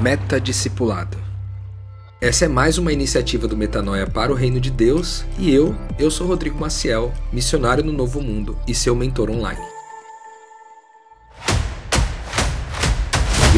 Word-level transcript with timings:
Meta 0.00 0.40
Discipulado. 0.40 1.18
Essa 2.20 2.44
é 2.44 2.48
mais 2.48 2.78
uma 2.78 2.92
iniciativa 2.92 3.48
do 3.48 3.56
Metanoia 3.56 4.06
para 4.06 4.30
o 4.30 4.34
Reino 4.34 4.60
de 4.60 4.70
Deus 4.70 5.24
e 5.36 5.52
eu, 5.52 5.74
eu 5.98 6.08
sou 6.08 6.28
Rodrigo 6.28 6.56
Maciel, 6.56 7.12
missionário 7.32 7.82
no 7.82 7.92
Novo 7.92 8.20
Mundo 8.20 8.56
e 8.66 8.74
seu 8.74 8.94
mentor 8.94 9.28
online. 9.28 9.77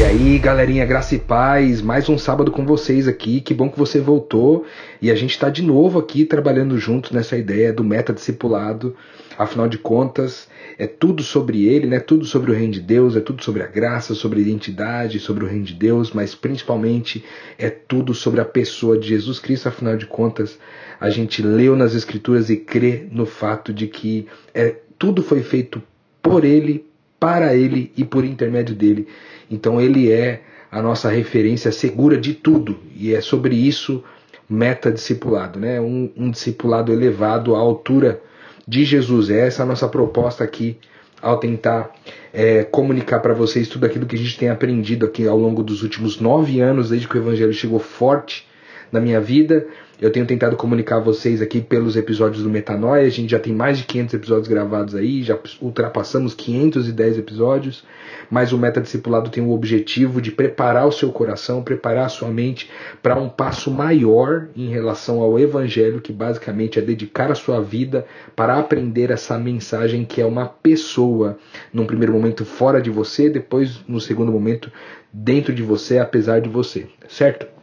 E 0.01 0.03
aí, 0.03 0.39
galerinha, 0.39 0.83
graça 0.83 1.13
e 1.13 1.19
paz, 1.19 1.79
mais 1.79 2.09
um 2.09 2.17
sábado 2.17 2.49
com 2.49 2.65
vocês 2.65 3.07
aqui. 3.07 3.39
Que 3.39 3.53
bom 3.53 3.69
que 3.69 3.77
você 3.77 3.99
voltou 3.99 4.65
e 4.99 5.11
a 5.11 5.15
gente 5.15 5.29
está 5.29 5.47
de 5.47 5.61
novo 5.61 5.99
aqui 5.99 6.25
trabalhando 6.25 6.75
juntos 6.79 7.11
nessa 7.11 7.37
ideia 7.37 7.71
do 7.71 7.83
meta 7.83 8.11
discipulado. 8.11 8.95
Afinal 9.37 9.69
de 9.69 9.77
contas, 9.77 10.49
é 10.79 10.87
tudo 10.87 11.21
sobre 11.21 11.67
ele, 11.67 11.85
né? 11.85 11.99
Tudo 11.99 12.25
sobre 12.25 12.49
o 12.49 12.53
reino 12.55 12.73
de 12.73 12.81
Deus, 12.81 13.15
é 13.15 13.19
tudo 13.19 13.43
sobre 13.43 13.61
a 13.61 13.67
graça, 13.67 14.15
sobre 14.15 14.39
a 14.39 14.41
identidade, 14.41 15.19
sobre 15.19 15.45
o 15.45 15.47
reino 15.47 15.65
de 15.65 15.75
Deus, 15.75 16.11
mas 16.11 16.33
principalmente 16.33 17.23
é 17.59 17.69
tudo 17.69 18.15
sobre 18.15 18.41
a 18.41 18.45
pessoa 18.45 18.97
de 18.97 19.07
Jesus 19.07 19.37
Cristo. 19.39 19.69
Afinal 19.69 19.95
de 19.95 20.07
contas, 20.07 20.57
a 20.99 21.11
gente 21.11 21.43
leu 21.43 21.75
nas 21.75 21.93
escrituras 21.93 22.49
e 22.49 22.57
crê 22.57 23.05
no 23.11 23.27
fato 23.27 23.71
de 23.71 23.85
que 23.85 24.27
é, 24.51 24.77
tudo 24.97 25.21
foi 25.21 25.43
feito 25.43 25.79
por 26.23 26.43
ele, 26.43 26.89
para 27.21 27.55
ele 27.55 27.91
e 27.95 28.03
por 28.03 28.25
intermédio 28.25 28.73
dele. 28.73 29.07
Então 29.49 29.79
ele 29.79 30.11
é 30.11 30.41
a 30.71 30.81
nossa 30.81 31.07
referência 31.07 31.71
segura 31.71 32.17
de 32.17 32.33
tudo. 32.33 32.79
E 32.95 33.13
é 33.13 33.21
sobre 33.21 33.55
isso 33.55 34.03
meta 34.49 34.91
discipulado, 34.91 35.59
né? 35.59 35.79
Um, 35.79 36.09
um 36.17 36.31
discipulado 36.31 36.91
elevado 36.91 37.55
à 37.55 37.59
altura 37.59 38.19
de 38.67 38.83
Jesus. 38.83 39.29
É 39.29 39.45
essa 39.45 39.61
a 39.61 39.65
nossa 39.67 39.87
proposta 39.87 40.43
aqui 40.43 40.77
ao 41.21 41.37
tentar 41.37 41.91
é, 42.33 42.63
comunicar 42.63 43.19
para 43.19 43.35
vocês 43.35 43.67
tudo 43.67 43.85
aquilo 43.85 44.07
que 44.07 44.15
a 44.15 44.19
gente 44.19 44.39
tem 44.39 44.49
aprendido 44.49 45.05
aqui 45.05 45.27
ao 45.27 45.37
longo 45.37 45.61
dos 45.61 45.83
últimos 45.83 46.19
nove 46.19 46.59
anos, 46.59 46.89
desde 46.89 47.07
que 47.07 47.15
o 47.15 47.21
Evangelho 47.21 47.53
chegou 47.53 47.77
forte 47.77 48.47
na 48.91 48.99
minha 48.99 49.21
vida. 49.21 49.67
Eu 50.01 50.09
tenho 50.11 50.25
tentado 50.25 50.57
comunicar 50.57 50.95
a 50.95 50.99
vocês 50.99 51.43
aqui 51.43 51.61
pelos 51.61 51.95
episódios 51.95 52.41
do 52.41 52.49
Metanoia. 52.49 53.05
A 53.05 53.09
gente 53.09 53.29
já 53.29 53.39
tem 53.39 53.53
mais 53.53 53.77
de 53.77 53.83
500 53.83 54.15
episódios 54.15 54.47
gravados 54.47 54.95
aí, 54.95 55.21
já 55.21 55.37
ultrapassamos 55.61 56.33
510 56.33 57.19
episódios. 57.19 57.83
Mas 58.27 58.51
o 58.51 58.57
Metadiscipulado 58.57 59.29
tem 59.29 59.43
o 59.43 59.51
objetivo 59.51 60.19
de 60.19 60.31
preparar 60.31 60.87
o 60.87 60.91
seu 60.91 61.11
coração, 61.11 61.61
preparar 61.61 62.07
a 62.07 62.09
sua 62.09 62.29
mente 62.29 62.67
para 63.03 63.15
um 63.15 63.29
passo 63.29 63.69
maior 63.69 64.47
em 64.55 64.69
relação 64.69 65.21
ao 65.21 65.39
Evangelho, 65.39 66.01
que 66.01 66.11
basicamente 66.11 66.79
é 66.79 66.81
dedicar 66.81 67.29
a 67.29 67.35
sua 67.35 67.61
vida 67.61 68.03
para 68.35 68.57
aprender 68.57 69.11
essa 69.11 69.37
mensagem 69.37 70.03
que 70.03 70.19
é 70.19 70.25
uma 70.25 70.47
pessoa, 70.47 71.37
num 71.71 71.85
primeiro 71.85 72.13
momento 72.13 72.43
fora 72.43 72.81
de 72.81 72.89
você, 72.89 73.29
depois 73.29 73.81
no 73.87 74.01
segundo 74.01 74.31
momento 74.31 74.71
dentro 75.13 75.53
de 75.53 75.61
você, 75.61 75.99
apesar 75.99 76.41
de 76.41 76.49
você, 76.49 76.87
certo? 77.07 77.60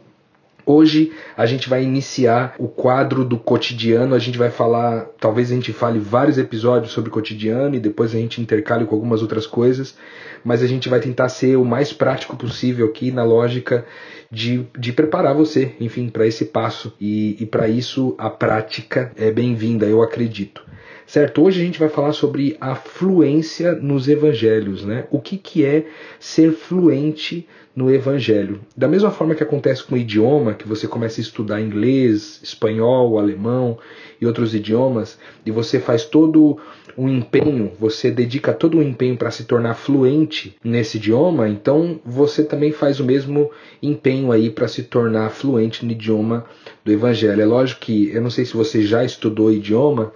Hoje 0.71 1.11
a 1.35 1.47
gente 1.47 1.67
vai 1.67 1.83
iniciar 1.83 2.53
o 2.59 2.67
quadro 2.67 3.25
do 3.25 3.39
cotidiano. 3.39 4.13
A 4.13 4.19
gente 4.19 4.37
vai 4.37 4.51
falar, 4.51 5.07
talvez 5.19 5.51
a 5.51 5.55
gente 5.55 5.73
fale 5.73 5.97
vários 5.97 6.37
episódios 6.37 6.91
sobre 6.91 7.09
cotidiano 7.09 7.73
e 7.73 7.79
depois 7.79 8.13
a 8.13 8.19
gente 8.19 8.39
intercale 8.39 8.85
com 8.85 8.93
algumas 8.93 9.23
outras 9.23 9.47
coisas, 9.47 9.97
mas 10.43 10.61
a 10.61 10.67
gente 10.67 10.87
vai 10.87 10.99
tentar 10.99 11.27
ser 11.29 11.55
o 11.55 11.65
mais 11.65 11.91
prático 11.91 12.37
possível 12.37 12.85
aqui 12.85 13.09
na 13.09 13.23
lógica 13.23 13.83
de, 14.29 14.67
de 14.77 14.93
preparar 14.93 15.33
você, 15.33 15.73
enfim, 15.79 16.07
para 16.07 16.27
esse 16.27 16.45
passo. 16.45 16.93
E, 17.01 17.35
e 17.39 17.47
para 17.47 17.67
isso 17.67 18.13
a 18.15 18.29
prática 18.29 19.11
é 19.17 19.31
bem-vinda, 19.31 19.87
eu 19.87 20.03
acredito. 20.03 20.63
Certo? 21.09 21.41
Hoje 21.41 21.59
a 21.59 21.65
gente 21.65 21.79
vai 21.79 21.89
falar 21.89 22.13
sobre 22.13 22.55
a 22.61 22.75
fluência 22.75 23.71
nos 23.71 24.07
evangelhos, 24.07 24.85
né? 24.85 25.07
O 25.09 25.19
que, 25.19 25.37
que 25.37 25.65
é 25.65 25.87
ser 26.19 26.51
fluente 26.51 27.47
no 27.75 27.91
evangelho. 27.91 28.61
Da 28.77 28.87
mesma 28.87 29.09
forma 29.09 29.33
que 29.33 29.41
acontece 29.41 29.83
com 29.83 29.95
o 29.95 29.97
idioma, 29.97 30.53
que 30.53 30.67
você 30.67 30.87
começa 30.87 31.19
a 31.19 31.23
estudar 31.23 31.59
inglês, 31.59 32.39
espanhol, 32.43 33.17
alemão 33.17 33.79
e 34.21 34.27
outros 34.27 34.53
idiomas, 34.53 35.17
e 35.43 35.49
você 35.49 35.79
faz 35.79 36.05
todo 36.05 36.59
um 36.95 37.09
empenho, 37.09 37.71
você 37.79 38.11
dedica 38.11 38.53
todo 38.53 38.77
um 38.77 38.83
empenho 38.83 39.17
para 39.17 39.31
se 39.31 39.45
tornar 39.45 39.73
fluente 39.73 40.57
nesse 40.63 40.97
idioma, 40.97 41.49
então 41.49 41.99
você 42.05 42.43
também 42.43 42.71
faz 42.71 42.99
o 42.99 43.05
mesmo 43.05 43.49
empenho 43.81 44.31
aí 44.31 44.51
para 44.51 44.67
se 44.67 44.83
tornar 44.83 45.31
fluente 45.31 45.83
no 45.83 45.91
idioma 45.91 46.45
do 46.85 46.91
evangelho. 46.91 47.41
É 47.41 47.45
lógico 47.45 47.81
que 47.81 48.11
eu 48.13 48.21
não 48.21 48.29
sei 48.29 48.45
se 48.45 48.55
você 48.55 48.83
já 48.83 49.03
estudou 49.03 49.51
idioma, 49.51 50.13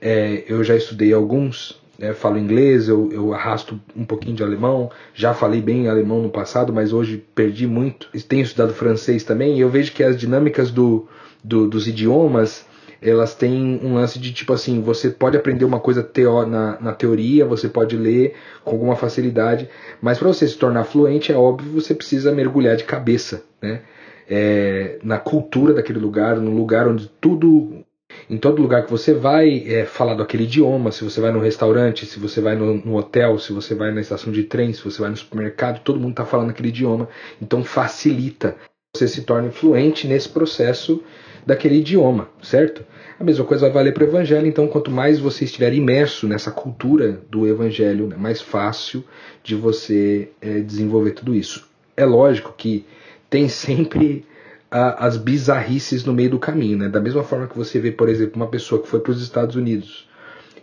é, 0.00 0.44
eu 0.48 0.62
já 0.62 0.76
estudei 0.76 1.12
alguns, 1.12 1.80
né, 1.98 2.12
falo 2.12 2.38
inglês, 2.38 2.88
eu, 2.88 3.10
eu 3.12 3.32
arrasto 3.32 3.80
um 3.94 4.04
pouquinho 4.04 4.36
de 4.36 4.42
alemão, 4.42 4.90
já 5.14 5.32
falei 5.32 5.60
bem 5.60 5.88
alemão 5.88 6.22
no 6.22 6.30
passado, 6.30 6.72
mas 6.72 6.92
hoje 6.92 7.24
perdi 7.34 7.66
muito. 7.66 8.08
Tenho 8.28 8.42
estudado 8.42 8.74
francês 8.74 9.24
também 9.24 9.56
e 9.56 9.60
eu 9.60 9.68
vejo 9.68 9.92
que 9.92 10.02
as 10.02 10.16
dinâmicas 10.16 10.70
do, 10.70 11.08
do, 11.42 11.68
dos 11.68 11.88
idiomas 11.88 12.66
elas 13.00 13.34
têm 13.34 13.78
um 13.82 13.94
lance 13.94 14.18
de 14.18 14.32
tipo 14.32 14.52
assim, 14.52 14.80
você 14.80 15.10
pode 15.10 15.36
aprender 15.36 15.64
uma 15.64 15.78
coisa 15.78 16.02
teo 16.02 16.46
na, 16.46 16.80
na 16.80 16.92
teoria, 16.92 17.44
você 17.44 17.68
pode 17.68 17.96
ler 17.96 18.34
com 18.64 18.72
alguma 18.72 18.96
facilidade, 18.96 19.68
mas 20.00 20.18
para 20.18 20.28
você 20.28 20.48
se 20.48 20.56
tornar 20.56 20.84
fluente, 20.84 21.30
é 21.30 21.36
óbvio, 21.36 21.72
você 21.72 21.94
precisa 21.94 22.32
mergulhar 22.32 22.76
de 22.76 22.84
cabeça, 22.84 23.42
né? 23.60 23.82
É, 24.28 24.98
na 25.04 25.18
cultura 25.18 25.72
daquele 25.72 26.00
lugar, 26.00 26.36
no 26.36 26.50
lugar 26.50 26.88
onde 26.88 27.08
tudo 27.20 27.84
em 28.28 28.38
todo 28.38 28.60
lugar 28.60 28.84
que 28.84 28.90
você 28.90 29.14
vai 29.14 29.64
é 29.66 29.84
falado 29.84 30.22
aquele 30.22 30.44
idioma, 30.44 30.90
se 30.90 31.04
você 31.04 31.20
vai 31.20 31.30
no 31.30 31.40
restaurante, 31.40 32.06
se 32.06 32.18
você 32.18 32.40
vai 32.40 32.56
no, 32.56 32.74
no, 32.74 32.96
hotel, 32.96 33.38
se 33.38 33.52
você 33.52 33.74
vai 33.74 33.92
na 33.92 34.00
estação 34.00 34.32
de 34.32 34.42
trem, 34.42 34.72
se 34.72 34.82
você 34.82 35.00
vai 35.00 35.10
no 35.10 35.16
supermercado, 35.16 35.82
todo 35.82 36.00
mundo 36.00 36.10
está 36.10 36.24
falando 36.24 36.50
aquele 36.50 36.68
idioma. 36.68 37.08
Então 37.40 37.62
facilita 37.62 38.56
você 38.96 39.06
se 39.06 39.22
torne 39.22 39.50
fluente 39.50 40.08
nesse 40.08 40.28
processo 40.28 41.02
daquele 41.44 41.76
idioma, 41.76 42.28
certo? 42.42 42.84
A 43.20 43.24
mesma 43.24 43.44
coisa 43.44 43.66
vai 43.66 43.70
valer 43.72 43.94
para 43.94 44.04
o 44.04 44.06
evangelho, 44.08 44.46
então 44.46 44.66
quanto 44.66 44.90
mais 44.90 45.18
você 45.18 45.44
estiver 45.44 45.72
imerso 45.72 46.26
nessa 46.26 46.50
cultura 46.50 47.20
do 47.30 47.46
evangelho, 47.46 48.08
né, 48.08 48.16
mais 48.16 48.40
fácil 48.40 49.04
de 49.42 49.54
você 49.54 50.30
é, 50.40 50.60
desenvolver 50.60 51.12
tudo 51.12 51.34
isso. 51.34 51.68
É 51.96 52.04
lógico 52.04 52.52
que 52.56 52.84
tem 53.30 53.48
sempre 53.48 54.26
as 54.70 55.16
bizarrices 55.16 56.04
no 56.04 56.12
meio 56.12 56.30
do 56.30 56.38
caminho, 56.38 56.78
né? 56.78 56.88
Da 56.88 57.00
mesma 57.00 57.22
forma 57.22 57.46
que 57.46 57.56
você 57.56 57.78
vê, 57.78 57.92
por 57.92 58.08
exemplo, 58.08 58.36
uma 58.36 58.48
pessoa 58.48 58.82
que 58.82 58.88
foi 58.88 59.00
para 59.00 59.12
os 59.12 59.22
Estados 59.22 59.56
Unidos 59.56 60.08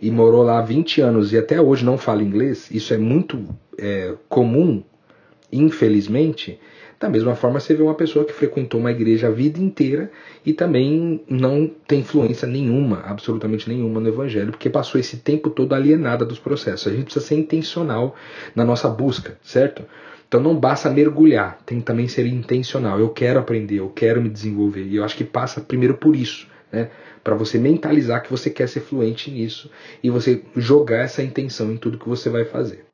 e 0.00 0.10
morou 0.10 0.42
lá 0.42 0.60
20 0.60 1.00
anos 1.00 1.32
e 1.32 1.38
até 1.38 1.60
hoje 1.60 1.84
não 1.84 1.96
fala 1.96 2.22
inglês, 2.22 2.70
isso 2.70 2.92
é 2.92 2.98
muito 2.98 3.42
é, 3.78 4.14
comum, 4.28 4.82
infelizmente. 5.50 6.60
Da 7.00 7.08
mesma 7.08 7.34
forma, 7.34 7.58
você 7.60 7.74
vê 7.74 7.82
uma 7.82 7.94
pessoa 7.94 8.24
que 8.24 8.32
frequentou 8.32 8.80
uma 8.80 8.90
igreja 8.90 9.28
a 9.28 9.30
vida 9.30 9.60
inteira 9.60 10.10
e 10.44 10.52
também 10.52 11.22
não 11.28 11.70
tem 11.86 12.00
influência 12.00 12.46
nenhuma, 12.46 13.00
absolutamente 13.04 13.68
nenhuma 13.68 14.00
no 14.00 14.08
evangelho, 14.08 14.52
porque 14.52 14.70
passou 14.70 15.00
esse 15.00 15.18
tempo 15.18 15.50
todo 15.50 15.74
alienada 15.74 16.24
dos 16.24 16.38
processos. 16.38 16.86
A 16.86 16.94
gente 16.94 17.04
precisa 17.04 17.24
ser 17.24 17.34
intencional 17.34 18.14
na 18.54 18.64
nossa 18.64 18.88
busca, 18.88 19.36
certo? 19.42 19.82
Então 20.34 20.42
não 20.42 20.58
basta 20.58 20.90
mergulhar, 20.90 21.60
tem 21.64 21.78
que 21.78 21.86
também 21.86 22.08
ser 22.08 22.26
intencional. 22.26 22.98
Eu 22.98 23.10
quero 23.10 23.38
aprender, 23.38 23.78
eu 23.78 23.88
quero 23.88 24.20
me 24.20 24.28
desenvolver. 24.28 24.82
E 24.82 24.96
eu 24.96 25.04
acho 25.04 25.16
que 25.16 25.22
passa 25.22 25.60
primeiro 25.60 25.94
por 25.94 26.16
isso, 26.16 26.48
né? 26.72 26.90
Para 27.22 27.36
você 27.36 27.56
mentalizar 27.56 28.20
que 28.20 28.32
você 28.32 28.50
quer 28.50 28.68
ser 28.68 28.80
fluente 28.80 29.30
nisso 29.30 29.70
e 30.02 30.10
você 30.10 30.42
jogar 30.56 31.04
essa 31.04 31.22
intenção 31.22 31.70
em 31.70 31.76
tudo 31.76 32.00
que 32.00 32.08
você 32.08 32.28
vai 32.28 32.44
fazer. 32.44 32.84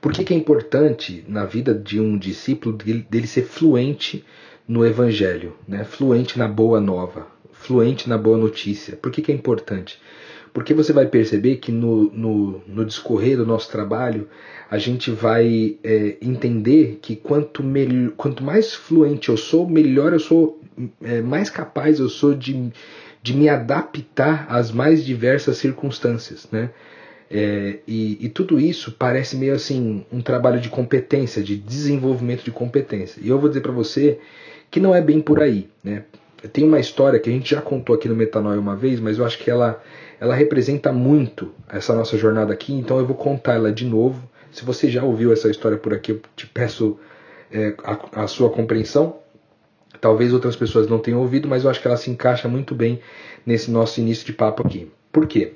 Por 0.00 0.10
que, 0.10 0.24
que 0.24 0.32
é 0.32 0.36
importante 0.38 1.22
na 1.28 1.44
vida 1.44 1.74
de 1.74 2.00
um 2.00 2.16
discípulo 2.16 2.74
dele, 2.74 3.26
ser 3.26 3.42
fluente 3.42 4.24
no 4.66 4.82
evangelho, 4.82 5.54
né? 5.68 5.84
Fluente 5.84 6.38
na 6.38 6.48
boa 6.48 6.80
nova, 6.80 7.26
fluente 7.52 8.08
na 8.08 8.16
boa 8.16 8.38
notícia. 8.38 8.96
Por 8.96 9.12
que, 9.12 9.20
que 9.20 9.30
é 9.30 9.34
importante? 9.34 10.00
Porque 10.56 10.72
você 10.72 10.90
vai 10.90 11.04
perceber 11.04 11.56
que 11.56 11.70
no, 11.70 12.10
no, 12.10 12.62
no 12.66 12.82
discorrer 12.86 13.36
do 13.36 13.44
nosso 13.44 13.70
trabalho, 13.70 14.26
a 14.70 14.78
gente 14.78 15.10
vai 15.10 15.76
é, 15.84 16.16
entender 16.22 16.98
que 17.02 17.14
quanto, 17.14 17.62
melhor, 17.62 18.12
quanto 18.16 18.42
mais 18.42 18.72
fluente 18.72 19.28
eu 19.28 19.36
sou, 19.36 19.68
melhor 19.68 20.14
eu 20.14 20.18
sou, 20.18 20.58
é, 21.02 21.20
mais 21.20 21.50
capaz 21.50 21.98
eu 21.98 22.08
sou 22.08 22.34
de, 22.34 22.72
de 23.22 23.36
me 23.36 23.50
adaptar 23.50 24.46
às 24.48 24.72
mais 24.72 25.04
diversas 25.04 25.58
circunstâncias. 25.58 26.48
Né? 26.50 26.70
É, 27.30 27.80
e, 27.86 28.16
e, 28.24 28.30
tudo 28.30 28.58
isso 28.58 28.92
parece 28.98 29.36
meio 29.36 29.52
assim 29.52 30.06
um 30.10 30.22
trabalho 30.22 30.58
de 30.58 30.70
competência, 30.70 31.42
de 31.42 31.54
desenvolvimento 31.54 32.42
de 32.42 32.50
competência. 32.50 33.20
E 33.22 33.28
eu 33.28 33.38
vou 33.38 33.50
dizer 33.50 33.60
para 33.60 33.72
você 33.72 34.20
que 34.70 34.80
não 34.80 34.94
é 34.94 35.02
bem 35.02 35.20
por 35.20 35.42
aí. 35.42 35.68
Né? 35.84 36.04
Tem 36.50 36.64
uma 36.64 36.80
história 36.80 37.20
que 37.20 37.28
a 37.28 37.32
gente 37.32 37.50
já 37.50 37.60
contou 37.60 37.94
aqui 37.94 38.08
no 38.08 38.16
Metanoia 38.16 38.58
uma 38.58 38.74
vez, 38.74 39.00
mas 39.00 39.18
eu 39.18 39.26
acho 39.26 39.38
que 39.38 39.50
ela 39.50 39.82
ela 40.20 40.34
representa 40.34 40.92
muito 40.92 41.52
essa 41.68 41.94
nossa 41.94 42.16
jornada 42.16 42.52
aqui, 42.52 42.72
então 42.72 42.98
eu 42.98 43.06
vou 43.06 43.16
contar 43.16 43.54
ela 43.54 43.72
de 43.72 43.84
novo. 43.84 44.28
Se 44.50 44.64
você 44.64 44.90
já 44.90 45.02
ouviu 45.04 45.32
essa 45.32 45.50
história 45.50 45.76
por 45.76 45.92
aqui, 45.92 46.12
eu 46.12 46.20
te 46.34 46.46
peço 46.46 46.98
é, 47.52 47.74
a, 47.84 48.24
a 48.24 48.26
sua 48.26 48.50
compreensão. 48.50 49.18
Talvez 50.00 50.32
outras 50.32 50.56
pessoas 50.56 50.88
não 50.88 50.98
tenham 50.98 51.20
ouvido, 51.20 51.48
mas 51.48 51.64
eu 51.64 51.70
acho 51.70 51.80
que 51.80 51.86
ela 51.86 51.96
se 51.96 52.10
encaixa 52.10 52.48
muito 52.48 52.74
bem 52.74 53.00
nesse 53.44 53.70
nosso 53.70 54.00
início 54.00 54.24
de 54.24 54.32
papo 54.32 54.66
aqui. 54.66 54.90
Por 55.12 55.26
quê? 55.26 55.54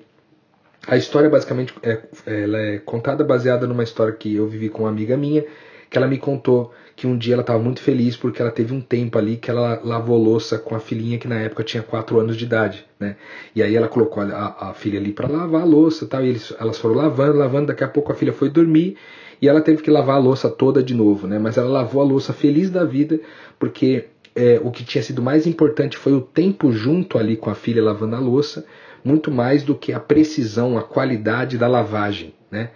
A 0.87 0.97
história 0.97 1.29
basicamente 1.29 1.75
é, 1.83 2.01
ela 2.27 2.59
é 2.59 2.79
contada 2.79 3.23
baseada 3.23 3.67
numa 3.67 3.83
história 3.83 4.15
que 4.15 4.35
eu 4.35 4.47
vivi 4.47 4.69
com 4.69 4.85
uma 4.85 4.89
amiga 4.89 5.17
minha, 5.17 5.45
que 5.90 5.98
ela 5.98 6.06
me 6.06 6.16
contou 6.16 6.72
que 6.94 7.06
um 7.06 7.19
dia 7.19 7.34
ela 7.34 7.40
estava 7.40 7.58
muito 7.58 7.81
feliz 7.81 8.16
porque 8.16 8.40
ela 8.40 8.50
teve 8.50 8.72
um 8.72 8.81
tempo 8.81 9.19
ali 9.19 9.37
que 9.37 9.50
ela 9.50 9.81
lavou 9.82 10.16
louça 10.16 10.58
com 10.58 10.75
a 10.75 10.78
filhinha 10.78 11.19
que 11.19 11.26
na 11.26 11.37
época 11.40 11.64
tinha 11.64 11.82
4 11.82 12.20
anos 12.20 12.37
de 12.37 12.44
idade, 12.44 12.87
né? 12.98 13.16
E 13.56 13.62
aí 13.62 13.75
ela 13.75 13.88
colocou 13.88 14.22
a, 14.22 14.69
a 14.69 14.75
filha 14.75 15.00
ali 15.00 15.12
para 15.12 15.26
lavar 15.26 15.62
a 15.62 15.64
louça, 15.64 16.06
tal, 16.06 16.22
e 16.22 16.28
eles, 16.28 16.54
elas 16.60 16.78
foram 16.78 16.94
lavando, 16.94 17.38
lavando, 17.38 17.66
daqui 17.69 17.82
a 17.82 17.88
pouco 17.88 18.12
a 18.12 18.14
filha 18.14 18.32
foi 18.32 18.48
dormir 18.50 18.96
e 19.42 19.48
ela 19.48 19.60
teve 19.60 19.82
que 19.82 19.90
lavar 19.90 20.16
a 20.16 20.19
louça 20.20 20.48
toda 20.48 20.82
de 20.82 20.94
novo, 20.94 21.26
né? 21.26 21.38
Mas 21.38 21.56
ela 21.56 21.69
lavou 21.69 22.02
a 22.02 22.04
louça 22.04 22.32
feliz 22.32 22.70
da 22.70 22.84
vida 22.84 23.19
porque 23.58 24.04
é, 24.37 24.60
o 24.62 24.70
que 24.70 24.84
tinha 24.84 25.02
sido 25.02 25.20
mais 25.20 25.46
importante 25.46 25.96
foi 25.96 26.12
o 26.12 26.20
tempo 26.20 26.70
junto 26.70 27.19
ali 27.19 27.37
com 27.37 27.50
a 27.50 27.54
filha 27.54 27.82
lavando 27.82 28.14
a 28.14 28.20
louça, 28.20 28.64
muito 29.02 29.31
mais 29.31 29.62
do 29.62 29.75
que 29.75 29.92
a 29.92 29.98
precisão, 29.98 30.78
a 30.78 30.82
qualidade 30.82 31.58
da 31.58 31.66
lavagem, 31.66 32.34
né? 32.50 32.70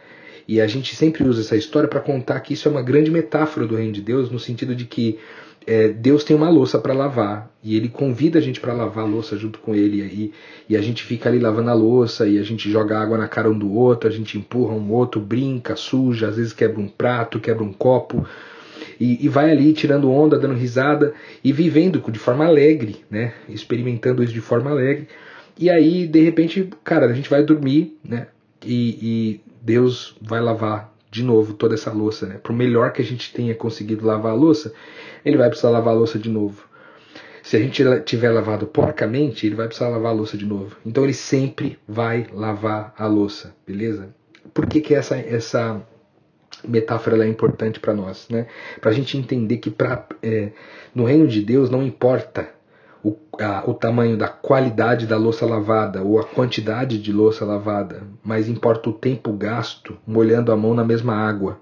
E 0.46 0.60
a 0.60 0.66
gente 0.66 0.94
sempre 0.94 1.24
usa 1.24 1.40
essa 1.40 1.56
história 1.56 1.88
para 1.88 2.00
contar 2.00 2.40
que 2.40 2.54
isso 2.54 2.68
é 2.68 2.70
uma 2.70 2.82
grande 2.82 3.10
metáfora 3.10 3.66
do 3.66 3.76
reino 3.76 3.92
de 3.92 4.02
Deus, 4.02 4.30
no 4.30 4.38
sentido 4.38 4.74
de 4.74 4.84
que 4.84 5.18
é, 5.66 5.88
Deus 5.88 6.24
tem 6.24 6.36
uma 6.36 6.50
louça 6.50 6.78
para 6.78 6.92
lavar 6.92 7.50
e 7.62 7.74
Ele 7.76 7.88
convida 7.88 8.38
a 8.38 8.42
gente 8.42 8.60
para 8.60 8.74
lavar 8.74 9.04
a 9.04 9.08
louça 9.08 9.36
junto 9.36 9.58
com 9.58 9.74
Ele 9.74 10.02
e, 10.02 10.32
e 10.68 10.76
a 10.76 10.82
gente 10.82 11.02
fica 11.02 11.28
ali 11.28 11.38
lavando 11.38 11.70
a 11.70 11.74
louça 11.74 12.26
e 12.26 12.38
a 12.38 12.42
gente 12.42 12.70
joga 12.70 12.98
água 12.98 13.16
na 13.16 13.26
cara 13.26 13.50
um 13.50 13.58
do 13.58 13.72
outro, 13.72 14.08
a 14.08 14.12
gente 14.12 14.36
empurra 14.36 14.74
um 14.74 14.92
outro, 14.92 15.20
brinca, 15.20 15.74
suja, 15.74 16.28
às 16.28 16.36
vezes 16.36 16.52
quebra 16.52 16.80
um 16.80 16.88
prato, 16.88 17.40
quebra 17.40 17.64
um 17.64 17.72
copo 17.72 18.26
e, 19.00 19.24
e 19.24 19.28
vai 19.28 19.50
ali 19.50 19.72
tirando 19.72 20.10
onda, 20.10 20.38
dando 20.38 20.54
risada 20.54 21.14
e 21.42 21.52
vivendo 21.52 22.02
de 22.10 22.18
forma 22.18 22.44
alegre, 22.44 22.96
né? 23.10 23.32
Experimentando 23.48 24.22
isso 24.22 24.32
de 24.32 24.40
forma 24.40 24.70
alegre. 24.70 25.08
E 25.58 25.70
aí, 25.70 26.06
de 26.06 26.20
repente, 26.20 26.68
cara, 26.82 27.06
a 27.06 27.12
gente 27.12 27.30
vai 27.30 27.42
dormir, 27.42 27.96
né? 28.04 28.26
E, 28.64 28.98
e 29.00 29.40
Deus 29.62 30.16
vai 30.20 30.40
lavar 30.40 30.92
de 31.10 31.22
novo 31.22 31.54
toda 31.54 31.74
essa 31.74 31.92
louça, 31.92 32.26
né? 32.26 32.40
Por 32.42 32.52
melhor 32.52 32.92
que 32.92 33.00
a 33.00 33.04
gente 33.04 33.32
tenha 33.32 33.54
conseguido 33.54 34.04
lavar 34.04 34.32
a 34.32 34.34
louça, 34.34 34.72
ele 35.24 35.36
vai 35.36 35.48
precisar 35.48 35.70
lavar 35.70 35.94
a 35.94 35.96
louça 35.96 36.18
de 36.18 36.28
novo. 36.28 36.66
Se 37.42 37.56
a 37.56 37.60
gente 37.60 37.84
tiver 38.04 38.30
lavado 38.30 38.66
porcamente, 38.66 39.46
ele 39.46 39.54
vai 39.54 39.66
precisar 39.66 39.90
lavar 39.90 40.12
a 40.12 40.14
louça 40.14 40.36
de 40.36 40.44
novo. 40.44 40.76
Então 40.84 41.04
ele 41.04 41.12
sempre 41.12 41.78
vai 41.86 42.26
lavar 42.32 42.94
a 42.98 43.06
louça, 43.06 43.54
beleza? 43.66 44.14
Por 44.52 44.66
que, 44.66 44.80
que 44.80 44.94
essa, 44.94 45.16
essa 45.16 45.86
metáfora 46.66 47.24
é 47.24 47.28
importante 47.28 47.78
para 47.78 47.94
nós, 47.94 48.26
né? 48.28 48.46
Para 48.80 48.90
a 48.90 48.94
gente 48.94 49.16
entender 49.16 49.58
que 49.58 49.70
pra, 49.70 50.06
é, 50.22 50.52
no 50.94 51.04
reino 51.04 51.28
de 51.28 51.42
Deus 51.42 51.70
não 51.70 51.82
importa 51.82 52.50
o, 53.04 53.14
a, 53.38 53.62
o 53.68 53.74
tamanho 53.74 54.16
da 54.16 54.28
qualidade 54.28 55.06
da 55.06 55.16
louça 55.18 55.44
lavada 55.44 56.02
ou 56.02 56.18
a 56.18 56.24
quantidade 56.24 56.98
de 56.98 57.12
louça 57.12 57.44
lavada, 57.44 58.02
mas 58.24 58.48
importa 58.48 58.88
o 58.88 58.94
tempo 58.94 59.32
gasto 59.34 59.98
molhando 60.06 60.50
a 60.50 60.56
mão 60.56 60.72
na 60.72 60.82
mesma 60.82 61.14
água, 61.14 61.60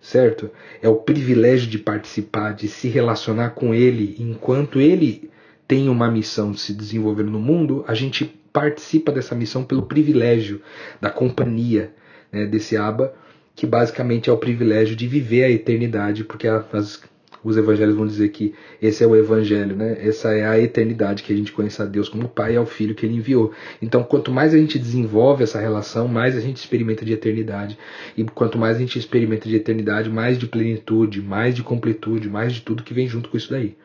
certo? 0.00 0.50
É 0.80 0.88
o 0.88 0.96
privilégio 0.96 1.68
de 1.68 1.78
participar, 1.78 2.54
de 2.54 2.66
se 2.66 2.88
relacionar 2.88 3.50
com 3.50 3.74
Ele 3.74 4.16
enquanto 4.18 4.80
Ele 4.80 5.30
tem 5.68 5.88
uma 5.88 6.10
missão 6.10 6.50
de 6.50 6.60
se 6.60 6.72
desenvolver 6.72 7.24
no 7.24 7.38
mundo, 7.38 7.84
a 7.86 7.94
gente 7.94 8.24
participa 8.52 9.12
dessa 9.12 9.34
missão 9.34 9.62
pelo 9.62 9.82
privilégio 9.82 10.62
da 11.00 11.10
companhia 11.10 11.92
né, 12.32 12.46
desse 12.46 12.76
Aba 12.76 13.14
que 13.54 13.66
basicamente 13.66 14.30
é 14.30 14.32
o 14.32 14.38
privilégio 14.38 14.96
de 14.96 15.06
viver 15.06 15.44
a 15.44 15.50
eternidade, 15.50 16.24
porque 16.24 16.48
as, 16.48 17.02
os 17.42 17.56
evangelhos 17.56 17.94
vão 17.94 18.06
dizer 18.06 18.28
que 18.30 18.54
esse 18.80 19.02
é 19.02 19.06
o 19.06 19.16
evangelho, 19.16 19.74
né? 19.74 19.96
Essa 20.00 20.32
é 20.32 20.46
a 20.46 20.58
eternidade 20.58 21.22
que 21.22 21.32
a 21.32 21.36
gente 21.36 21.52
conhece 21.52 21.80
a 21.80 21.84
Deus 21.84 22.08
como 22.08 22.28
Pai 22.28 22.54
e 22.54 22.56
ao 22.56 22.66
Filho 22.66 22.94
que 22.94 23.06
Ele 23.06 23.16
enviou. 23.16 23.52
Então, 23.80 24.02
quanto 24.02 24.30
mais 24.30 24.54
a 24.54 24.58
gente 24.58 24.78
desenvolve 24.78 25.42
essa 25.42 25.60
relação, 25.60 26.08
mais 26.08 26.36
a 26.36 26.40
gente 26.40 26.56
experimenta 26.56 27.04
de 27.04 27.12
eternidade. 27.12 27.78
E 28.16 28.24
quanto 28.24 28.58
mais 28.58 28.76
a 28.76 28.80
gente 28.80 28.98
experimenta 28.98 29.48
de 29.48 29.56
eternidade, 29.56 30.10
mais 30.10 30.38
de 30.38 30.46
plenitude, 30.46 31.22
mais 31.22 31.54
de 31.54 31.62
completude, 31.62 32.28
mais 32.28 32.52
de 32.52 32.62
tudo 32.62 32.82
que 32.82 32.94
vem 32.94 33.08
junto 33.08 33.28
com 33.28 33.36
isso 33.36 33.50
daí. 33.50 33.76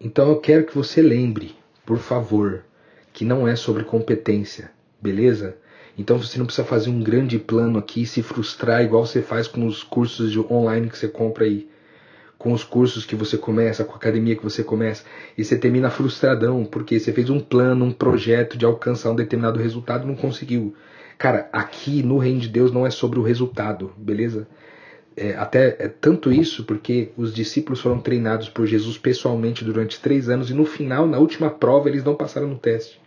Então, 0.00 0.28
eu 0.28 0.36
quero 0.36 0.64
que 0.64 0.74
você 0.74 1.00
lembre, 1.00 1.54
por 1.84 1.98
favor, 1.98 2.64
que 3.12 3.24
não 3.24 3.48
é 3.48 3.56
sobre 3.56 3.84
competência, 3.84 4.70
beleza? 5.00 5.56
Então 5.98 6.18
você 6.18 6.38
não 6.38 6.44
precisa 6.44 6.66
fazer 6.66 6.90
um 6.90 7.02
grande 7.02 7.38
plano 7.38 7.78
aqui 7.78 8.02
e 8.02 8.06
se 8.06 8.22
frustrar 8.22 8.82
igual 8.82 9.06
você 9.06 9.22
faz 9.22 9.48
com 9.48 9.66
os 9.66 9.82
cursos 9.82 10.36
online 10.50 10.90
que 10.90 10.98
você 10.98 11.08
compra 11.08 11.44
aí. 11.44 11.68
Com 12.38 12.52
os 12.52 12.62
cursos 12.62 13.04
que 13.04 13.16
você 13.16 13.38
começa, 13.38 13.84
com 13.84 13.92
a 13.92 13.96
academia 13.96 14.36
que 14.36 14.44
você 14.44 14.62
começa, 14.62 15.04
e 15.36 15.44
você 15.44 15.56
termina 15.56 15.90
frustradão, 15.90 16.64
porque 16.64 17.00
você 17.00 17.12
fez 17.12 17.30
um 17.30 17.40
plano, 17.40 17.84
um 17.84 17.92
projeto 17.92 18.58
de 18.58 18.64
alcançar 18.64 19.10
um 19.10 19.16
determinado 19.16 19.58
resultado 19.58 20.04
e 20.04 20.06
não 20.06 20.14
conseguiu. 20.14 20.74
Cara, 21.18 21.48
aqui 21.52 22.02
no 22.02 22.18
Reino 22.18 22.40
de 22.40 22.48
Deus 22.48 22.70
não 22.70 22.86
é 22.86 22.90
sobre 22.90 23.18
o 23.18 23.22
resultado, 23.22 23.92
beleza? 23.96 24.46
É, 25.16 25.34
até 25.34 25.76
é 25.78 25.88
tanto 25.88 26.30
isso 26.30 26.64
porque 26.64 27.10
os 27.16 27.34
discípulos 27.34 27.80
foram 27.80 27.98
treinados 27.98 28.50
por 28.50 28.66
Jesus 28.66 28.98
pessoalmente 28.98 29.64
durante 29.64 29.98
três 29.98 30.28
anos 30.28 30.50
e 30.50 30.54
no 30.54 30.66
final, 30.66 31.06
na 31.06 31.18
última 31.18 31.48
prova, 31.48 31.88
eles 31.88 32.04
não 32.04 32.14
passaram 32.14 32.48
no 32.48 32.58
teste. 32.58 33.00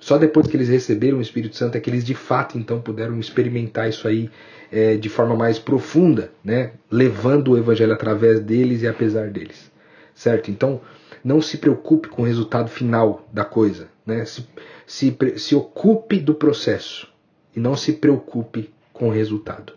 Só 0.00 0.16
depois 0.16 0.46
que 0.46 0.56
eles 0.56 0.68
receberam 0.68 1.18
o 1.18 1.22
Espírito 1.22 1.56
Santo 1.56 1.76
é 1.76 1.80
que 1.80 1.90
eles 1.90 2.04
de 2.04 2.14
fato 2.14 2.56
então 2.56 2.80
puderam 2.80 3.20
experimentar 3.20 3.88
isso 3.88 4.08
aí 4.08 4.30
é, 4.72 4.96
de 4.96 5.08
forma 5.10 5.36
mais 5.36 5.58
profunda, 5.58 6.32
né? 6.42 6.72
levando 6.90 7.52
o 7.52 7.58
Evangelho 7.58 7.92
através 7.92 8.40
deles 8.40 8.82
e 8.82 8.88
apesar 8.88 9.28
deles. 9.28 9.70
Certo? 10.14 10.50
Então, 10.50 10.80
não 11.22 11.42
se 11.42 11.58
preocupe 11.58 12.08
com 12.08 12.22
o 12.22 12.24
resultado 12.24 12.70
final 12.70 13.28
da 13.32 13.44
coisa. 13.44 13.88
Né? 14.06 14.24
Se, 14.24 14.46
se, 14.86 15.16
se 15.36 15.54
ocupe 15.54 16.18
do 16.18 16.34
processo 16.34 17.06
e 17.54 17.60
não 17.60 17.76
se 17.76 17.92
preocupe 17.92 18.70
com 18.92 19.08
o 19.08 19.12
resultado. 19.12 19.74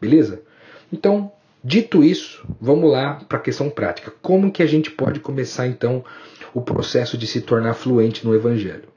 Beleza? 0.00 0.42
Então, 0.92 1.30
dito 1.62 2.02
isso, 2.02 2.44
vamos 2.60 2.90
lá 2.90 3.22
para 3.28 3.38
a 3.38 3.42
questão 3.42 3.70
prática. 3.70 4.12
Como 4.20 4.50
que 4.50 4.62
a 4.62 4.66
gente 4.66 4.90
pode 4.90 5.20
começar 5.20 5.68
então 5.68 6.04
o 6.52 6.60
processo 6.60 7.16
de 7.16 7.26
se 7.26 7.40
tornar 7.40 7.74
fluente 7.74 8.24
no 8.26 8.34
Evangelho? 8.34 8.88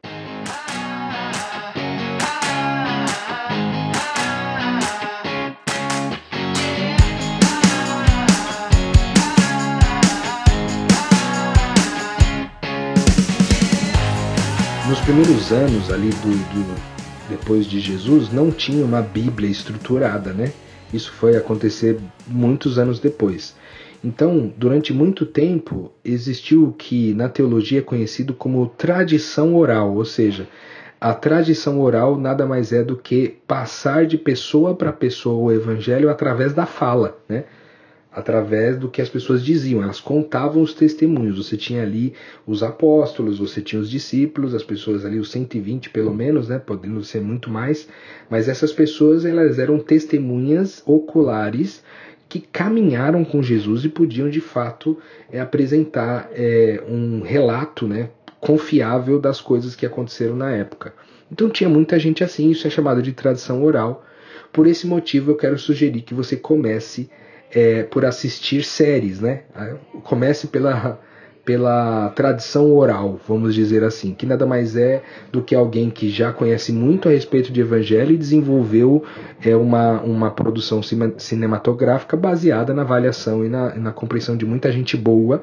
Primeiros 15.06 15.52
anos 15.52 15.92
ali 15.92 16.10
do, 16.10 16.30
do, 16.31 16.81
depois 17.30 17.68
de 17.68 17.80
Jesus 17.80 18.34
não 18.34 18.50
tinha 18.50 18.84
uma 18.84 19.04
Bíblia 19.04 19.48
estruturada, 19.48 20.34
né? 20.34 20.52
Isso 20.92 21.12
foi 21.13 21.38
acontecer 21.38 22.00
muitos 22.28 22.80
anos 22.80 23.00
depois. 23.00 23.56
Então, 24.04 24.52
durante 24.57 24.92
muito 24.92 25.24
tempo 25.24 25.92
existiu 26.04 26.63
o 26.63 26.74
que 26.74 27.13
na 27.13 27.30
teologia 27.30 27.80
é 27.80 27.84
conhecido 27.84 28.34
como 28.34 28.65
tradição 28.65 29.56
oral, 29.56 29.96
ou 29.96 30.06
seja, 30.06 30.48
a 31.00 31.13
tradição 31.13 31.80
oral 31.82 32.18
nada 32.18 32.48
mais 32.48 32.74
é 32.74 32.84
do 32.84 32.98
que 32.98 33.38
passar 33.46 34.08
de 34.08 34.18
pessoa 34.18 34.74
para 34.74 34.91
pessoa 34.91 35.36
o 35.36 35.51
evangelho 35.51 36.10
através 36.10 36.51
da 36.51 36.65
fala, 36.65 37.15
né? 37.30 37.44
Através 38.15 38.77
do 38.77 38.88
que 38.88 39.01
as 39.01 39.10
pessoas 39.10 39.43
diziam, 39.43 39.84
elas 39.84 40.00
contavam 40.00 40.62
os 40.62 40.74
testemunhos. 40.74 41.38
Você 41.38 41.57
tinha 41.57 41.84
ali 41.84 42.13
os 42.48 42.63
apóstolos, 42.63 43.39
você 43.39 43.62
tinha 43.62 43.81
os 43.81 43.89
discípulos, 43.89 44.55
as 44.55 44.63
pessoas 44.63 45.03
ali, 45.03 45.19
os 45.19 45.29
120 45.29 45.89
pelo 45.89 46.13
menos, 46.13 46.48
né, 46.48 46.57
podendo 46.57 47.03
ser 47.03 47.19
muito 47.19 47.50
mais, 47.50 47.89
mas 48.29 48.48
essas 48.48 48.72
pessoas 48.72 49.25
elas 49.25 49.60
eram 49.60 49.77
testemunhas 49.77 50.81
oculares 50.86 51.84
que 52.29 52.39
caminharam 52.39 53.25
com 53.25 53.43
Jesus 53.43 53.84
e 53.84 53.89
podiam 53.89 54.29
de 54.29 54.39
fato 54.39 54.98
é, 55.29 55.41
apresentar 55.41 56.29
é, 56.31 56.81
um 56.88 57.22
relato 57.22 57.86
né, 57.86 58.10
confiável 58.39 59.19
das 59.19 59.41
coisas 59.41 59.75
que 59.75 59.86
aconteceram 59.86 60.38
na 60.38 60.51
época. 60.51 60.93
Então 61.29 61.50
tinha 61.50 61.69
muita 61.69 62.00
gente 62.00 62.24
assim, 62.24 62.50
isso 62.50 62.65
é 62.65 62.69
chamado 62.69 63.01
de 63.01 63.12
tradição 63.12 63.62
oral. 63.62 64.05
Por 64.53 64.67
esse 64.67 64.88
motivo 64.88 65.31
eu 65.31 65.36
quero 65.36 65.60
sugerir 65.60 66.01
que 66.01 66.13
você 66.13 66.38
comece 66.38 67.10
é, 67.56 67.84
por 67.84 68.04
assistir 68.04 68.66
séries, 68.66 69.22
né? 69.22 69.44
Comece 70.04 70.48
pela, 70.48 71.00
pela 71.46 72.10
tradição 72.10 72.76
oral, 72.76 73.18
vamos 73.26 73.56
dizer 73.56 73.82
assim, 73.82 74.14
que 74.14 74.26
nada 74.26 74.46
mais 74.46 74.76
é 74.76 75.02
do 75.32 75.42
que 75.42 75.56
alguém 75.56 75.90
que 75.90 76.10
já 76.10 76.34
conhece 76.34 76.74
muito 76.74 77.08
a 77.08 77.12
respeito 77.14 77.54
de 77.54 77.62
evangelho 77.62 78.12
e 78.12 78.18
desenvolveu 78.18 79.06
é, 79.42 79.56
uma, 79.56 80.02
uma 80.02 80.32
produção 80.32 80.82
cinematográfica 81.18 82.18
baseada 82.18 82.74
na 82.74 82.82
avaliação 82.82 83.46
e 83.46 83.48
na, 83.48 83.74
na 83.76 83.94
compreensão 83.94 84.36
de 84.36 84.46
muita 84.46 84.70
gente 84.70 84.98
boa. 84.98 85.42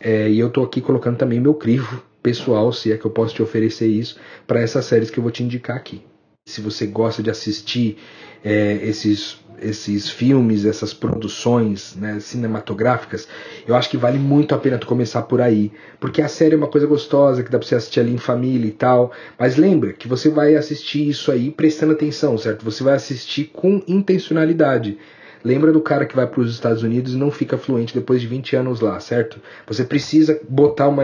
É, 0.00 0.30
e 0.30 0.38
eu 0.38 0.46
estou 0.46 0.62
aqui 0.62 0.80
colocando 0.80 1.16
também 1.16 1.40
meu 1.40 1.54
crivo 1.54 2.00
pessoal, 2.22 2.72
se 2.72 2.92
é 2.92 2.96
que 2.96 3.04
eu 3.04 3.10
posso 3.10 3.34
te 3.34 3.42
oferecer 3.42 3.88
isso, 3.88 4.18
para 4.46 4.60
essas 4.60 4.84
séries 4.84 5.10
que 5.10 5.18
eu 5.18 5.22
vou 5.22 5.32
te 5.32 5.42
indicar 5.42 5.76
aqui. 5.76 6.02
Se 6.46 6.60
você 6.60 6.86
gosta 6.86 7.22
de 7.22 7.30
assistir 7.30 7.98
é, 8.44 8.74
esses 8.82 9.43
esses 9.60 10.08
filmes, 10.08 10.64
essas 10.64 10.92
produções 10.92 11.94
né, 11.96 12.18
cinematográficas, 12.20 13.28
eu 13.66 13.74
acho 13.74 13.90
que 13.90 13.96
vale 13.96 14.18
muito 14.18 14.54
a 14.54 14.58
pena 14.58 14.78
tu 14.78 14.86
começar 14.86 15.22
por 15.22 15.40
aí. 15.40 15.72
Porque 15.98 16.22
a 16.22 16.28
série 16.28 16.54
é 16.54 16.56
uma 16.56 16.68
coisa 16.68 16.86
gostosa 16.86 17.42
que 17.42 17.50
dá 17.50 17.58
pra 17.58 17.66
você 17.66 17.74
assistir 17.74 18.00
ali 18.00 18.12
em 18.12 18.18
família 18.18 18.68
e 18.68 18.72
tal. 18.72 19.12
Mas 19.38 19.56
lembra 19.56 19.92
que 19.92 20.08
você 20.08 20.28
vai 20.28 20.54
assistir 20.54 21.08
isso 21.08 21.30
aí 21.30 21.50
prestando 21.50 21.92
atenção, 21.92 22.36
certo? 22.36 22.64
Você 22.64 22.82
vai 22.82 22.94
assistir 22.94 23.50
com 23.52 23.82
intencionalidade. 23.86 24.98
Lembra 25.44 25.70
do 25.70 25.80
cara 25.80 26.06
que 26.06 26.16
vai 26.16 26.26
para 26.26 26.40
os 26.40 26.50
Estados 26.50 26.82
Unidos 26.82 27.12
e 27.12 27.18
não 27.18 27.30
fica 27.30 27.58
fluente 27.58 27.94
depois 27.94 28.20
de 28.20 28.26
20 28.26 28.56
anos 28.56 28.80
lá, 28.80 28.98
certo? 28.98 29.38
Você 29.66 29.84
precisa 29.84 30.40
botar 30.48 30.88
uma, 30.88 31.02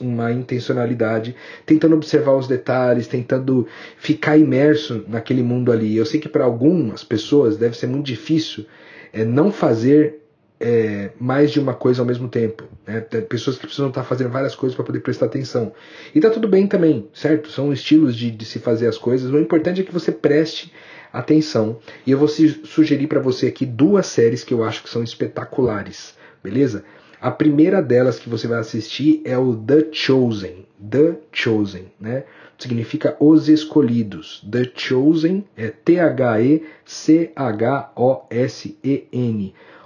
uma 0.00 0.30
intencionalidade, 0.30 1.34
tentando 1.64 1.94
observar 1.94 2.36
os 2.36 2.46
detalhes, 2.46 3.06
tentando 3.06 3.66
ficar 3.96 4.36
imerso 4.36 5.04
naquele 5.08 5.42
mundo 5.42 5.72
ali. 5.72 5.96
Eu 5.96 6.04
sei 6.04 6.20
que 6.20 6.28
para 6.28 6.44
algumas 6.44 7.02
pessoas 7.02 7.56
deve 7.56 7.78
ser 7.78 7.86
muito 7.86 8.04
difícil 8.04 8.66
é, 9.10 9.24
não 9.24 9.50
fazer 9.50 10.20
é, 10.60 11.10
mais 11.18 11.50
de 11.50 11.60
uma 11.60 11.72
coisa 11.72 12.02
ao 12.02 12.06
mesmo 12.06 12.28
tempo. 12.28 12.64
Né? 12.86 13.00
Pessoas 13.00 13.56
que 13.56 13.66
precisam 13.66 13.88
estar 13.88 14.04
fazendo 14.04 14.30
várias 14.30 14.54
coisas 14.54 14.76
para 14.76 14.84
poder 14.84 15.00
prestar 15.00 15.26
atenção. 15.26 15.72
E 16.14 16.20
tá 16.20 16.30
tudo 16.30 16.48
bem 16.48 16.66
também, 16.66 17.08
certo? 17.14 17.50
São 17.50 17.72
estilos 17.72 18.16
de, 18.16 18.30
de 18.30 18.44
se 18.44 18.58
fazer 18.58 18.86
as 18.86 18.98
coisas. 18.98 19.30
O 19.30 19.38
importante 19.38 19.80
é 19.80 19.84
que 19.84 19.92
você 19.92 20.12
preste 20.12 20.72
atenção. 21.12 21.78
E 22.06 22.10
eu 22.10 22.18
vou 22.18 22.28
sugerir 22.28 23.06
para 23.06 23.20
você 23.20 23.46
aqui 23.48 23.64
duas 23.66 24.06
séries 24.06 24.44
que 24.44 24.54
eu 24.54 24.64
acho 24.64 24.82
que 24.82 24.90
são 24.90 25.02
espetaculares, 25.02 26.14
beleza? 26.42 26.84
A 27.20 27.30
primeira 27.32 27.82
delas 27.82 28.18
que 28.18 28.28
você 28.28 28.46
vai 28.46 28.60
assistir 28.60 29.20
é 29.24 29.36
o 29.36 29.56
The 29.56 29.88
Chosen. 29.90 30.66
The 30.90 31.16
Chosen, 31.32 31.86
né? 32.00 32.22
Significa 32.56 33.16
Os 33.18 33.48
Escolhidos. 33.48 34.40
The 34.48 34.70
Chosen 34.74 35.44
é 35.56 35.66
T-H-E-C-H-O-S-E-N. 35.68 36.74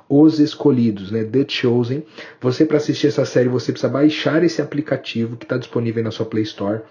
Os 0.09 0.38
Escolhidos, 0.38 1.11
né? 1.11 1.25
The 1.25 1.47
Chosen. 1.49 2.05
Você 2.38 2.67
para 2.67 2.76
assistir 2.76 3.07
essa 3.07 3.25
série 3.25 3.49
você 3.49 3.73
precisa 3.73 3.91
baixar 3.91 4.45
esse 4.45 4.61
aplicativo 4.61 5.38
que 5.38 5.47
está 5.47 5.57
disponível 5.57 6.05
na 6.05 6.11
sua 6.11 6.26
Play 6.26 6.43
Store. 6.43 6.83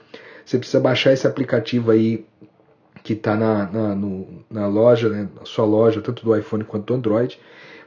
Você 0.44 0.58
precisa 0.58 0.80
baixar 0.80 1.14
esse 1.14 1.28
aplicativo 1.28 1.92
aí 1.92 2.26
que 3.04 3.14
está 3.14 3.36
na, 3.36 3.66
na, 3.72 3.98
na, 4.50 4.68
loja, 4.68 5.10
né? 5.10 5.28
na 5.38 5.46
sua 5.46 5.66
loja, 5.66 6.02
tanto 6.02 6.24
do 6.24 6.36
iPhone 6.36 6.64
quanto 6.64 6.86
do 6.86 6.94
Android. 6.94 7.40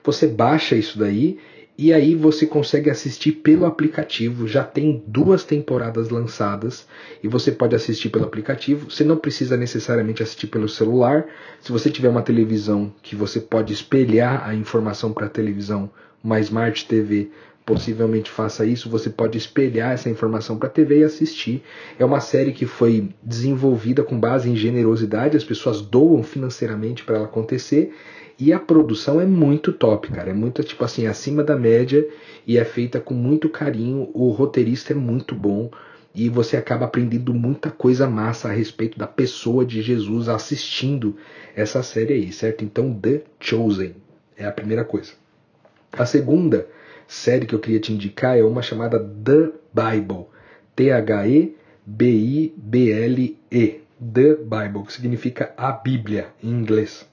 Você 0.02 0.26
baixa 0.26 0.76
isso 0.76 0.99
daí 0.99 1.38
e 1.76 1.92
aí 1.92 2.14
você 2.14 2.47
consegue 2.47 2.88
assistir 2.88 3.33
pelo 3.33 3.66
aplicativo. 3.66 4.47
Já 4.47 4.62
tem 4.62 5.02
duas 5.06 5.44
temporadas 5.44 6.09
lançadas 6.09 6.87
e 7.23 7.28
você 7.28 7.50
pode 7.50 7.75
assistir 7.75 8.11
pelo 8.11 8.25
aplicativo. 8.25 8.90
Você 8.90 9.02
não 9.02 9.16
precisa 9.16 9.56
necessariamente 9.56 10.23
assistir 10.23 10.47
pelo 10.47 10.68
celular. 10.68 11.26
Se 11.61 11.73
você 11.73 11.90
tiver 11.90 12.09
uma 12.09 12.23
televisão 12.23 12.92
que 13.02 13.16
você 13.16 13.40
pode 13.40 13.73
espelhar 13.73 14.49
a 14.49 14.54
informação 14.54 15.12
para 15.12 15.26
a 15.26 15.30
televisão, 15.30 15.90
uma 16.23 16.38
Smart 16.40 16.87
TV 16.87 17.30
possivelmente 17.64 18.30
faça 18.30 18.66
isso, 18.66 18.90
você 18.90 19.09
pode 19.09 19.38
espelhar 19.38 19.92
essa 19.92 20.11
informação 20.11 20.59
para 20.59 20.68
a 20.68 20.73
TV 20.73 21.00
e 21.00 21.04
assistir. 21.04 21.62
É 21.99 22.04
uma 22.04 22.21
série 22.21 22.52
que 22.52 22.66
foi 22.66 23.09
desenvolvida 23.23 24.02
com 24.02 24.18
base 24.18 24.50
em 24.50 24.56
generosidade, 24.56 25.37
as 25.37 25.44
pessoas 25.44 25.80
doam 25.80 26.23
financeiramente 26.23 27.04
para 27.04 27.16
ela 27.16 27.25
acontecer 27.25 27.94
e 28.38 28.52
a 28.52 28.59
produção 28.59 29.21
é 29.21 29.26
muito 29.26 29.73
top, 29.73 30.11
cara. 30.11 30.30
É 30.30 30.35
muito, 30.35 30.62
tipo 30.62 30.85
assim, 30.85 31.06
acima 31.06 31.42
da 31.42 31.56
média 31.56 32.06
e 32.47 32.59
é 32.59 32.64
feita 32.64 33.00
com 33.00 33.14
muito 33.14 33.49
carinho. 33.49 34.11
O 34.12 34.30
roteirista 34.30 34.92
é 34.92 34.97
muito 34.97 35.35
bom 35.35 35.71
e 36.14 36.28
você 36.28 36.56
acaba 36.56 36.85
aprendendo 36.85 37.33
muita 37.33 37.71
coisa 37.71 38.09
massa 38.09 38.49
a 38.49 38.52
respeito 38.52 38.99
da 38.99 39.06
pessoa 39.06 39.64
de 39.64 39.80
Jesus 39.83 40.28
assistindo 40.28 41.16
essa 41.54 41.83
série 41.83 42.14
aí, 42.14 42.33
certo? 42.33 42.64
Então, 42.64 42.92
The 42.92 43.23
Chosen 43.38 43.94
é 44.37 44.44
a 44.44 44.52
primeira 44.52 44.85
coisa. 44.85 45.12
A 45.92 46.04
segunda 46.04 46.66
série 47.14 47.47
que 47.47 47.54
eu 47.54 47.61
queria 47.61 47.80
te 47.80 47.92
indicar 47.92 48.37
é 48.37 48.42
uma 48.42 48.62
chamada 48.62 48.99
The 48.99 49.52
Bible. 49.73 50.26
T-H-E-B-I-B-L-E. 50.76 51.54
The 54.12 54.35
Bible, 54.35 54.85
que 54.87 54.92
significa 54.92 55.54
a 55.56 55.73
Bíblia 55.73 56.28
em 56.42 56.50
inglês 56.50 57.06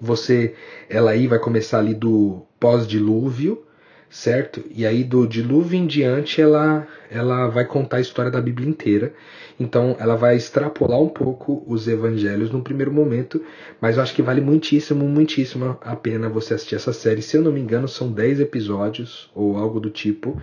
você 0.00 0.54
ela 0.88 1.10
aí 1.10 1.26
vai 1.26 1.38
começar 1.38 1.78
ali 1.78 1.94
do 1.94 2.42
pós-dilúvio, 2.58 3.62
certo? 4.10 4.64
E 4.74 4.84
aí 4.84 5.04
do 5.04 5.26
dilúvio 5.26 5.78
em 5.78 5.86
diante 5.86 6.40
ela 6.40 6.86
ela 7.08 7.46
vai 7.48 7.64
contar 7.64 7.98
a 7.98 8.00
história 8.00 8.30
da 8.30 8.40
Bíblia 8.40 8.68
inteira. 8.68 9.14
Então 9.58 9.96
ela 10.00 10.16
vai 10.16 10.36
extrapolar 10.36 11.00
um 11.00 11.08
pouco 11.08 11.62
os 11.66 11.86
evangelhos 11.86 12.50
no 12.50 12.62
primeiro 12.62 12.92
momento, 12.92 13.42
mas 13.80 13.96
eu 13.96 14.02
acho 14.02 14.14
que 14.14 14.22
vale 14.22 14.40
muitíssimo, 14.40 15.06
muitíssimo 15.06 15.78
a 15.80 15.94
pena 15.94 16.28
você 16.28 16.54
assistir 16.54 16.74
essa 16.74 16.92
série. 16.92 17.22
Se 17.22 17.36
eu 17.36 17.42
não 17.42 17.52
me 17.52 17.60
engano, 17.60 17.86
são 17.86 18.10
10 18.10 18.40
episódios 18.40 19.30
ou 19.34 19.56
algo 19.56 19.78
do 19.78 19.90
tipo. 19.90 20.40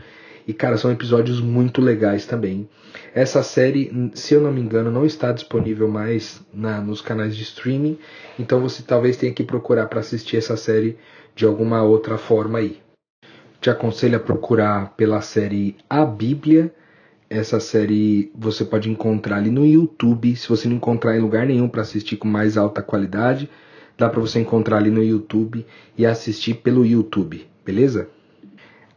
E, 0.47 0.53
cara, 0.53 0.77
são 0.77 0.89
episódios 0.89 1.41
muito 1.41 1.81
legais 1.81 2.25
também. 2.25 2.69
Essa 3.13 3.43
série, 3.43 3.91
se 4.13 4.33
eu 4.33 4.39
não 4.39 4.53
me 4.53 4.61
engano, 4.61 4.89
não 4.89 5.05
está 5.05 5.33
disponível 5.33 5.89
mais 5.89 6.41
na, 6.53 6.79
nos 6.79 7.01
canais 7.01 7.35
de 7.35 7.43
streaming. 7.43 7.97
Então 8.39 8.61
você 8.61 8.81
talvez 8.81 9.17
tenha 9.17 9.33
que 9.33 9.43
procurar 9.43 9.87
para 9.87 9.99
assistir 9.99 10.37
essa 10.37 10.55
série 10.55 10.97
de 11.35 11.43
alguma 11.43 11.83
outra 11.83 12.17
forma 12.17 12.59
aí. 12.59 12.86
Te 13.59 13.69
aconselho 13.69 14.17
a 14.17 14.19
procurar 14.19 14.93
pela 14.95 15.19
série 15.21 15.75
A 15.89 16.05
Bíblia. 16.05 16.73
Essa 17.29 17.59
série 17.59 18.31
você 18.35 18.63
pode 18.63 18.89
encontrar 18.89 19.37
ali 19.37 19.49
no 19.49 19.65
YouTube. 19.65 20.35
Se 20.35 20.47
você 20.47 20.67
não 20.67 20.75
encontrar 20.75 21.17
em 21.17 21.19
lugar 21.19 21.45
nenhum 21.45 21.67
para 21.67 21.81
assistir 21.81 22.17
com 22.17 22.27
mais 22.27 22.55
alta 22.55 22.81
qualidade, 22.81 23.49
dá 23.97 24.07
para 24.07 24.21
você 24.21 24.39
encontrar 24.39 24.77
ali 24.77 24.91
no 24.91 25.03
YouTube 25.03 25.65
e 25.97 26.05
assistir 26.05 26.55
pelo 26.55 26.85
YouTube, 26.85 27.47
beleza? 27.65 28.07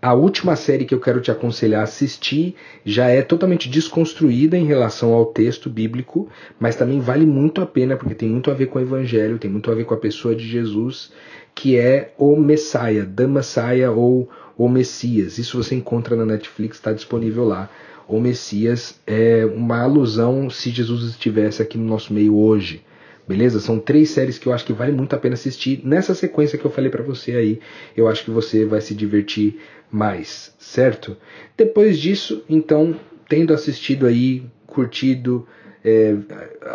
A 0.02 0.14
última 0.14 0.56
série 0.56 0.86
que 0.86 0.94
eu 0.94 1.00
quero 1.00 1.20
te 1.20 1.30
aconselhar 1.30 1.80
a 1.80 1.84
assistir 1.84 2.54
já 2.86 3.08
é 3.08 3.20
totalmente 3.20 3.68
desconstruída 3.68 4.56
em 4.56 4.64
relação 4.64 5.12
ao 5.12 5.26
texto 5.26 5.68
bíblico, 5.68 6.26
mas 6.58 6.74
também 6.74 7.00
vale 7.00 7.26
muito 7.26 7.60
a 7.60 7.66
pena 7.66 7.98
porque 7.98 8.14
tem 8.14 8.30
muito 8.30 8.50
a 8.50 8.54
ver 8.54 8.66
com 8.66 8.78
o 8.78 8.82
Evangelho, 8.82 9.38
tem 9.38 9.50
muito 9.50 9.70
a 9.70 9.74
ver 9.74 9.84
com 9.84 9.92
a 9.92 9.98
pessoa 9.98 10.34
de 10.34 10.46
Jesus, 10.46 11.12
que 11.54 11.76
é 11.76 12.14
o 12.16 12.34
Messiah, 12.36 13.04
The 13.14 13.26
Messiah 13.26 13.90
ou 13.90 14.26
o 14.60 14.68
Messias. 14.68 15.38
Isso 15.38 15.56
você 15.56 15.74
encontra 15.74 16.14
na 16.14 16.26
Netflix, 16.26 16.76
está 16.76 16.92
disponível 16.92 17.46
lá. 17.46 17.70
O 18.06 18.20
Messias 18.20 19.00
é 19.06 19.46
uma 19.46 19.80
alusão 19.80 20.50
se 20.50 20.68
Jesus 20.68 21.04
estivesse 21.04 21.62
aqui 21.62 21.78
no 21.78 21.86
nosso 21.86 22.12
meio 22.12 22.36
hoje. 22.36 22.84
Beleza? 23.26 23.58
São 23.58 23.78
três 23.78 24.10
séries 24.10 24.36
que 24.36 24.46
eu 24.46 24.52
acho 24.52 24.66
que 24.66 24.74
vale 24.74 24.92
muito 24.92 25.14
a 25.14 25.18
pena 25.18 25.32
assistir. 25.32 25.80
Nessa 25.82 26.14
sequência 26.14 26.58
que 26.58 26.64
eu 26.66 26.70
falei 26.70 26.90
para 26.90 27.02
você 27.02 27.36
aí, 27.36 27.58
eu 27.96 28.06
acho 28.06 28.22
que 28.22 28.30
você 28.30 28.66
vai 28.66 28.82
se 28.82 28.94
divertir 28.94 29.58
mais, 29.90 30.54
certo? 30.58 31.16
Depois 31.56 31.98
disso, 31.98 32.44
então, 32.46 32.94
tendo 33.30 33.54
assistido 33.54 34.04
aí, 34.04 34.42
curtido, 34.66 35.48
é, 35.82 36.16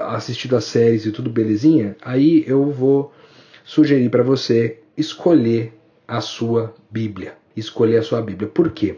assistido 0.08 0.56
as 0.56 0.64
séries 0.64 1.06
e 1.06 1.12
tudo 1.12 1.30
belezinha, 1.30 1.96
aí 2.02 2.44
eu 2.48 2.72
vou 2.72 3.14
sugerir 3.64 4.10
para 4.10 4.24
você 4.24 4.80
escolher 4.98 5.72
a 6.08 6.20
sua 6.20 6.74
Bíblia. 6.90 7.45
Escolher 7.56 7.98
a 7.98 8.04
sua 8.04 8.22
Bíblia. 8.22 8.50
Por 8.50 8.72
quê? 8.72 8.98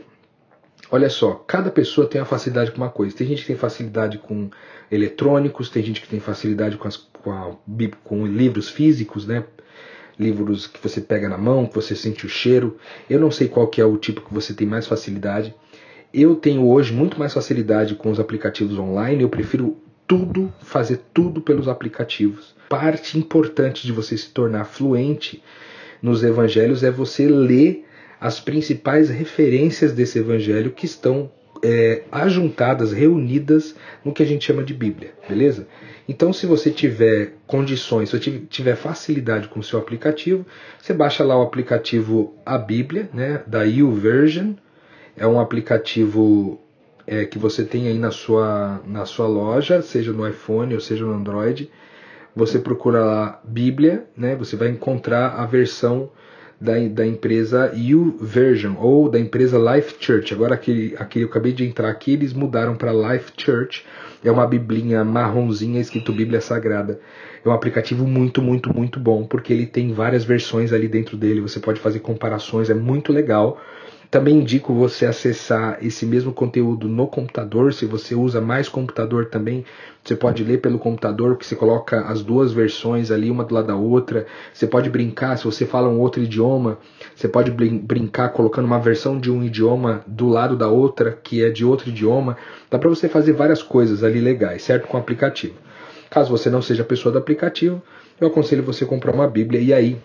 Olha 0.89 1.09
só, 1.09 1.33
cada 1.47 1.69
pessoa 1.69 2.07
tem 2.07 2.21
uma 2.21 2.25
facilidade 2.27 2.71
com 2.71 2.77
uma 2.77 2.89
coisa. 2.89 3.15
Tem 3.15 3.27
gente 3.27 3.41
que 3.41 3.47
tem 3.47 3.57
facilidade 3.57 4.17
com 4.17 4.49
eletrônicos, 4.89 5.69
tem 5.69 5.83
gente 5.83 6.01
que 6.01 6.07
tem 6.07 6.19
facilidade 6.19 6.77
com, 6.77 6.87
as, 6.87 6.95
com, 6.95 7.31
a, 7.31 7.51
com 8.03 8.25
livros 8.25 8.69
físicos, 8.69 9.27
né? 9.27 9.43
Livros 10.17 10.65
que 10.65 10.81
você 10.81 11.01
pega 11.01 11.27
na 11.27 11.37
mão, 11.37 11.67
que 11.67 11.75
você 11.75 11.95
sente 11.95 12.25
o 12.25 12.29
cheiro. 12.29 12.77
Eu 13.09 13.19
não 13.19 13.29
sei 13.29 13.47
qual 13.47 13.67
que 13.67 13.81
é 13.81 13.85
o 13.85 13.97
tipo 13.97 14.21
que 14.21 14.33
você 14.33 14.53
tem 14.53 14.65
mais 14.65 14.87
facilidade. 14.87 15.53
Eu 16.13 16.35
tenho 16.35 16.65
hoje 16.65 16.93
muito 16.93 17.19
mais 17.19 17.33
facilidade 17.33 17.95
com 17.95 18.09
os 18.09 18.19
aplicativos 18.19 18.79
online. 18.79 19.21
Eu 19.21 19.29
prefiro 19.29 19.77
tudo, 20.07 20.51
fazer 20.61 21.01
tudo 21.13 21.41
pelos 21.41 21.67
aplicativos. 21.67 22.55
Parte 22.69 23.19
importante 23.19 23.85
de 23.85 23.91
você 23.91 24.17
se 24.17 24.29
tornar 24.29 24.63
fluente 24.63 25.43
nos 26.01 26.23
evangelhos 26.23 26.81
é 26.81 26.89
você 26.89 27.27
ler 27.27 27.87
as 28.19 28.39
principais 28.39 29.09
referências 29.09 29.93
desse 29.93 30.19
evangelho 30.19 30.71
que 30.71 30.86
estão 30.86 31.31
é, 31.63 32.03
ajuntadas, 32.12 32.91
reunidas 32.91 33.75
no 34.03 34.13
que 34.13 34.24
a 34.24 34.25
gente 34.25 34.45
chama 34.45 34.63
de 34.63 34.74
Bíblia, 34.74 35.13
beleza? 35.27 35.67
Então, 36.07 36.31
se 36.31 36.45
você 36.45 36.71
tiver 36.71 37.33
condições, 37.45 38.09
se 38.09 38.17
você 38.17 38.41
tiver 38.50 38.75
facilidade 38.75 39.47
com 39.47 39.59
o 39.59 39.63
seu 39.63 39.77
aplicativo, 39.79 40.45
você 40.79 40.93
baixa 40.93 41.24
lá 41.24 41.38
o 41.38 41.41
aplicativo 41.41 42.33
A 42.45 42.57
Bíblia, 42.57 43.09
né, 43.13 43.41
da 43.45 43.63
YouVersion. 43.63 44.53
É 45.15 45.27
um 45.27 45.39
aplicativo 45.39 46.62
é, 47.05 47.25
que 47.25 47.38
você 47.38 47.63
tem 47.63 47.88
aí 47.88 47.97
na 47.97 48.12
sua, 48.12 48.81
na 48.86 49.05
sua 49.05 49.27
loja, 49.27 49.81
seja 49.81 50.13
no 50.13 50.27
iPhone 50.27 50.74
ou 50.74 50.79
seja 50.79 51.03
no 51.03 51.13
Android. 51.13 51.69
Você 52.36 52.59
procura 52.59 53.03
lá 53.03 53.41
Bíblia, 53.43 54.05
né, 54.15 54.36
você 54.36 54.55
vai 54.55 54.69
encontrar 54.69 55.29
a 55.39 55.45
versão 55.45 56.09
da, 56.59 56.73
da 56.89 57.05
empresa 57.05 57.71
YouVersion 57.75 58.75
ou 58.79 59.09
da 59.09 59.19
empresa 59.19 59.57
Life 59.57 59.95
Church. 59.99 60.33
Agora 60.33 60.55
aqui, 60.55 60.95
aqui 60.97 61.21
eu 61.21 61.27
acabei 61.27 61.53
de 61.53 61.65
entrar 61.65 61.89
aqui, 61.89 62.13
eles 62.13 62.33
mudaram 62.33 62.75
para 62.75 62.91
Life 62.91 63.31
Church. 63.37 63.85
É 64.23 64.31
uma 64.31 64.47
biblinha 64.47 65.03
marronzinha 65.03 65.79
escrito 65.79 66.11
Bíblia 66.11 66.41
Sagrada. 66.41 66.99
É 67.45 67.47
um 67.47 67.51
aplicativo 67.51 68.05
muito, 68.05 68.41
muito, 68.41 68.75
muito 68.75 68.99
bom, 68.99 69.25
porque 69.25 69.53
ele 69.53 69.65
tem 69.65 69.93
várias 69.93 70.25
versões 70.25 70.73
ali 70.73 70.87
dentro 70.87 71.15
dele. 71.15 71.41
Você 71.41 71.59
pode 71.59 71.79
fazer 71.79 71.99
comparações, 71.99 72.69
é 72.69 72.73
muito 72.73 73.13
legal. 73.13 73.61
Também 74.09 74.35
indico 74.35 74.73
você 74.73 75.05
acessar 75.05 75.79
esse 75.81 76.05
mesmo 76.05 76.31
conteúdo 76.31 76.87
no 76.87 77.07
computador. 77.07 77.73
Se 77.73 77.85
você 77.85 78.15
usa 78.15 78.39
mais 78.39 78.69
computador 78.69 79.25
também, 79.25 79.65
você 80.01 80.15
pode 80.15 80.45
ler 80.45 80.61
pelo 80.61 80.79
computador, 80.79 81.37
que 81.37 81.45
você 81.45 81.57
coloca 81.57 82.01
as 82.01 82.21
duas 82.21 82.53
versões 82.53 83.11
ali, 83.11 83.29
uma 83.29 83.43
do 83.43 83.53
lado 83.53 83.67
da 83.67 83.75
outra. 83.75 84.25
Você 84.53 84.65
pode 84.65 84.89
brincar, 84.89 85.37
se 85.37 85.43
você 85.43 85.65
fala 85.65 85.89
um 85.89 85.99
outro 85.99 86.23
idioma, 86.23 86.77
você 87.13 87.27
pode 87.27 87.51
brincar 87.51 88.29
colocando 88.29 88.65
uma 88.65 88.79
versão 88.79 89.19
de 89.19 89.29
um 89.29 89.43
idioma 89.43 90.01
do 90.07 90.29
lado 90.29 90.55
da 90.55 90.69
outra, 90.69 91.11
que 91.11 91.43
é 91.43 91.49
de 91.49 91.65
outro 91.65 91.89
idioma. 91.89 92.37
Dá 92.71 92.79
para 92.79 92.89
você 92.89 93.09
fazer 93.09 93.33
várias 93.33 93.61
coisas 93.61 94.05
ali 94.05 94.21
legais, 94.21 94.63
certo? 94.63 94.87
Com 94.87 94.95
o 94.95 94.99
aplicativo. 94.99 95.55
Caso 96.09 96.31
você 96.31 96.49
não 96.49 96.61
seja 96.61 96.85
pessoa 96.85 97.11
do 97.11 97.17
aplicativo, 97.17 97.81
eu 98.21 98.29
aconselho 98.29 98.63
você 98.63 98.85
comprar 98.85 99.13
uma 99.13 99.27
Bíblia 99.27 99.59
e 99.59 99.73
aí 99.73 99.97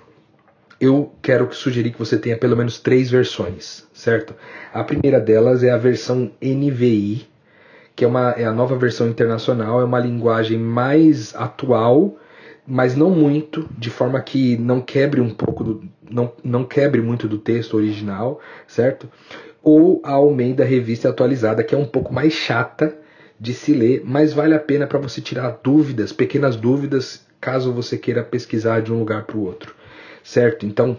eu 0.83 1.13
quero 1.23 1.55
sugerir 1.55 1.93
que 1.93 1.99
você 1.99 2.19
tenha 2.19 2.37
pelo 2.37 2.57
menos 2.57 2.81
três 2.81 3.09
versões, 3.09 3.87
certo? 3.95 4.35
A 4.75 4.83
primeira 4.83 5.21
delas 5.21 5.63
é 5.63 5.71
a 5.71 5.79
versão 5.79 6.33
NVI, 6.43 7.25
que 7.95 8.05
é, 8.05 8.09
uma, 8.09 8.31
é 8.31 8.45
a 8.45 8.53
nova 8.53 8.77
versão 8.77 9.09
internacional, 9.09 9.81
é 9.81 9.85
uma 9.85 10.01
linguagem 10.01 10.59
mais 10.59 11.37
atual, 11.37 12.17
mas 12.67 12.97
não 12.97 13.11
muito, 13.11 13.69
de 13.79 13.91
forma 13.91 14.21
que 14.21 14.57
não 14.57 14.81
quebre 14.81 15.21
um 15.21 15.31
pouco 15.31 15.63
do, 15.63 15.89
não, 16.11 16.33
não 16.43 16.65
quebre 16.65 17.01
muito 17.01 17.29
do 17.29 17.39
texto 17.39 17.77
original, 17.77 18.41
certo? 18.67 19.09
Ou 19.63 20.03
a 20.03 20.15
Almeida 20.15 20.65
Revista 20.65 21.11
Atualizada, 21.11 21.63
que 21.63 21.77
é 21.77 21.79
um 21.79 21.87
pouco 21.87 22.13
mais 22.13 22.33
chata 22.33 22.99
de 23.39 23.55
se 23.55 23.73
ler, 23.73 24.03
mas 24.05 24.33
vale 24.33 24.53
a 24.53 24.59
pena 24.59 24.89
para 24.89 24.99
você 24.99 25.21
tirar 25.21 25.61
dúvidas, 25.63 26.13
pequenas 26.13 26.57
dúvidas, 26.57 27.25
caso 27.41 27.73
você 27.73 27.97
queira 27.97 28.25
pesquisar 28.25 28.83
de 28.83 28.93
um 28.93 28.99
lugar 28.99 29.23
para 29.27 29.37
o 29.37 29.45
outro 29.45 29.81
certo? 30.23 30.67
Então, 30.67 30.99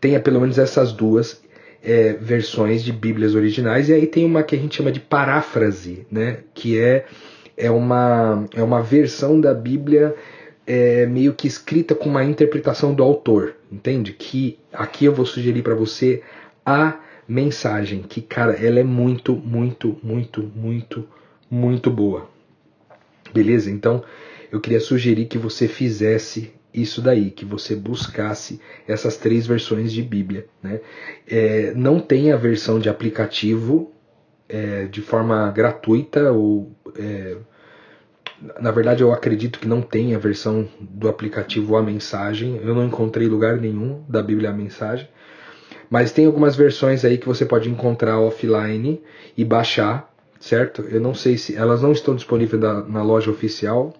tenha 0.00 0.20
pelo 0.20 0.40
menos 0.40 0.58
essas 0.58 0.92
duas 0.92 1.42
é, 1.82 2.12
versões 2.14 2.82
de 2.82 2.92
Bíblias 2.92 3.34
originais, 3.34 3.88
e 3.88 3.92
aí 3.92 4.06
tem 4.06 4.24
uma 4.24 4.42
que 4.42 4.54
a 4.54 4.58
gente 4.58 4.76
chama 4.76 4.92
de 4.92 5.00
paráfrase, 5.00 6.06
né? 6.10 6.38
Que 6.54 6.78
é, 6.78 7.06
é, 7.56 7.70
uma, 7.70 8.46
é 8.54 8.62
uma 8.62 8.82
versão 8.82 9.40
da 9.40 9.52
Bíblia 9.52 10.14
é, 10.66 11.06
meio 11.06 11.34
que 11.34 11.46
escrita 11.46 11.94
com 11.94 12.08
uma 12.08 12.24
interpretação 12.24 12.94
do 12.94 13.02
autor, 13.02 13.56
entende? 13.70 14.12
Que 14.12 14.58
aqui 14.72 15.04
eu 15.04 15.14
vou 15.14 15.26
sugerir 15.26 15.62
para 15.62 15.74
você 15.74 16.22
a 16.64 16.98
mensagem, 17.26 18.02
que, 18.02 18.20
cara, 18.20 18.52
ela 18.52 18.78
é 18.78 18.84
muito, 18.84 19.34
muito, 19.34 19.98
muito, 20.02 20.50
muito, 20.54 21.08
muito 21.50 21.90
boa. 21.90 22.28
Beleza? 23.32 23.70
Então, 23.70 24.04
eu 24.50 24.60
queria 24.60 24.80
sugerir 24.80 25.26
que 25.26 25.38
você 25.38 25.66
fizesse 25.66 26.52
isso 26.72 27.02
daí, 27.02 27.30
que 27.30 27.44
você 27.44 27.76
buscasse 27.76 28.60
essas 28.86 29.16
três 29.16 29.46
versões 29.46 29.92
de 29.92 30.02
Bíblia. 30.02 30.46
Né? 30.62 30.80
É, 31.28 31.72
não 31.74 32.00
tem 32.00 32.32
a 32.32 32.36
versão 32.36 32.78
de 32.78 32.88
aplicativo 32.88 33.92
é, 34.48 34.86
de 34.86 35.00
forma 35.00 35.50
gratuita 35.50 36.32
ou 36.32 36.72
é, 36.98 37.36
na 38.60 38.70
verdade 38.70 39.02
eu 39.02 39.12
acredito 39.12 39.58
que 39.58 39.68
não 39.68 39.80
tem 39.80 40.14
a 40.14 40.18
versão 40.18 40.68
do 40.80 41.08
aplicativo 41.08 41.76
a 41.76 41.82
mensagem. 41.82 42.60
Eu 42.62 42.74
não 42.74 42.84
encontrei 42.84 43.28
lugar 43.28 43.58
nenhum 43.58 44.02
da 44.08 44.22
Bíblia 44.22 44.50
a 44.50 44.52
mensagem. 44.52 45.08
Mas 45.88 46.10
tem 46.10 46.24
algumas 46.24 46.56
versões 46.56 47.04
aí 47.04 47.18
que 47.18 47.26
você 47.26 47.44
pode 47.44 47.68
encontrar 47.68 48.18
offline 48.18 49.00
e 49.36 49.44
baixar, 49.44 50.10
certo? 50.40 50.82
Eu 50.82 51.00
não 51.00 51.14
sei 51.14 51.36
se 51.36 51.54
elas 51.54 51.82
não 51.82 51.92
estão 51.92 52.16
disponíveis 52.16 52.60
na, 52.62 52.82
na 52.82 53.02
loja 53.02 53.30
oficial 53.30 53.94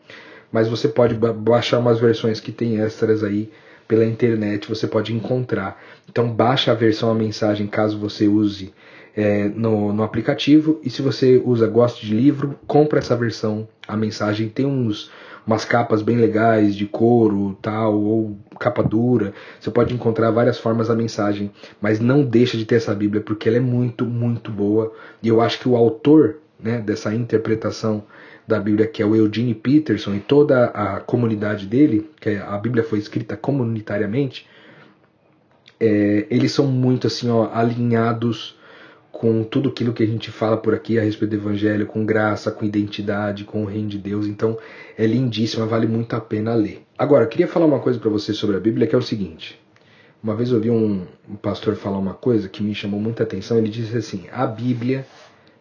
mas 0.52 0.68
você 0.68 0.86
pode 0.86 1.14
baixar 1.14 1.78
umas 1.78 1.98
versões 1.98 2.38
que 2.38 2.52
tem 2.52 2.80
extras 2.80 3.24
aí 3.24 3.50
pela 3.88 4.04
internet, 4.04 4.68
você 4.68 4.86
pode 4.86 5.12
encontrar. 5.12 5.82
Então 6.08 6.30
baixa 6.30 6.70
a 6.70 6.74
versão 6.74 7.10
a 7.10 7.14
mensagem 7.14 7.66
caso 7.66 7.98
você 7.98 8.28
use 8.28 8.72
é, 9.16 9.48
no, 9.48 9.92
no 9.92 10.02
aplicativo 10.02 10.80
e 10.82 10.90
se 10.90 11.02
você 11.02 11.40
usa 11.44 11.66
gosta 11.66 12.00
de 12.00 12.14
livro, 12.14 12.58
compra 12.66 12.98
essa 12.98 13.16
versão 13.16 13.68
a 13.86 13.96
mensagem. 13.96 14.48
Tem 14.48 14.64
uns 14.64 15.10
umas 15.46 15.64
capas 15.64 16.02
bem 16.02 16.16
legais 16.16 16.74
de 16.74 16.86
couro, 16.86 17.56
tal, 17.60 18.00
ou 18.00 18.38
capa 18.58 18.82
dura. 18.82 19.34
Você 19.60 19.70
pode 19.70 19.92
encontrar 19.92 20.30
várias 20.30 20.58
formas 20.58 20.88
a 20.88 20.94
mensagem, 20.94 21.50
mas 21.80 22.00
não 22.00 22.24
deixa 22.24 22.56
de 22.56 22.64
ter 22.64 22.76
essa 22.76 22.94
Bíblia 22.94 23.20
porque 23.20 23.48
ela 23.48 23.58
é 23.58 23.60
muito, 23.60 24.04
muito 24.06 24.50
boa. 24.50 24.92
E 25.22 25.28
eu 25.28 25.40
acho 25.40 25.58
que 25.58 25.68
o 25.68 25.76
autor, 25.76 26.36
né, 26.60 26.78
dessa 26.78 27.14
interpretação 27.14 28.04
da 28.46 28.58
Bíblia, 28.58 28.86
que 28.86 29.02
é 29.02 29.06
o 29.06 29.14
Eugene 29.14 29.54
Peterson, 29.54 30.14
e 30.14 30.20
toda 30.20 30.66
a 30.66 31.00
comunidade 31.00 31.66
dele, 31.66 32.10
que 32.20 32.30
é, 32.30 32.38
a 32.38 32.56
Bíblia 32.58 32.82
foi 32.82 32.98
escrita 32.98 33.36
comunitariamente, 33.36 34.46
é, 35.78 36.26
eles 36.30 36.52
são 36.52 36.66
muito 36.66 37.06
assim, 37.06 37.28
ó, 37.30 37.50
alinhados 37.52 38.56
com 39.10 39.44
tudo 39.44 39.68
aquilo 39.68 39.92
que 39.92 40.02
a 40.02 40.06
gente 40.06 40.30
fala 40.30 40.56
por 40.56 40.74
aqui 40.74 40.98
a 40.98 41.02
respeito 41.02 41.30
do 41.32 41.36
Evangelho, 41.36 41.86
com 41.86 42.04
graça, 42.04 42.50
com 42.50 42.64
identidade, 42.64 43.44
com 43.44 43.62
o 43.62 43.66
reino 43.66 43.88
de 43.88 43.98
Deus. 43.98 44.26
Então 44.26 44.58
é 44.96 45.06
lindíssima, 45.06 45.66
vale 45.66 45.86
muito 45.86 46.16
a 46.16 46.20
pena 46.20 46.54
ler. 46.54 46.82
Agora, 46.96 47.26
queria 47.26 47.46
falar 47.46 47.66
uma 47.66 47.78
coisa 47.78 47.98
para 47.98 48.10
você 48.10 48.32
sobre 48.32 48.56
a 48.56 48.60
Bíblia, 48.60 48.86
que 48.86 48.94
é 48.94 48.98
o 48.98 49.02
seguinte. 49.02 49.60
Uma 50.22 50.34
vez 50.34 50.50
eu 50.50 50.56
ouvi 50.56 50.70
um, 50.70 51.06
um 51.28 51.36
pastor 51.36 51.74
falar 51.76 51.98
uma 51.98 52.14
coisa 52.14 52.48
que 52.48 52.62
me 52.62 52.74
chamou 52.74 53.00
muita 53.00 53.22
atenção. 53.22 53.58
Ele 53.58 53.68
disse 53.68 53.96
assim: 53.96 54.24
a 54.32 54.46
Bíblia 54.46 55.04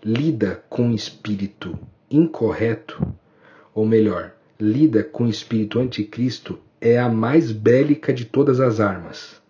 lida 0.03 0.63
com 0.69 0.89
o 0.89 0.95
espírito 0.95 1.77
incorreto, 2.11 3.01
ou 3.73 3.85
melhor, 3.85 4.33
lida 4.59 5.03
com 5.03 5.25
o 5.25 5.29
espírito 5.29 5.79
anticristo, 5.79 6.59
é 6.79 6.99
a 6.99 7.07
mais 7.07 7.51
bélica 7.51 8.13
de 8.13 8.25
todas 8.25 8.59
as 8.59 8.79
armas. 8.79 9.41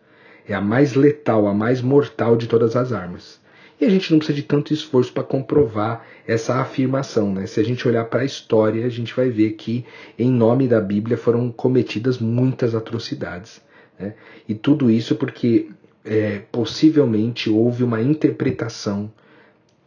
É 0.47 0.53
a 0.53 0.61
mais 0.61 0.93
letal, 0.93 1.47
a 1.47 1.53
mais 1.53 1.81
mortal 1.81 2.35
de 2.35 2.47
todas 2.47 2.75
as 2.75 2.91
armas. 2.91 3.39
E 3.79 3.85
a 3.85 3.89
gente 3.89 4.11
não 4.11 4.19
precisa 4.19 4.35
de 4.35 4.43
tanto 4.43 4.73
esforço 4.73 5.11
para 5.11 5.23
comprovar 5.23 6.05
essa 6.27 6.55
afirmação. 6.55 7.33
Né? 7.33 7.47
Se 7.47 7.59
a 7.59 7.63
gente 7.63 7.87
olhar 7.87 8.05
para 8.05 8.21
a 8.21 8.25
história, 8.25 8.85
a 8.85 8.89
gente 8.89 9.15
vai 9.15 9.29
ver 9.29 9.53
que, 9.53 9.83
em 10.19 10.29
nome 10.29 10.67
da 10.67 10.79
Bíblia, 10.79 11.17
foram 11.17 11.51
cometidas 11.51 12.19
muitas 12.19 12.75
atrocidades. 12.75 13.59
Né? 13.99 14.13
E 14.47 14.53
tudo 14.53 14.91
isso 14.91 15.15
porque 15.15 15.69
é, 16.05 16.43
possivelmente 16.51 17.49
houve 17.49 17.83
uma 17.83 18.01
interpretação 18.01 19.11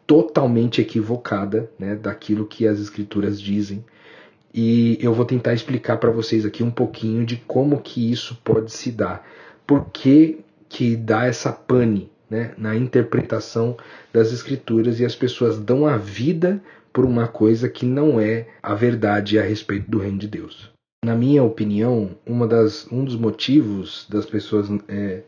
totalmente 0.07 0.81
equivocada 0.81 1.71
né, 1.79 1.95
daquilo 1.95 2.47
que 2.47 2.67
as 2.67 2.79
escrituras 2.79 3.41
dizem. 3.41 3.85
E 4.53 4.99
eu 5.01 5.13
vou 5.13 5.25
tentar 5.25 5.53
explicar 5.53 5.97
para 5.97 6.11
vocês 6.11 6.45
aqui 6.45 6.63
um 6.63 6.71
pouquinho 6.71 7.27
de 7.27 7.37
como 7.37 7.81
que 7.81 8.13
isso 8.13 8.39
pode 8.45 8.73
se 8.73 8.93
dar. 8.93 9.27
Por 9.67 9.87
que, 9.87 10.39
que 10.69 10.95
dá 10.95 11.27
essa 11.27 11.51
pane 11.51 12.11
né, 12.31 12.55
na 12.57 12.77
interpretação 12.77 13.77
das 14.13 14.33
escrituras 14.33 15.01
e 15.01 15.05
as 15.05 15.15
pessoas 15.15 15.59
dão 15.59 15.87
a 15.87 15.97
vida 15.97 16.63
por 16.93 17.05
uma 17.05 17.27
coisa 17.27 17.69
que 17.69 17.85
não 17.85 18.21
é 18.21 18.47
a 18.63 18.75
verdade 18.75 19.39
a 19.39 19.43
respeito 19.43 19.91
do 19.91 19.99
reino 19.99 20.19
de 20.19 20.29
Deus. 20.29 20.71
Na 21.05 21.15
minha 21.15 21.43
opinião, 21.43 22.17
uma 22.25 22.47
das, 22.47 22.91
um 22.91 23.05
dos 23.05 23.17
motivos 23.17 24.07
das 24.09 24.25
pessoas 24.25 24.69
é, 24.89 25.23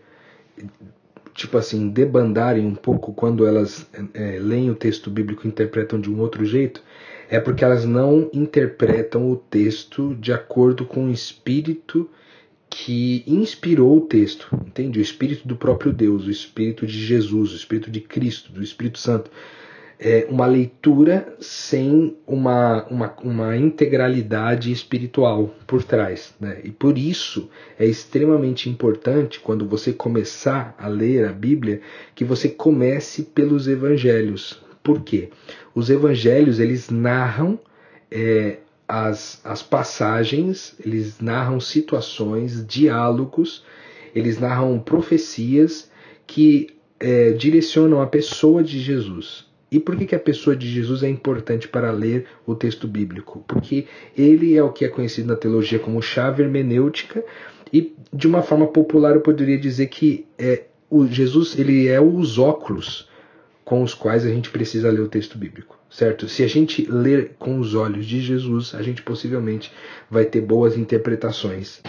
tipo 1.37 1.59
assim, 1.59 1.89
debandarem 1.89 2.67
um 2.67 2.75
pouco 2.75 3.13
quando 3.13 3.47
elas 3.47 3.87
é, 4.15 4.39
leem 4.41 4.71
o 4.71 4.75
texto 4.75 5.11
bíblico 5.11 5.47
e 5.47 5.49
interpretam 5.49 6.01
de 6.01 6.11
um 6.11 6.19
outro 6.21 6.45
jeito, 6.45 6.83
é 7.29 7.39
porque 7.39 7.63
elas 7.63 7.85
não 7.85 8.31
interpretam 8.33 9.31
o 9.31 9.37
texto 9.37 10.15
de 10.15 10.33
acordo 10.33 10.87
com 10.87 11.07
o 11.07 11.11
espírito 11.11 12.09
que 12.71 13.23
inspirou 13.27 13.99
o 13.99 14.01
texto, 14.01 14.49
entende? 14.67 14.99
O 14.99 15.03
espírito 15.03 15.47
do 15.47 15.57
próprio 15.57 15.93
Deus, 15.93 16.27
o 16.27 16.31
espírito 16.31 16.87
de 16.87 16.99
Jesus, 17.05 17.53
o 17.53 17.57
espírito 17.57 17.91
de 17.91 18.01
Cristo, 18.01 18.51
do 18.53 18.63
Espírito 18.63 18.99
Santo 18.99 19.31
é, 19.99 20.27
uma 20.29 20.47
leitura 20.47 21.35
sem 21.41 22.17
uma, 22.27 22.85
uma, 22.89 23.15
uma 23.23 23.57
integralidade 23.57 24.71
espiritual 24.71 25.55
por 25.67 25.83
trás. 25.83 26.35
Né? 26.39 26.61
E 26.65 26.71
por 26.71 26.99
isso 26.99 27.49
é 27.79 27.87
extremamente 27.87 28.69
importante, 28.69 29.41
quando 29.41 29.67
você 29.67 29.93
começar 29.93 30.75
a 30.79 30.87
ler 30.87 31.27
a 31.27 31.33
Bíblia, 31.33 31.81
que 32.15 32.25
você 32.25 32.49
comece 32.49 33.23
pelos 33.23 33.67
evangelhos. 33.67 34.63
Por 34.83 35.01
quê? 35.01 35.31
Os 35.75 35.89
evangelhos 35.91 36.61
eles 36.61 36.91
narram 36.91 37.59
é, 38.11 38.59
as, 38.87 39.41
as 39.45 39.63
passagens, 39.63 40.77
eles 40.85 41.21
narram 41.21 41.59
situações, 41.59 42.65
diálogos, 42.67 43.65
eles 44.15 44.39
narram 44.39 44.79
profecias 44.79 45.91
que 46.27 46.77
é, 47.01 47.33
direcionam 47.33 48.01
a 48.01 48.07
pessoa 48.07 48.63
de 48.63 48.79
Jesus. 48.79 49.46
E 49.71 49.81
por 49.81 49.97
que, 49.97 50.07
que 50.07 50.15
a 50.15 50.21
pessoa 50.21 50.55
de 50.55 50.69
Jesus 50.69 51.03
é 51.03 51.09
importante 51.09 51.67
para 51.67 51.91
ler 51.91 52.27
o 52.47 52.55
texto 52.55 52.87
bíblico? 52.87 53.45
Porque 53.49 53.87
ele 54.17 54.57
é 54.57 54.63
o 54.63 54.73
que 54.73 54.85
é 54.85 54.89
conhecido 54.89 55.29
na 55.29 55.37
teologia 55.37 55.79
como 55.79 56.01
chave 56.01 56.43
hermenêutica 56.43 57.25
e 57.73 57.95
de 58.13 58.29
uma 58.29 58.43
forma 58.43 58.67
popular 58.69 59.15
eu 59.15 59.21
poderia 59.21 59.59
dizer 59.59 59.89
que 59.89 60.27
é, 60.39 60.65
o 60.89 61.07
Jesus 61.07 61.59
ele 61.59 61.89
é 61.89 62.01
os 62.01 62.39
óculos 62.39 63.09
com 63.65 63.83
os 63.83 63.93
quais 63.93 64.25
a 64.25 64.29
gente 64.29 64.51
precisa 64.51 64.89
ler 64.91 65.01
o 65.01 65.09
texto 65.09 65.37
bíblico, 65.37 65.77
certo? 65.91 66.29
Se 66.29 66.45
a 66.45 66.47
gente 66.47 66.89
ler 66.89 67.35
com 67.37 67.59
os 67.59 67.75
olhos 67.75 68.07
de 68.07 68.21
Jesus, 68.21 68.73
a 68.77 68.83
gente 68.83 69.03
possivelmente 69.03 69.73
vai 70.09 70.25
ter 70.25 70.41
boas 70.41 70.79
interpretações. 70.79 71.83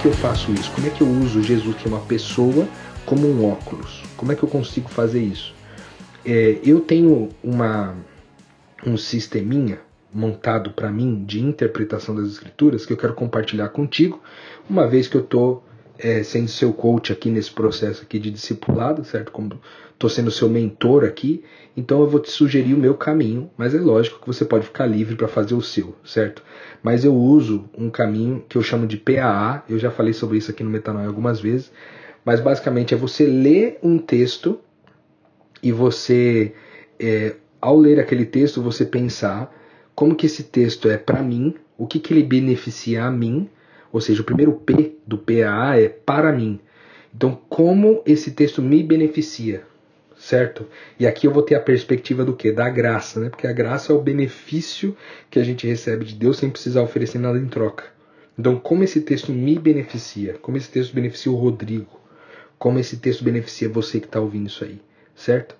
Que 0.00 0.08
eu 0.08 0.12
faço 0.14 0.50
isso? 0.52 0.72
Como 0.72 0.86
é 0.86 0.90
que 0.90 1.02
eu 1.02 1.06
uso 1.06 1.42
Jesus, 1.42 1.76
que 1.76 1.86
é 1.86 1.90
uma 1.90 2.00
pessoa, 2.00 2.66
como 3.04 3.26
um 3.28 3.46
óculos? 3.46 4.02
Como 4.16 4.32
é 4.32 4.34
que 4.34 4.42
eu 4.42 4.48
consigo 4.48 4.88
fazer 4.88 5.20
isso? 5.20 5.54
É, 6.24 6.58
eu 6.64 6.80
tenho 6.80 7.28
uma, 7.44 7.94
um 8.86 8.96
sisteminha 8.96 9.78
montado 10.12 10.70
para 10.70 10.90
mim 10.90 11.22
de 11.24 11.40
interpretação 11.40 12.14
das 12.14 12.28
escrituras 12.28 12.86
que 12.86 12.92
eu 12.94 12.96
quero 12.96 13.12
compartilhar 13.12 13.68
contigo, 13.68 14.22
uma 14.68 14.88
vez 14.88 15.06
que 15.06 15.16
eu 15.16 15.20
estou 15.20 15.62
é, 16.02 16.22
sendo 16.22 16.48
seu 16.48 16.72
coach 16.72 17.12
aqui 17.12 17.30
nesse 17.30 17.50
processo 17.50 18.02
aqui 18.02 18.18
de 18.18 18.30
discipulado, 18.30 19.04
certo? 19.04 19.30
Como 19.30 19.60
estou 19.92 20.08
sendo 20.08 20.30
seu 20.30 20.48
mentor 20.48 21.04
aqui, 21.04 21.44
então 21.76 22.00
eu 22.00 22.08
vou 22.08 22.20
te 22.20 22.30
sugerir 22.30 22.72
o 22.72 22.78
meu 22.78 22.94
caminho, 22.94 23.50
mas 23.56 23.74
é 23.74 23.78
lógico 23.78 24.18
que 24.18 24.26
você 24.26 24.44
pode 24.44 24.64
ficar 24.64 24.86
livre 24.86 25.14
para 25.14 25.28
fazer 25.28 25.54
o 25.54 25.60
seu, 25.60 25.94
certo? 26.04 26.42
Mas 26.82 27.04
eu 27.04 27.14
uso 27.14 27.68
um 27.76 27.90
caminho 27.90 28.42
que 28.48 28.56
eu 28.56 28.62
chamo 28.62 28.86
de 28.86 28.96
PAA, 28.96 29.62
eu 29.68 29.78
já 29.78 29.90
falei 29.90 30.14
sobre 30.14 30.38
isso 30.38 30.50
aqui 30.50 30.64
no 30.64 30.70
Metanoia 30.70 31.06
algumas 31.06 31.38
vezes, 31.38 31.70
mas 32.24 32.40
basicamente 32.40 32.94
é 32.94 32.96
você 32.96 33.26
ler 33.26 33.78
um 33.82 33.98
texto 33.98 34.58
e 35.62 35.70
você, 35.70 36.54
é, 36.98 37.36
ao 37.60 37.76
ler 37.78 38.00
aquele 38.00 38.24
texto, 38.24 38.62
você 38.62 38.86
pensar 38.86 39.54
como 39.94 40.14
que 40.14 40.24
esse 40.24 40.44
texto 40.44 40.88
é 40.88 40.96
para 40.96 41.22
mim, 41.22 41.54
o 41.76 41.86
que, 41.86 41.98
que 41.98 42.14
ele 42.14 42.22
beneficia 42.22 43.04
a 43.04 43.10
mim, 43.10 43.50
ou 43.92 44.00
seja, 44.00 44.22
o 44.22 44.24
primeiro 44.24 44.52
P 44.52 44.96
do 45.06 45.18
PAA 45.18 45.78
é 45.78 45.88
para 45.88 46.32
mim. 46.32 46.60
Então, 47.14 47.38
como 47.48 48.02
esse 48.06 48.30
texto 48.30 48.62
me 48.62 48.82
beneficia? 48.82 49.64
certo? 50.20 50.66
E 50.98 51.06
aqui 51.06 51.26
eu 51.26 51.32
vou 51.32 51.42
ter 51.42 51.54
a 51.54 51.60
perspectiva 51.60 52.24
do 52.24 52.36
que? 52.36 52.52
Da 52.52 52.68
graça, 52.68 53.18
né? 53.18 53.30
Porque 53.30 53.46
a 53.46 53.52
graça 53.52 53.90
é 53.90 53.96
o 53.96 54.02
benefício 54.02 54.94
que 55.30 55.38
a 55.38 55.42
gente 55.42 55.66
recebe 55.66 56.04
de 56.04 56.14
Deus 56.14 56.36
sem 56.36 56.50
precisar 56.50 56.82
oferecer 56.82 57.18
nada 57.18 57.38
em 57.38 57.48
troca. 57.48 57.84
Então, 58.38 58.58
como 58.58 58.84
esse 58.84 59.00
texto 59.00 59.32
me 59.32 59.58
beneficia? 59.58 60.34
Como 60.34 60.56
esse 60.56 60.70
texto 60.70 60.94
beneficia 60.94 61.32
o 61.32 61.36
Rodrigo? 61.36 61.98
Como 62.58 62.78
esse 62.78 62.98
texto 62.98 63.24
beneficia 63.24 63.68
você 63.68 63.98
que 63.98 64.06
está 64.06 64.20
ouvindo 64.20 64.46
isso 64.46 64.62
aí, 64.62 64.80
certo? 65.14 65.56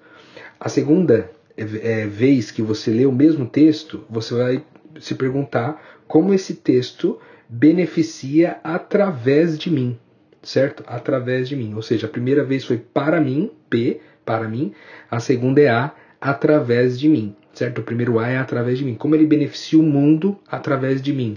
A 0.58 0.68
segunda 0.68 1.30
é, 1.56 1.62
é, 2.02 2.06
vez 2.06 2.50
que 2.50 2.60
você 2.60 2.90
lê 2.90 3.06
o 3.06 3.12
mesmo 3.12 3.46
texto, 3.46 4.04
você 4.08 4.34
vai 4.34 4.64
se 5.00 5.14
perguntar 5.14 6.00
como 6.06 6.34
esse 6.34 6.54
texto 6.54 7.18
beneficia 7.50 8.58
através 8.62 9.58
de 9.58 9.70
mim, 9.70 9.98
certo? 10.40 10.84
Através 10.86 11.48
de 11.48 11.56
mim. 11.56 11.74
Ou 11.74 11.82
seja, 11.82 12.06
a 12.06 12.10
primeira 12.10 12.44
vez 12.44 12.64
foi 12.64 12.78
para 12.78 13.20
mim, 13.20 13.50
P, 13.68 14.00
para 14.24 14.48
mim, 14.48 14.72
a 15.10 15.18
segunda 15.18 15.60
é 15.60 15.68
A, 15.68 15.92
através 16.20 16.98
de 16.98 17.08
mim, 17.08 17.34
certo? 17.52 17.80
O 17.80 17.82
primeiro 17.82 18.20
A 18.20 18.28
é 18.28 18.38
através 18.38 18.78
de 18.78 18.84
mim. 18.84 18.94
Como 18.94 19.16
ele 19.16 19.26
beneficia 19.26 19.80
o 19.80 19.82
mundo 19.82 20.38
através 20.46 21.02
de 21.02 21.12
mim? 21.12 21.36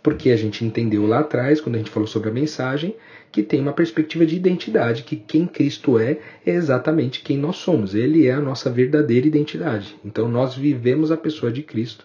Porque 0.00 0.30
a 0.30 0.36
gente 0.36 0.64
entendeu 0.64 1.04
lá 1.04 1.18
atrás, 1.18 1.60
quando 1.60 1.74
a 1.74 1.78
gente 1.78 1.90
falou 1.90 2.06
sobre 2.06 2.30
a 2.30 2.32
mensagem, 2.32 2.94
que 3.32 3.42
tem 3.42 3.60
uma 3.60 3.72
perspectiva 3.72 4.24
de 4.24 4.36
identidade, 4.36 5.02
que 5.02 5.16
quem 5.16 5.46
Cristo 5.46 5.98
é 5.98 6.18
é 6.46 6.52
exatamente 6.52 7.22
quem 7.22 7.36
nós 7.36 7.56
somos. 7.56 7.94
Ele 7.94 8.26
é 8.26 8.32
a 8.32 8.40
nossa 8.40 8.70
verdadeira 8.70 9.26
identidade. 9.26 9.96
Então 10.04 10.28
nós 10.28 10.54
vivemos 10.54 11.10
a 11.10 11.16
pessoa 11.16 11.50
de 11.50 11.62
Cristo. 11.62 12.04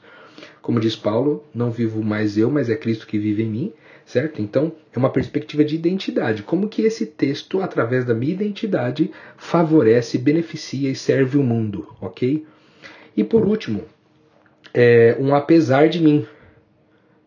Como 0.65 0.79
diz 0.79 0.95
Paulo, 0.95 1.43
não 1.53 1.69
vivo 1.69 2.03
mais 2.03 2.37
eu, 2.37 2.49
mas 2.49 2.69
é 2.69 2.75
Cristo 2.75 3.05
que 3.05 3.19
vive 3.19 3.43
em 3.43 3.49
mim 3.49 3.73
certo? 4.05 4.41
Então, 4.41 4.71
é 4.93 4.99
uma 4.99 5.09
perspectiva 5.09 5.63
de 5.65 5.75
identidade. 5.75 6.43
Como 6.43 6.69
que 6.69 6.83
esse 6.83 7.05
texto, 7.05 7.59
através 7.61 8.05
da 8.05 8.13
minha 8.13 8.33
identidade, 8.33 9.11
favorece, 9.35 10.17
beneficia 10.17 10.89
e 10.89 10.95
serve 10.95 11.37
o 11.37 11.43
mundo, 11.43 11.87
ok? 11.99 12.45
E 13.17 13.23
por 13.23 13.45
último, 13.45 13.83
é 14.73 15.17
um 15.19 15.33
apesar 15.33 15.89
de 15.89 15.99
mim, 15.99 16.25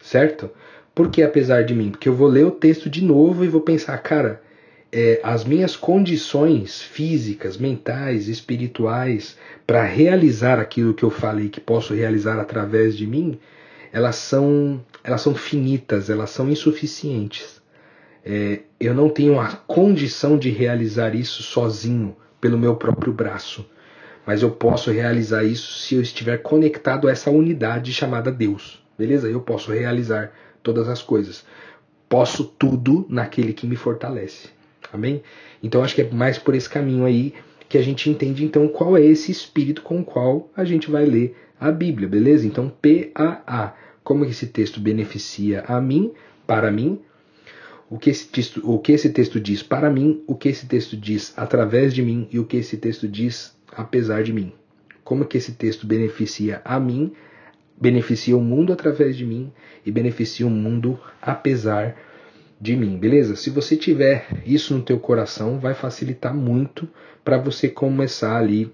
certo? 0.01 0.51
Por 0.94 1.11
que 1.11 1.22
apesar 1.22 1.62
de 1.62 1.74
mim? 1.74 1.90
Porque 1.90 2.09
eu 2.09 2.14
vou 2.14 2.29
ler 2.29 2.46
o 2.46 2.51
texto 2.51 2.88
de 2.88 3.05
novo 3.05 3.44
e 3.44 3.48
vou 3.48 3.61
pensar, 3.61 3.98
cara, 3.98 4.40
é, 4.90 5.20
as 5.22 5.44
minhas 5.44 5.77
condições 5.77 6.81
físicas, 6.81 7.57
mentais, 7.57 8.29
espirituais 8.29 9.37
para 9.66 9.85
realizar 9.85 10.59
aquilo 10.59 10.94
que 10.94 11.03
eu 11.03 11.11
falei 11.11 11.48
que 11.48 11.61
posso 11.61 11.94
realizar 11.94 12.40
através 12.40 12.96
de 12.96 13.07
mim, 13.07 13.38
elas 13.92 14.16
são, 14.16 14.85
elas 15.05 15.20
são 15.20 15.35
finitas, 15.35 16.09
elas 16.09 16.31
são 16.31 16.48
insuficientes. 16.48 17.61
É, 18.24 18.61
eu 18.81 18.94
não 18.94 19.09
tenho 19.09 19.38
a 19.38 19.48
condição 19.48 20.38
de 20.38 20.51
realizar 20.51 21.14
isso 21.14 21.42
sozinho, 21.42 22.16
pelo 22.40 22.59
meu 22.59 22.77
próprio 22.77 23.12
braço. 23.12 23.68
Mas 24.27 24.42
eu 24.42 24.51
posso 24.51 24.90
realizar 24.90 25.42
isso 25.44 25.79
se 25.81 25.94
eu 25.94 26.03
estiver 26.03 26.38
conectado 26.38 27.09
a 27.09 27.11
essa 27.11 27.31
unidade 27.31 27.92
chamada 27.92 28.31
Deus. 28.31 28.83
Beleza? 28.98 29.29
Eu 29.29 29.40
posso 29.40 29.72
realizar 29.72 30.33
todas 30.62 30.88
as 30.88 31.03
coisas. 31.03 31.44
Posso 32.09 32.44
tudo 32.44 33.07
naquele 33.09 33.53
que 33.53 33.66
me 33.66 33.77
fortalece. 33.77 34.58
Amém? 34.92 35.22
Então 35.62 35.83
acho 35.83 35.94
que 35.94 36.03
é 36.03 36.11
mais 36.11 36.38
por 36.38 36.55
esse 36.55 36.68
caminho 36.68 37.05
aí 37.05 37.35
que 37.68 37.77
a 37.77 37.83
gente 37.83 38.09
entende 38.09 38.44
então 38.44 38.66
qual 38.66 38.96
é 38.96 39.05
esse 39.05 39.31
espírito 39.31 39.83
com 39.83 40.01
o 40.01 40.05
qual 40.05 40.51
a 40.57 40.64
gente 40.64 40.90
vai 40.90 41.05
ler 41.05 41.37
a 41.61 41.70
Bíblia, 41.70 42.09
beleza? 42.09 42.46
Então, 42.46 42.70
PAA. 42.70 43.74
Como 44.03 44.24
esse 44.24 44.46
texto 44.46 44.81
beneficia 44.81 45.64
a 45.68 45.79
mim, 45.81 46.12
para 46.46 46.70
mim, 46.70 46.98
o 47.90 47.98
que, 47.98 48.09
esse 48.09 48.27
texto, 48.29 48.62
o 48.64 48.79
que 48.79 48.92
esse 48.92 49.11
texto 49.11 49.38
diz 49.38 49.62
para 49.62 49.90
mim, 49.90 50.22
o 50.27 50.35
que 50.35 50.48
esse 50.48 50.66
texto 50.66 50.96
diz 50.96 51.35
através 51.37 51.92
de 51.92 52.03
mim 52.03 52.27
e 52.33 52.38
o 52.38 52.44
que 52.44 52.57
esse 52.57 52.79
texto 52.79 53.07
diz 53.07 53.55
apesar 53.70 54.22
de 54.22 54.33
mim. 54.33 54.53
Como 55.05 55.27
que 55.27 55.37
esse 55.37 55.53
texto 55.53 55.87
beneficia 55.87 56.62
a 56.64 56.81
mim, 56.81 57.12
beneficia 57.79 58.37
o 58.37 58.40
mundo 58.40 58.72
através 58.72 59.14
de 59.16 59.27
mim 59.27 59.53
e 59.85 59.90
beneficia 59.90 60.46
o 60.46 60.51
mundo 60.51 60.98
apesar 61.20 61.96
de 62.61 62.77
mim, 62.77 62.97
beleza? 62.97 63.37
Se 63.37 63.51
você 63.51 63.77
tiver 63.77 64.27
isso 64.44 64.75
no 64.75 64.83
teu 64.83 64.99
coração, 64.99 65.59
vai 65.59 65.75
facilitar 65.75 66.35
muito 66.35 66.88
para 67.25 67.38
você 67.38 67.68
começar 67.68 68.37
ali 68.37 68.73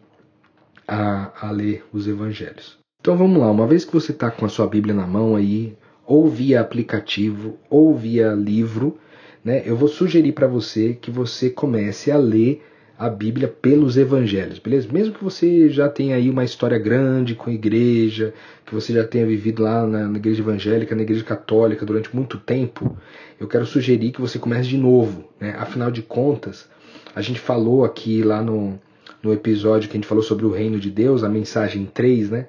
a, 0.89 1.49
a 1.49 1.51
ler 1.51 1.85
os 1.93 2.09
evangelhos. 2.09 2.79
Então 3.01 3.17
vamos 3.17 3.39
lá, 3.39 3.51
uma 3.51 3.67
vez 3.67 3.85
que 3.85 3.93
você 3.93 4.13
está 4.13 4.31
com 4.31 4.47
a 4.47 4.49
sua 4.49 4.67
Bíblia 4.67 4.95
na 4.95 5.07
mão 5.07 5.37
aí, 5.37 5.77
ou 6.07 6.29
via 6.29 6.61
aplicativo, 6.61 7.59
ou 7.69 7.95
via 7.95 8.33
livro, 8.33 8.99
né, 9.45 9.63
eu 9.67 9.77
vou 9.77 9.89
sugerir 9.89 10.33
para 10.33 10.47
você 10.47 10.95
que 10.95 11.11
você 11.11 11.51
comece 11.51 12.11
a 12.11 12.17
ler 12.17 12.63
a 12.99 13.09
Bíblia 13.09 13.49
pelos 13.49 13.97
evangelhos, 13.97 14.59
beleza? 14.59 14.89
Mesmo 14.93 15.15
que 15.15 15.25
você 15.25 15.69
já 15.69 15.89
tenha 15.89 16.15
aí 16.15 16.31
uma 16.31 16.45
história 16.45 16.79
grande 16.79 17.35
com 17.35 17.51
a 17.51 17.53
igreja, 17.53 18.33
que 18.65 18.75
você 18.75 18.93
já 18.93 19.05
tenha 19.05 19.27
vivido 19.27 19.63
lá 19.63 19.85
na, 19.87 20.07
na, 20.07 20.19
igreja 20.19 20.43
evangélica, 20.43 20.95
na 20.95 21.03
igreja 21.03 21.25
católica 21.25 21.85
durante 21.85 22.15
muito 22.15 22.39
tempo, 22.39 22.97
eu 23.39 23.49
quero 23.49 23.67
sugerir 23.67 24.13
que 24.13 24.21
você 24.21 24.39
comece 24.39 24.69
de 24.69 24.79
novo, 24.79 25.25
né? 25.41 25.57
Afinal 25.59 25.91
de 25.91 26.03
contas, 26.03 26.69
a 27.15 27.21
gente 27.21 27.41
falou 27.41 27.85
aqui 27.85 28.23
lá 28.23 28.41
no, 28.41 28.79
no 29.23 29.33
episódio 29.33 29.89
que 29.89 29.97
a 29.97 29.99
gente 29.99 30.09
falou 30.09 30.23
sobre 30.23 30.47
o 30.47 30.51
reino 30.51 30.79
de 30.79 30.91
Deus, 30.91 31.25
a 31.25 31.29
mensagem 31.29 31.87
3, 31.93 32.31
né? 32.31 32.47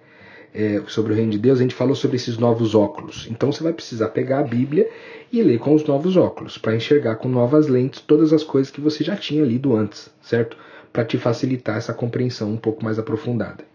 É, 0.57 0.81
sobre 0.87 1.11
o 1.11 1.15
reino 1.15 1.31
de 1.31 1.37
Deus, 1.37 1.59
a 1.59 1.63
gente 1.63 1.75
falou 1.75 1.95
sobre 1.95 2.15
esses 2.15 2.37
novos 2.37 2.73
óculos. 2.73 3.27
Então 3.29 3.51
você 3.51 3.61
vai 3.61 3.73
precisar 3.73 4.07
pegar 4.09 4.39
a 4.39 4.43
Bíblia 4.43 4.89
e 5.29 5.43
ler 5.43 5.59
com 5.59 5.75
os 5.75 5.83
novos 5.83 6.15
óculos, 6.15 6.57
para 6.57 6.73
enxergar 6.73 7.17
com 7.17 7.27
novas 7.27 7.67
lentes 7.67 7.99
todas 7.99 8.31
as 8.31 8.41
coisas 8.41 8.71
que 8.71 8.79
você 8.79 9.03
já 9.03 9.17
tinha 9.17 9.43
lido 9.43 9.75
antes, 9.75 10.09
certo? 10.21 10.55
Para 10.93 11.03
te 11.03 11.17
facilitar 11.17 11.75
essa 11.75 11.93
compreensão 11.93 12.49
um 12.49 12.57
pouco 12.57 12.85
mais 12.85 12.97
aprofundada. 12.97 13.65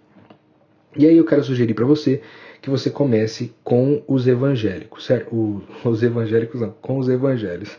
E 0.96 1.06
aí 1.06 1.18
eu 1.18 1.24
quero 1.26 1.44
sugerir 1.44 1.74
para 1.74 1.84
você 1.84 2.22
que 2.62 2.70
você 2.70 2.88
comece 2.88 3.52
com 3.62 4.02
os 4.08 4.26
evangélicos, 4.26 5.04
certo? 5.04 5.34
O, 5.34 5.62
os 5.86 6.02
evangélicos 6.02 6.62
não, 6.62 6.70
com 6.70 6.98
os 6.98 7.10
evangelhos. 7.10 7.78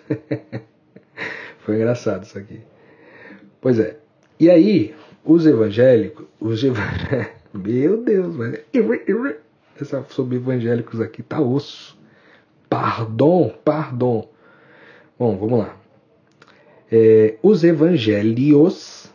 Foi 1.59 1.75
engraçado 1.75 2.23
isso 2.23 2.37
aqui. 2.37 2.59
Pois 3.59 3.79
é. 3.79 3.97
E 4.39 4.49
aí, 4.49 4.93
os 5.25 5.45
evangélicos, 5.45 6.25
os 6.39 6.63
evangélicos, 6.63 7.27
meu 7.53 8.03
Deus, 8.03 8.35
mas 8.35 8.59
essa 9.79 10.03
sobre 10.09 10.37
evangélicos 10.37 11.01
aqui 11.01 11.23
tá 11.23 11.39
osso. 11.41 11.97
Pardon, 12.69 13.53
pardon. 13.63 14.29
Bom, 15.17 15.37
vamos 15.37 15.59
lá. 15.59 15.77
É, 16.91 17.37
os 17.41 17.63
evangelhos, 17.63 19.11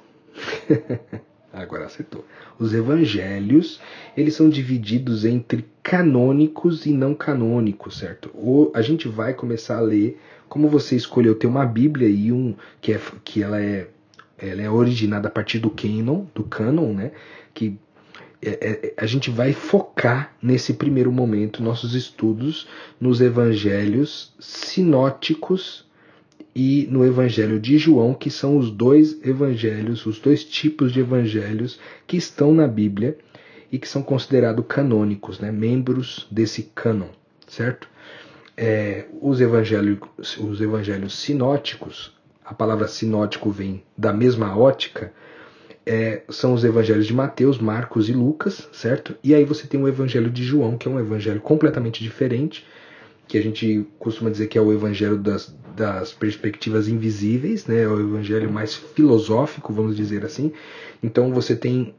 agora 1.53 1.87
acertou. 1.87 2.25
Os 2.59 2.75
evangelhos, 2.75 3.81
eles 4.17 4.35
são 4.35 4.49
divididos 4.49 5.25
entre 5.25 5.65
canônicos 5.83 6.87
e 6.87 6.93
não 6.93 7.15
canônicos, 7.15 7.99
certo? 7.99 8.31
Ou 8.35 8.73
a 8.75 8.83
gente 8.83 9.09
vai 9.09 9.35
começar 9.35 9.79
a 9.79 9.81
ler, 9.81 10.19
como 10.49 10.69
você 10.69 10.97
escolheu 10.97 11.35
ter 11.35 11.47
uma 11.47 11.67
Bíblia 11.67 12.09
e 12.09 12.33
um 12.33 12.55
que 12.81 12.93
é 12.93 13.01
que 13.25 13.43
ela 13.43 13.61
é 13.61 13.89
ela 14.39 14.61
é 14.61 14.69
originada 14.69 15.29
a 15.29 15.31
partir 15.31 15.59
do 15.59 15.71
canon, 15.71 16.27
do 16.35 16.45
canon, 16.45 16.93
né? 16.93 17.13
Que 17.55 17.69
é, 17.69 17.73
é, 17.73 17.86
a 18.97 19.07
gente 19.07 19.31
vai 19.31 19.53
focar 19.53 20.35
nesse 20.43 20.75
primeiro 20.75 21.11
momento 21.11 21.63
nossos 21.63 21.95
estudos 21.95 22.69
nos 23.01 23.21
evangelhos 23.21 24.35
sinóticos 24.39 25.85
e 26.55 26.89
no 26.91 27.05
evangelho 27.05 27.61
de 27.61 27.77
João, 27.79 28.15
que 28.15 28.31
são 28.31 28.57
os 28.57 28.71
dois 28.71 29.23
evangelhos, 29.25 30.07
os 30.07 30.19
dois 30.19 30.45
tipos 30.45 30.93
de 30.93 31.01
evangelhos 31.01 31.79
que 32.07 32.17
estão 32.17 32.55
na 32.55 32.67
Bíblia 32.67 33.19
e 33.71 33.79
que 33.79 33.89
são 33.89 34.03
considerados 34.03 34.65
canônicos, 34.67 35.39
né? 35.39 35.53
membros 35.53 36.27
desse 36.31 36.63
cânon, 36.75 37.09
certo? 37.47 37.89
é, 38.57 39.05
os, 39.21 39.41
evangelhos, 39.41 39.99
os 40.39 40.61
evangelhos 40.61 41.19
sinóticos, 41.19 42.17
a 42.45 42.55
palavra 42.55 42.89
sinótico 42.89 43.51
vem 43.51 43.83
da 43.97 44.13
mesma 44.13 44.57
ótica, 44.57 45.13
é, 45.87 46.23
são 46.29 46.53
os 46.53 46.65
evangelhos 46.65 47.07
de 47.07 47.15
Mateus, 47.15 47.59
Marcos 47.59 48.09
e 48.09 48.13
Lucas, 48.13 48.69
certo? 48.73 49.15
E 49.23 49.33
aí 49.33 49.45
você 49.45 49.69
tem 49.69 49.81
o 49.81 49.87
evangelho 49.87 50.29
de 50.29 50.43
João, 50.43 50.77
que 50.77 50.89
é 50.89 50.91
um 50.91 50.99
evangelho 50.99 51.41
completamente 51.41 52.03
diferente, 52.03 52.67
que 53.29 53.39
a 53.39 53.43
gente 53.43 53.87
costuma 53.99 54.29
dizer 54.29 54.49
que 54.49 54.59
é 54.59 54.61
o 54.61 54.73
evangelho 54.73 55.17
das, 55.17 55.57
das 55.77 56.13
perspectivas 56.13 56.89
invisíveis, 56.89 57.67
né? 57.67 57.83
É 57.83 57.89
o 57.89 58.01
evangelho 58.01 58.51
mais 58.53 58.75
filosófico, 58.75 59.73
vamos 59.73 59.97
dizer 59.97 60.25
assim. 60.25 60.53
Então 61.01 61.33
você 61.33 61.55
tem 61.55 61.95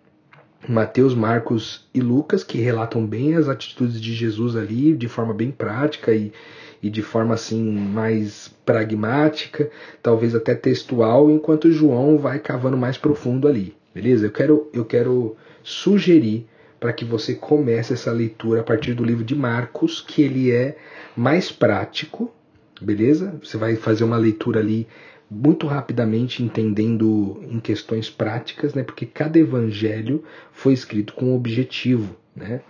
Mateus, 0.67 1.15
Marcos 1.15 1.88
e 1.93 2.02
Lucas 2.02 2.43
que 2.43 2.58
relatam 2.58 3.06
bem 3.06 3.36
as 3.36 3.47
atitudes 3.47 4.02
de 4.02 4.13
Jesus 4.13 4.58
ali 4.58 4.93
de 4.93 5.08
forma 5.08 5.34
bem 5.34 5.50
prática 5.52 6.13
e, 6.13 6.34
e 6.82 6.90
de 6.90 7.02
forma 7.02 7.34
assim 7.34 7.63
mais 7.72 8.54
pragmática, 8.66 9.70
talvez 10.02 10.36
até 10.36 10.54
textual, 10.54 11.30
enquanto 11.32 11.72
João 11.72 12.18
vai 12.18 12.40
cavando 12.40 12.78
mais 12.78 12.98
profundo 12.98 13.48
ali, 13.48 13.76
beleza? 13.94 14.26
Eu 14.26 14.32
quero 14.32 14.70
eu 14.74 14.86
quero 14.86 15.36
sugerir 15.63 16.48
para 16.80 16.94
que 16.94 17.04
você 17.04 17.34
comece 17.34 17.94
essa 17.94 18.12
leitura 18.12 18.62
a 18.62 18.63
partir 18.63 18.94
do 18.94 19.04
livro 19.04 19.24
de 19.24 19.36
Marcos, 19.36 20.00
que 20.00 20.22
ele 20.22 20.52
é 20.52 20.78
mais 21.16 21.52
prático, 21.52 22.32
beleza? 22.80 23.36
Você 23.44 23.58
vai 23.58 23.76
fazer 23.76 24.04
uma 24.04 24.18
leitura 24.18 24.60
ali 24.60 24.88
muito 25.30 25.68
rapidamente 25.68 26.42
entendendo 26.42 27.42
em 27.50 27.60
questões 27.60 28.10
práticas, 28.10 28.74
né? 28.74 28.84
Porque 28.84 29.06
cada 29.06 29.38
evangelho 29.38 30.24
foi 30.52 30.74
escrito 30.74 31.13
com 31.13 31.28
um 31.28 31.36
objetivo, 31.36 32.16
né? 32.36 32.62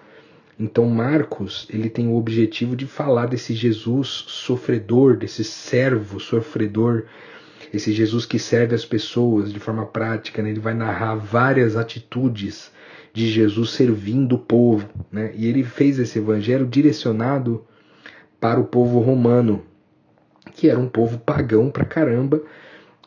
Então 0.60 0.86
Marcos, 0.86 1.68
ele 1.70 1.90
tem 1.90 2.08
o 2.08 2.16
objetivo 2.16 2.76
de 2.76 2.88
falar 2.88 3.28
desse 3.28 3.54
Jesus 3.54 4.08
sofredor, 4.08 5.16
desse 5.16 5.44
servo 5.44 6.20
sofredor, 6.20 7.04
esse 7.72 7.92
Jesus 7.92 8.26
que 8.26 8.40
serve 8.40 8.74
as 8.74 8.86
pessoas 8.86 9.54
de 9.54 9.60
forma 9.60 9.86
prática, 9.86 10.42
né? 10.42 10.50
Ele 10.50 10.60
vai 10.60 10.74
narrar 10.74 11.16
várias 11.16 11.76
atitudes 11.76 12.72
de 13.14 13.30
Jesus 13.30 13.72
servindo 13.72 14.34
o 14.34 14.40
povo, 14.40 14.88
né? 15.12 15.32
E 15.36 15.48
ele 15.48 15.64
fez 15.64 16.00
esse 16.00 16.18
evangelho 16.18 16.66
direcionado 16.66 17.66
para 18.40 18.60
o 18.60 18.66
povo 18.66 19.00
romano, 19.00 19.64
que 20.54 20.70
era 20.70 20.80
um 20.80 20.90
povo 20.90 21.18
pagão 21.20 21.70
pra 21.70 21.86
caramba, 21.86 22.42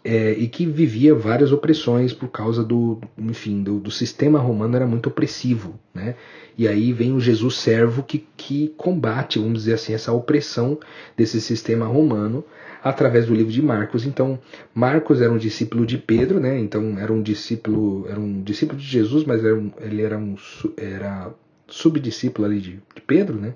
é, 0.03 0.33
e 0.33 0.49
que 0.49 0.65
vivia 0.65 1.15
várias 1.15 1.53
opressões 1.53 2.13
por 2.13 2.29
causa 2.29 2.65
do, 2.65 2.99
enfim, 3.19 3.63
do, 3.63 3.79
do, 3.79 3.91
sistema 3.91 4.39
romano 4.39 4.77
era 4.77 4.87
muito 4.87 5.09
opressivo, 5.09 5.79
né? 5.95 6.15
E 6.57 6.67
aí 6.67 6.93
vem 6.93 7.13
o 7.13 7.21
Jesus 7.21 7.57
servo 7.57 8.03
que, 8.03 8.27
que 8.37 8.69
combate, 8.77 9.39
vamos 9.39 9.61
dizer 9.61 9.75
assim, 9.75 9.93
essa 9.93 10.13
opressão 10.13 10.79
desse 11.17 11.41
sistema 11.41 11.87
romano 11.87 12.45
através 12.83 13.27
do 13.27 13.35
livro 13.35 13.53
de 13.53 13.63
Marcos. 13.63 14.07
Então, 14.07 14.39
Marcos 14.75 15.21
era 15.21 15.31
um 15.31 15.39
discípulo 15.39 15.85
de 15.85 15.99
Pedro, 15.99 16.41
né? 16.41 16.59
Então 16.59 16.99
era 16.99 17.13
um 17.13 17.23
discípulo, 17.23 18.07
era 18.09 18.19
um 18.19 18.43
discípulo 18.43 18.79
de 18.79 18.87
Jesus, 18.87 19.25
mas 19.25 19.45
era 19.45 19.55
um, 19.55 19.71
ele 19.81 20.03
era 20.03 20.19
um 20.19 20.35
era 20.77 21.31
subdiscípulo 21.69 22.47
ali 22.47 22.59
de, 22.59 22.81
de 22.95 23.03
Pedro, 23.07 23.37
né? 23.37 23.55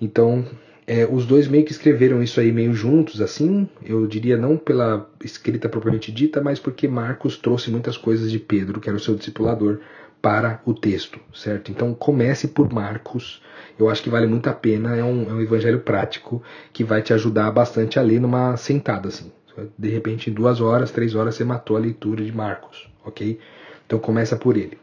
Então 0.00 0.46
é, 0.88 1.06
os 1.06 1.26
dois 1.26 1.46
meio 1.46 1.66
que 1.66 1.70
escreveram 1.70 2.22
isso 2.22 2.40
aí 2.40 2.50
meio 2.50 2.72
juntos, 2.72 3.20
assim, 3.20 3.68
eu 3.84 4.06
diria 4.06 4.38
não 4.38 4.56
pela 4.56 5.06
escrita 5.22 5.68
propriamente 5.68 6.10
dita, 6.10 6.40
mas 6.40 6.58
porque 6.58 6.88
Marcos 6.88 7.36
trouxe 7.36 7.70
muitas 7.70 7.98
coisas 7.98 8.30
de 8.30 8.38
Pedro, 8.38 8.80
que 8.80 8.88
era 8.88 8.96
o 8.96 9.00
seu 9.00 9.14
discipulador, 9.14 9.80
para 10.22 10.62
o 10.64 10.72
texto, 10.72 11.20
certo? 11.34 11.70
Então 11.70 11.92
comece 11.92 12.48
por 12.48 12.72
Marcos, 12.72 13.42
eu 13.78 13.90
acho 13.90 14.02
que 14.02 14.08
vale 14.08 14.26
muito 14.26 14.48
a 14.48 14.54
pena, 14.54 14.96
é 14.96 15.04
um, 15.04 15.28
é 15.28 15.32
um 15.34 15.40
evangelho 15.42 15.80
prático 15.80 16.42
que 16.72 16.82
vai 16.82 17.02
te 17.02 17.12
ajudar 17.12 17.50
bastante 17.50 17.98
a 17.98 18.02
ler 18.02 18.18
numa 18.18 18.56
sentada, 18.56 19.08
assim. 19.08 19.30
De 19.76 19.90
repente, 19.90 20.30
em 20.30 20.32
duas 20.32 20.58
horas, 20.58 20.90
três 20.90 21.14
horas, 21.14 21.34
você 21.34 21.44
matou 21.44 21.76
a 21.76 21.80
leitura 21.80 22.24
de 22.24 22.32
Marcos, 22.32 22.88
ok? 23.04 23.38
Então 23.86 23.98
começa 23.98 24.36
por 24.36 24.56
ele. 24.56 24.78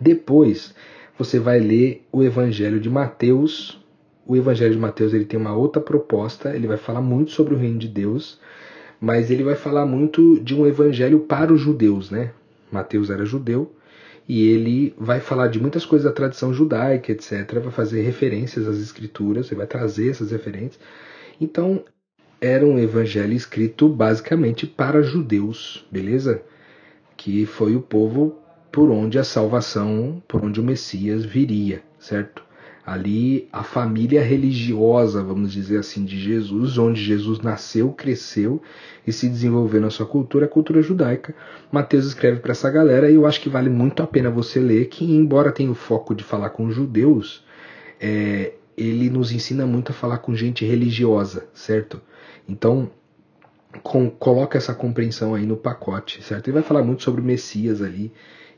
Depois, 0.00 0.72
você 1.18 1.40
vai 1.40 1.58
ler 1.58 2.06
o 2.12 2.22
evangelho 2.22 2.78
de 2.78 2.88
Mateus, 2.88 3.80
o 4.30 4.36
Evangelho 4.36 4.74
de 4.74 4.78
Mateus 4.78 5.12
ele 5.12 5.24
tem 5.24 5.40
uma 5.40 5.56
outra 5.56 5.82
proposta, 5.82 6.54
ele 6.54 6.68
vai 6.68 6.76
falar 6.76 7.00
muito 7.00 7.32
sobre 7.32 7.52
o 7.52 7.58
reino 7.58 7.80
de 7.80 7.88
Deus, 7.88 8.38
mas 9.00 9.28
ele 9.28 9.42
vai 9.42 9.56
falar 9.56 9.84
muito 9.84 10.38
de 10.38 10.54
um 10.54 10.64
evangelho 10.68 11.18
para 11.18 11.52
os 11.52 11.60
judeus, 11.60 12.12
né? 12.12 12.30
Mateus 12.70 13.10
era 13.10 13.24
judeu 13.24 13.74
e 14.28 14.46
ele 14.46 14.94
vai 14.96 15.18
falar 15.18 15.48
de 15.48 15.58
muitas 15.58 15.84
coisas 15.84 16.04
da 16.04 16.14
tradição 16.14 16.54
judaica, 16.54 17.10
etc. 17.10 17.54
Vai 17.60 17.72
fazer 17.72 18.02
referências 18.02 18.68
às 18.68 18.78
escrituras, 18.78 19.48
ele 19.48 19.58
vai 19.58 19.66
trazer 19.66 20.10
essas 20.10 20.30
referências. 20.30 20.78
Então, 21.40 21.82
era 22.40 22.64
um 22.64 22.78
evangelho 22.78 23.32
escrito 23.32 23.88
basicamente 23.88 24.64
para 24.64 25.02
judeus, 25.02 25.84
beleza? 25.90 26.40
Que 27.16 27.46
foi 27.46 27.74
o 27.74 27.82
povo 27.82 28.38
por 28.70 28.92
onde 28.92 29.18
a 29.18 29.24
salvação, 29.24 30.22
por 30.28 30.44
onde 30.44 30.60
o 30.60 30.64
Messias 30.64 31.24
viria, 31.24 31.82
certo? 31.98 32.48
Ali 32.84 33.48
a 33.52 33.62
família 33.62 34.22
religiosa, 34.22 35.22
vamos 35.22 35.52
dizer 35.52 35.78
assim, 35.78 36.04
de 36.04 36.18
Jesus, 36.18 36.78
onde 36.78 37.02
Jesus 37.02 37.40
nasceu, 37.40 37.92
cresceu 37.92 38.62
e 39.06 39.12
se 39.12 39.28
desenvolveu 39.28 39.80
na 39.80 39.90
sua 39.90 40.06
cultura, 40.06 40.46
a 40.46 40.48
cultura 40.48 40.82
judaica. 40.82 41.34
Mateus 41.70 42.06
escreve 42.06 42.40
para 42.40 42.52
essa 42.52 42.70
galera 42.70 43.10
e 43.10 43.14
eu 43.14 43.26
acho 43.26 43.40
que 43.40 43.48
vale 43.48 43.68
muito 43.68 44.02
a 44.02 44.06
pena 44.06 44.30
você 44.30 44.58
ler, 44.58 44.86
que 44.86 45.04
embora 45.04 45.52
tenha 45.52 45.70
o 45.70 45.74
foco 45.74 46.14
de 46.14 46.24
falar 46.24 46.50
com 46.50 46.70
judeus, 46.70 47.44
é, 48.00 48.54
ele 48.76 49.10
nos 49.10 49.30
ensina 49.30 49.66
muito 49.66 49.92
a 49.92 49.94
falar 49.94 50.18
com 50.18 50.34
gente 50.34 50.64
religiosa, 50.64 51.48
certo? 51.52 52.00
Então, 52.48 52.90
com, 53.82 54.10
coloca 54.10 54.58
essa 54.58 54.74
compreensão 54.74 55.34
aí 55.34 55.46
no 55.46 55.56
pacote, 55.56 56.22
certo? 56.22 56.48
Ele 56.48 56.54
vai 56.54 56.62
falar 56.62 56.82
muito 56.82 57.02
sobre 57.02 57.20
o 57.20 57.24
Messias 57.24 57.82
ali, 57.82 58.12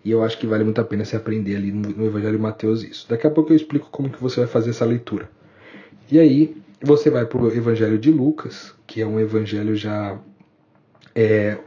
e 0.05 0.11
eu 0.11 0.23
acho 0.23 0.39
que 0.39 0.47
vale 0.47 0.65
muito 0.65 0.81
a 0.81 0.85
pena 0.85 1.05
se 1.05 1.15
aprender 1.15 1.57
ali 1.57 1.71
no, 1.71 2.07
Evangelho 2.07 2.37
de 2.37 2.43
Mateus 2.43 2.83
isso. 2.83 3.07
Daqui 3.09 3.27
a 3.27 3.31
pouco 3.31 3.53
eu 3.53 3.57
explico 3.57 3.89
como 3.91 4.11
que 4.11 4.21
você 4.21 4.41
vai 4.41 4.49
fazer 4.49 4.71
essa 4.71 4.85
leitura. 4.85 5.29
E 6.11 6.19
aí 6.19 6.57
você 6.83 7.09
vai 7.11 7.25
para 7.25 7.41
o 7.41 7.49
Evangelho 7.49 7.99
de 7.99 8.11
Lucas, 8.11 8.75
que 8.87 9.01
é 9.01 9.07
um 9.07 9.21
evangelho 9.21 9.77
já 9.77 10.19
é, 11.15 11.59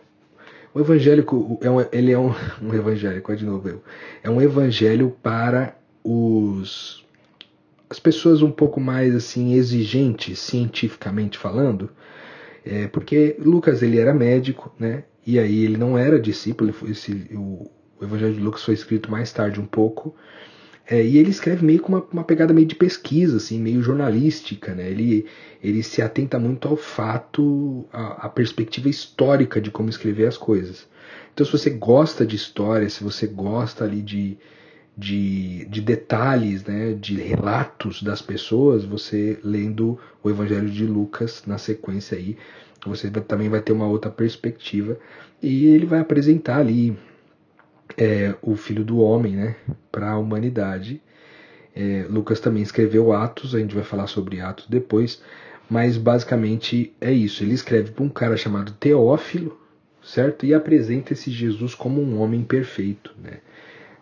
o 0.76 0.80
evangélico 0.82 1.58
é 1.62 1.70
um, 1.70 1.80
ele 1.92 2.12
é 2.12 2.20
um, 2.20 2.34
um 2.62 2.74
evangélico, 2.74 3.32
é 3.32 3.36
de 3.36 3.46
novo 3.46 3.70
eu. 3.70 3.82
É 4.22 4.30
um 4.30 4.42
evangelho 4.42 5.16
para 5.24 5.76
os 6.04 7.06
as 7.90 8.00
pessoas 8.00 8.42
um 8.42 8.52
pouco 8.52 8.82
mais 8.82 9.16
assim 9.16 9.54
exigentes 9.54 10.40
cientificamente 10.40 11.38
falando, 11.38 11.90
é, 12.66 12.88
porque 12.88 13.38
Lucas 13.40 13.82
ele 13.82 14.00
era 14.00 14.14
médico, 14.14 14.74
né? 14.78 15.04
E 15.26 15.40
aí 15.40 15.64
ele 15.64 15.78
não 15.78 15.98
era 15.98 16.20
discípulo, 16.20 16.74
esse, 16.90 17.30
o, 17.34 17.70
o 18.00 18.04
Evangelho 18.04 18.34
de 18.34 18.40
Lucas 18.40 18.64
foi 18.64 18.74
escrito 18.74 19.10
mais 19.10 19.32
tarde 19.32 19.60
um 19.60 19.66
pouco. 19.66 20.16
É, 20.88 21.04
e 21.04 21.18
ele 21.18 21.32
escreve 21.32 21.66
meio 21.66 21.80
com 21.82 21.94
uma, 21.94 22.06
uma, 22.14 22.24
pegada 22.24 22.54
meio 22.54 22.68
de 22.68 22.76
pesquisa, 22.76 23.38
assim, 23.38 23.60
meio 23.60 23.82
jornalística, 23.82 24.76
né? 24.76 24.88
Ele, 24.88 25.26
ele 25.64 25.82
se 25.82 26.00
atenta 26.00 26.38
muito 26.38 26.68
ao 26.68 26.78
fato, 26.78 27.86
à, 27.92 28.30
perspectiva 28.30 28.88
histórica 28.88 29.60
de 29.60 29.72
como 29.72 29.90
escrever 29.90 30.28
as 30.28 30.38
coisas. 30.38 30.88
Então, 31.34 31.44
se 31.46 31.52
você 31.52 31.72
gosta 31.72 32.24
de 32.26 32.36
história, 32.36 32.88
se 32.88 33.04
você 33.04 33.26
gosta 33.26 33.84
ali 33.84 34.00
de, 34.00 34.38
de, 34.96 35.66
de 35.66 35.82
detalhes, 35.82 36.64
né, 36.64 36.94
de 36.94 37.16
relatos 37.16 38.04
das 38.04 38.22
pessoas, 38.22 38.86
você 38.86 39.40
lendo 39.44 40.00
o 40.24 40.30
Evangelho 40.30 40.70
de 40.70 40.86
Lucas 40.86 41.44
na 41.48 41.58
sequência 41.58 42.16
aí, 42.16 42.38
você 42.86 43.10
também 43.10 43.50
vai 43.50 43.60
ter 43.60 43.74
uma 43.74 43.88
outra 43.88 44.12
perspectiva. 44.12 45.00
E 45.42 45.66
ele 45.66 45.88
vai 45.88 46.00
apresentar 46.00 46.60
ali 46.60 46.96
é, 47.98 48.36
o 48.42 48.56
Filho 48.56 48.84
do 48.84 49.00
Homem 49.00 49.36
né, 49.36 49.56
para 49.92 50.12
a 50.12 50.18
humanidade. 50.18 51.02
É, 51.76 52.06
Lucas 52.10 52.40
também 52.40 52.64
escreveu 52.64 53.12
Atos, 53.14 53.54
a 53.54 53.60
gente 53.60 53.76
vai 53.76 53.84
falar 53.84 54.08
sobre 54.08 54.40
Atos 54.40 54.68
depois, 54.68 55.22
mas 55.70 55.98
basicamente 55.98 56.94
é 57.02 57.12
isso. 57.12 57.44
Ele 57.44 57.54
escreve 57.54 57.92
para 57.92 58.04
um 58.04 58.10
cara 58.10 58.38
chamado 58.38 58.72
Teófilo, 58.74 59.60
certo? 60.04 60.46
E 60.46 60.54
apresenta 60.54 61.14
esse 61.14 61.32
Jesus 61.32 61.76
como 61.76 62.02
um 62.02 62.22
homem 62.22 62.44
perfeito, 62.44 63.14
né? 63.22 63.40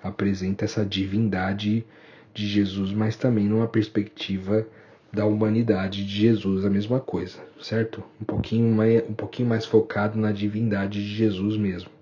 Apresenta 0.03 0.65
essa 0.65 0.85
divindade 0.85 1.85
de 2.33 2.47
Jesus, 2.47 2.91
mas 2.91 3.15
também 3.15 3.45
numa 3.45 3.67
perspectiva 3.67 4.67
da 5.11 5.25
humanidade 5.25 6.03
de 6.03 6.11
Jesus, 6.11 6.65
a 6.65 6.69
mesma 6.69 6.99
coisa, 6.99 7.37
certo? 7.61 8.03
Um 8.19 8.25
pouquinho 8.25 8.75
mais, 8.75 9.03
um 9.07 9.13
pouquinho 9.13 9.47
mais 9.47 9.63
focado 9.63 10.17
na 10.17 10.31
divindade 10.31 11.01
de 11.03 11.15
Jesus 11.15 11.55
mesmo. 11.55 11.92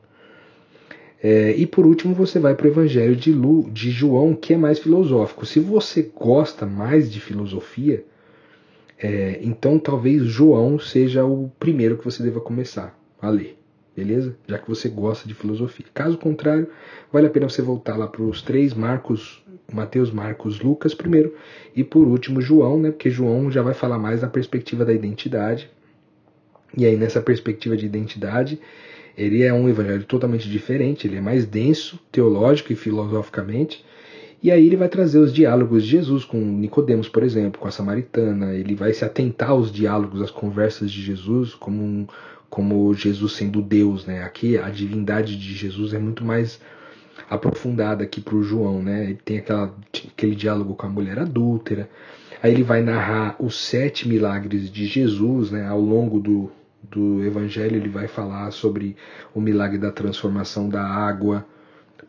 É, 1.23 1.51
e 1.51 1.67
por 1.67 1.85
último, 1.85 2.15
você 2.15 2.39
vai 2.39 2.55
para 2.55 2.65
o 2.65 2.69
Evangelho 2.69 3.15
de, 3.15 3.31
Lu, 3.31 3.69
de 3.69 3.91
João, 3.91 4.33
que 4.33 4.53
é 4.53 4.57
mais 4.57 4.79
filosófico. 4.79 5.45
Se 5.45 5.59
você 5.59 6.11
gosta 6.15 6.65
mais 6.65 7.11
de 7.11 7.19
filosofia, 7.19 8.03
é, 8.97 9.39
então 9.43 9.77
talvez 9.77 10.23
João 10.23 10.79
seja 10.79 11.23
o 11.23 11.51
primeiro 11.59 11.97
que 11.97 12.05
você 12.05 12.23
deva 12.23 12.41
começar 12.41 12.97
a 13.21 13.29
ler, 13.29 13.55
beleza? 13.95 14.35
Já 14.47 14.57
que 14.57 14.67
você 14.67 14.89
gosta 14.89 15.27
de 15.27 15.35
filosofia. 15.35 15.85
Caso 15.93 16.17
contrário, 16.17 16.67
vale 17.13 17.27
a 17.27 17.29
pena 17.29 17.47
você 17.47 17.61
voltar 17.61 17.97
lá 17.97 18.07
para 18.07 18.23
os 18.23 18.41
três, 18.41 18.73
Marcos, 18.73 19.43
Mateus, 19.71 20.11
Marcos, 20.11 20.59
Lucas 20.59 20.95
primeiro 20.95 21.35
e 21.75 21.83
por 21.83 22.07
último 22.07 22.41
João, 22.41 22.79
né? 22.79 22.89
Porque 22.89 23.11
João 23.11 23.51
já 23.51 23.61
vai 23.61 23.75
falar 23.75 23.99
mais 23.99 24.21
da 24.21 24.27
perspectiva 24.27 24.83
da 24.83 24.93
identidade. 24.93 25.69
E 26.75 26.85
aí 26.85 26.95
nessa 26.95 27.21
perspectiva 27.21 27.75
de 27.77 27.85
identidade, 27.85 28.59
ele 29.17 29.43
é 29.43 29.53
um 29.53 29.67
evangelho 29.67 30.03
totalmente 30.03 30.49
diferente, 30.49 31.07
ele 31.07 31.17
é 31.17 31.21
mais 31.21 31.45
denso, 31.45 31.99
teológico 32.11 32.71
e 32.71 32.75
filosoficamente. 32.75 33.83
E 34.43 34.49
aí 34.49 34.65
ele 34.65 34.75
vai 34.75 34.89
trazer 34.89 35.19
os 35.19 35.31
diálogos 35.31 35.83
de 35.83 35.89
Jesus 35.89 36.25
com 36.25 36.37
Nicodemos, 36.37 37.07
por 37.07 37.21
exemplo, 37.21 37.61
com 37.61 37.67
a 37.67 37.71
samaritana, 37.71 38.53
ele 38.53 38.73
vai 38.73 38.93
se 38.93 39.05
atentar 39.05 39.51
aos 39.51 39.71
diálogos, 39.71 40.21
às 40.21 40.31
conversas 40.31 40.91
de 40.91 41.01
Jesus 41.01 41.53
como 41.53 41.83
um, 41.83 42.07
como 42.49 42.93
Jesus 42.93 43.33
sendo 43.33 43.61
Deus, 43.61 44.05
né? 44.05 44.23
Aqui 44.23 44.57
a 44.57 44.69
divindade 44.69 45.37
de 45.37 45.53
Jesus 45.53 45.93
é 45.93 45.99
muito 45.99 46.25
mais 46.25 46.59
aprofundada 47.29 48.03
aqui 48.03 48.19
para 48.19 48.35
o 48.35 48.43
João, 48.43 48.81
né? 48.81 49.05
Ele 49.05 49.19
tem 49.23 49.37
aquela, 49.37 49.73
aquele 50.09 50.35
diálogo 50.35 50.75
com 50.75 50.85
a 50.87 50.89
mulher 50.89 51.19
adúltera. 51.19 51.89
Aí 52.41 52.51
ele 52.51 52.63
vai 52.63 52.81
narrar 52.81 53.35
os 53.39 53.55
sete 53.55 54.07
milagres 54.07 54.71
de 54.71 54.85
Jesus, 54.87 55.51
né? 55.51 55.67
Ao 55.67 55.79
longo 55.79 56.19
do, 56.19 56.51
do 56.83 57.23
Evangelho 57.23 57.75
ele 57.75 57.89
vai 57.89 58.07
falar 58.07 58.51
sobre 58.51 58.95
o 59.33 59.41
milagre 59.41 59.77
da 59.77 59.91
transformação 59.91 60.67
da 60.67 60.83
água 60.83 61.45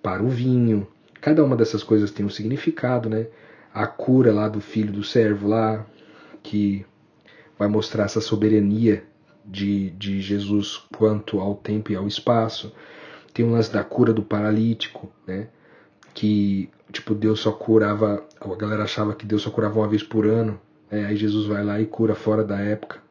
para 0.02 0.22
o 0.22 0.28
vinho. 0.28 0.86
Cada 1.20 1.44
uma 1.44 1.56
dessas 1.56 1.82
coisas 1.82 2.10
tem 2.10 2.24
um 2.24 2.30
significado, 2.30 3.08
né? 3.08 3.26
A 3.72 3.86
cura 3.86 4.32
lá 4.32 4.48
do 4.48 4.60
filho 4.60 4.92
do 4.92 5.04
servo 5.04 5.48
lá, 5.48 5.86
que 6.42 6.84
vai 7.58 7.68
mostrar 7.68 8.04
essa 8.04 8.20
soberania 8.20 9.04
de, 9.44 9.90
de 9.90 10.20
Jesus 10.20 10.82
quanto 10.96 11.40
ao 11.40 11.54
tempo 11.54 11.92
e 11.92 11.96
ao 11.96 12.06
espaço. 12.06 12.72
Tem 13.32 13.44
um 13.44 13.52
lance 13.52 13.72
da 13.72 13.82
cura 13.82 14.12
do 14.12 14.22
paralítico, 14.22 15.10
né? 15.26 15.48
Que, 16.12 16.68
tipo, 16.90 17.14
Deus 17.14 17.40
só 17.40 17.52
curava. 17.52 18.24
A 18.40 18.54
galera 18.54 18.84
achava 18.84 19.14
que 19.14 19.24
Deus 19.24 19.42
só 19.42 19.50
curava 19.50 19.78
uma 19.78 19.88
vez 19.88 20.02
por 20.02 20.26
ano. 20.26 20.60
Né? 20.90 21.06
Aí 21.06 21.16
Jesus 21.16 21.46
vai 21.46 21.64
lá 21.64 21.80
e 21.80 21.86
cura 21.86 22.14
fora 22.14 22.44
da 22.44 22.58
época. 22.60 23.01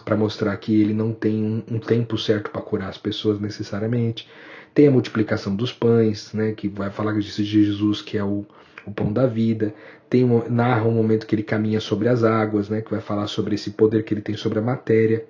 Para 0.00 0.16
mostrar 0.16 0.56
que 0.56 0.80
ele 0.80 0.94
não 0.94 1.12
tem 1.12 1.42
um, 1.42 1.62
um 1.76 1.78
tempo 1.78 2.16
certo 2.18 2.50
para 2.50 2.60
curar 2.60 2.88
as 2.88 2.98
pessoas 2.98 3.40
necessariamente. 3.40 4.28
Tem 4.74 4.88
a 4.88 4.90
multiplicação 4.90 5.54
dos 5.54 5.72
pães, 5.72 6.32
né? 6.32 6.52
Que 6.52 6.68
vai 6.68 6.90
falar 6.90 7.12
de 7.12 7.22
Jesus, 7.22 8.02
que 8.02 8.16
é 8.16 8.24
o, 8.24 8.44
o 8.86 8.90
pão 8.92 9.12
da 9.12 9.26
vida. 9.26 9.74
Tem 10.08 10.24
um, 10.24 10.48
narra 10.48 10.84
um 10.84 10.92
momento 10.92 11.26
que 11.26 11.34
ele 11.34 11.42
caminha 11.42 11.80
sobre 11.80 12.08
as 12.08 12.24
águas, 12.24 12.68
né? 12.68 12.80
Que 12.80 12.90
vai 12.90 13.00
falar 13.00 13.26
sobre 13.26 13.54
esse 13.54 13.70
poder 13.72 14.04
que 14.04 14.14
ele 14.14 14.22
tem 14.22 14.36
sobre 14.36 14.58
a 14.58 14.62
matéria. 14.62 15.26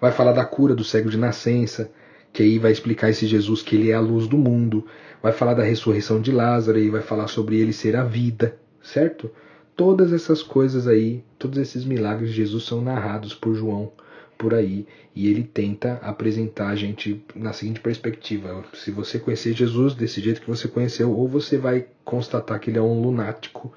Vai 0.00 0.12
falar 0.12 0.32
da 0.32 0.44
cura 0.44 0.74
do 0.74 0.84
cego 0.84 1.08
de 1.08 1.16
nascença 1.16 1.90
que 2.34 2.42
aí 2.42 2.58
vai 2.58 2.72
explicar 2.72 3.08
esse 3.08 3.28
Jesus 3.28 3.62
que 3.62 3.76
ele 3.76 3.92
é 3.92 3.94
a 3.94 4.00
luz 4.00 4.26
do 4.26 4.36
mundo, 4.36 4.84
vai 5.22 5.30
falar 5.30 5.54
da 5.54 5.62
ressurreição 5.62 6.20
de 6.20 6.32
Lázaro 6.32 6.80
e 6.80 6.90
vai 6.90 7.00
falar 7.00 7.28
sobre 7.28 7.60
ele 7.60 7.72
ser 7.72 7.94
a 7.94 8.02
vida, 8.02 8.58
certo? 8.82 9.30
Todas 9.76 10.12
essas 10.12 10.42
coisas 10.42 10.86
aí, 10.86 11.24
todos 11.38 11.58
esses 11.58 11.84
milagres 11.84 12.30
de 12.30 12.36
Jesus 12.36 12.64
são 12.64 12.80
narrados 12.80 13.34
por 13.34 13.54
João 13.54 13.92
por 14.38 14.54
aí 14.54 14.86
e 15.14 15.28
ele 15.28 15.42
tenta 15.42 15.94
apresentar 16.02 16.68
a 16.68 16.76
gente 16.76 17.24
na 17.34 17.52
seguinte 17.52 17.80
perspectiva: 17.80 18.64
se 18.74 18.90
você 18.90 19.18
conhecer 19.18 19.52
Jesus 19.52 19.94
desse 19.94 20.20
jeito 20.20 20.40
que 20.40 20.48
você 20.48 20.68
conheceu, 20.68 21.10
ou 21.10 21.28
você 21.28 21.58
vai 21.58 21.86
constatar 22.04 22.60
que 22.60 22.70
ele 22.70 22.78
é 22.78 22.82
um 22.82 23.00
lunático, 23.00 23.72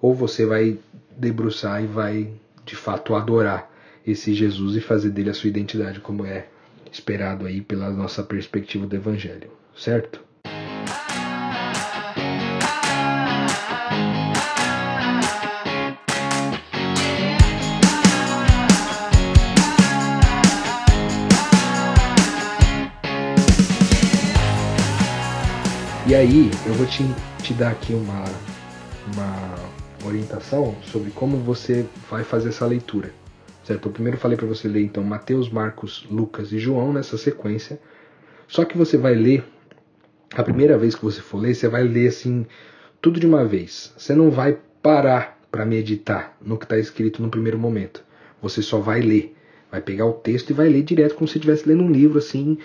ou 0.00 0.14
você 0.14 0.46
vai 0.46 0.78
debruçar 1.16 1.82
e 1.82 1.86
vai 1.86 2.32
de 2.64 2.76
fato 2.76 3.14
adorar 3.14 3.70
esse 4.06 4.34
Jesus 4.34 4.76
e 4.76 4.80
fazer 4.80 5.10
dele 5.10 5.30
a 5.30 5.34
sua 5.34 5.48
identidade 5.48 6.00
como 6.00 6.24
é 6.24 6.46
esperado 6.90 7.46
aí 7.46 7.60
pela 7.60 7.90
nossa 7.90 8.22
perspectiva 8.22 8.86
do 8.86 8.96
Evangelho, 8.96 9.50
certo? 9.76 10.25
Aí, 26.16 26.50
eu 26.66 26.72
vou 26.74 26.86
te, 26.86 27.04
te 27.42 27.52
dar 27.52 27.72
aqui 27.72 27.92
uma, 27.92 28.24
uma 29.12 30.06
orientação 30.06 30.74
sobre 30.82 31.10
como 31.10 31.36
você 31.36 31.84
vai 32.10 32.24
fazer 32.24 32.48
essa 32.48 32.64
leitura. 32.64 33.12
Certo? 33.64 33.88
Eu 33.88 33.92
primeiro 33.92 34.16
falei 34.16 34.36
para 34.36 34.46
você 34.46 34.66
ler 34.68 34.82
então 34.82 35.02
Mateus, 35.02 35.50
Marcos, 35.50 36.06
Lucas 36.10 36.52
e 36.52 36.58
João 36.58 36.92
nessa 36.92 37.18
sequência. 37.18 37.78
Só 38.48 38.64
que 38.64 38.78
você 38.78 38.96
vai 38.96 39.14
ler 39.14 39.44
a 40.34 40.42
primeira 40.42 40.78
vez 40.78 40.94
que 40.94 41.04
você 41.04 41.20
for 41.20 41.38
ler, 41.38 41.54
você 41.54 41.68
vai 41.68 41.82
ler 41.82 42.08
assim 42.08 42.46
tudo 43.00 43.20
de 43.20 43.26
uma 43.26 43.44
vez. 43.44 43.92
Você 43.96 44.14
não 44.14 44.30
vai 44.30 44.56
parar 44.80 45.38
para 45.50 45.66
meditar 45.66 46.36
no 46.40 46.56
que 46.56 46.64
está 46.64 46.78
escrito 46.78 47.20
no 47.20 47.28
primeiro 47.28 47.58
momento. 47.58 48.02
Você 48.40 48.62
só 48.62 48.78
vai 48.78 49.00
ler, 49.00 49.34
vai 49.70 49.80
pegar 49.80 50.06
o 50.06 50.12
texto 50.12 50.50
e 50.50 50.54
vai 50.54 50.68
ler 50.68 50.82
direto 50.82 51.14
como 51.14 51.28
se 51.28 51.36
estivesse 51.38 51.68
lendo 51.68 51.82
um 51.82 51.90
livro 51.90 52.18
assim, 52.18 52.58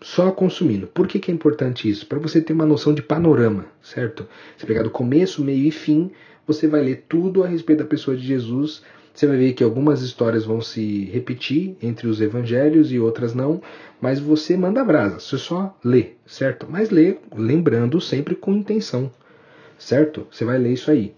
só 0.00 0.30
consumindo. 0.30 0.86
Por 0.86 1.06
que, 1.06 1.18
que 1.18 1.30
é 1.30 1.34
importante 1.34 1.88
isso? 1.88 2.06
Para 2.06 2.18
você 2.18 2.40
ter 2.40 2.52
uma 2.52 2.66
noção 2.66 2.94
de 2.94 3.02
panorama, 3.02 3.66
certo? 3.82 4.26
Você 4.56 4.66
pegar 4.66 4.82
do 4.82 4.90
começo, 4.90 5.44
meio 5.44 5.66
e 5.66 5.70
fim, 5.70 6.10
você 6.46 6.66
vai 6.66 6.82
ler 6.82 7.04
tudo 7.08 7.42
a 7.42 7.46
respeito 7.46 7.80
da 7.80 7.88
pessoa 7.88 8.16
de 8.16 8.24
Jesus 8.24 8.82
você 9.16 9.26
vai 9.26 9.38
ver 9.38 9.54
que 9.54 9.64
algumas 9.64 10.02
histórias 10.02 10.44
vão 10.44 10.60
se 10.60 11.06
repetir 11.06 11.74
entre 11.82 12.06
os 12.06 12.20
evangelhos 12.20 12.92
e 12.92 12.98
outras 12.98 13.34
não, 13.34 13.62
mas 13.98 14.20
você 14.20 14.58
manda 14.58 14.84
brasa, 14.84 15.18
você 15.18 15.38
só 15.38 15.74
lê, 15.82 16.08
certo? 16.26 16.66
Mas 16.68 16.90
lê 16.90 17.16
lembrando 17.34 17.98
sempre 17.98 18.34
com 18.34 18.52
intenção, 18.52 19.10
certo? 19.78 20.26
Você 20.30 20.44
vai 20.44 20.58
ler 20.58 20.74
isso 20.74 20.90
aí. 20.90 21.14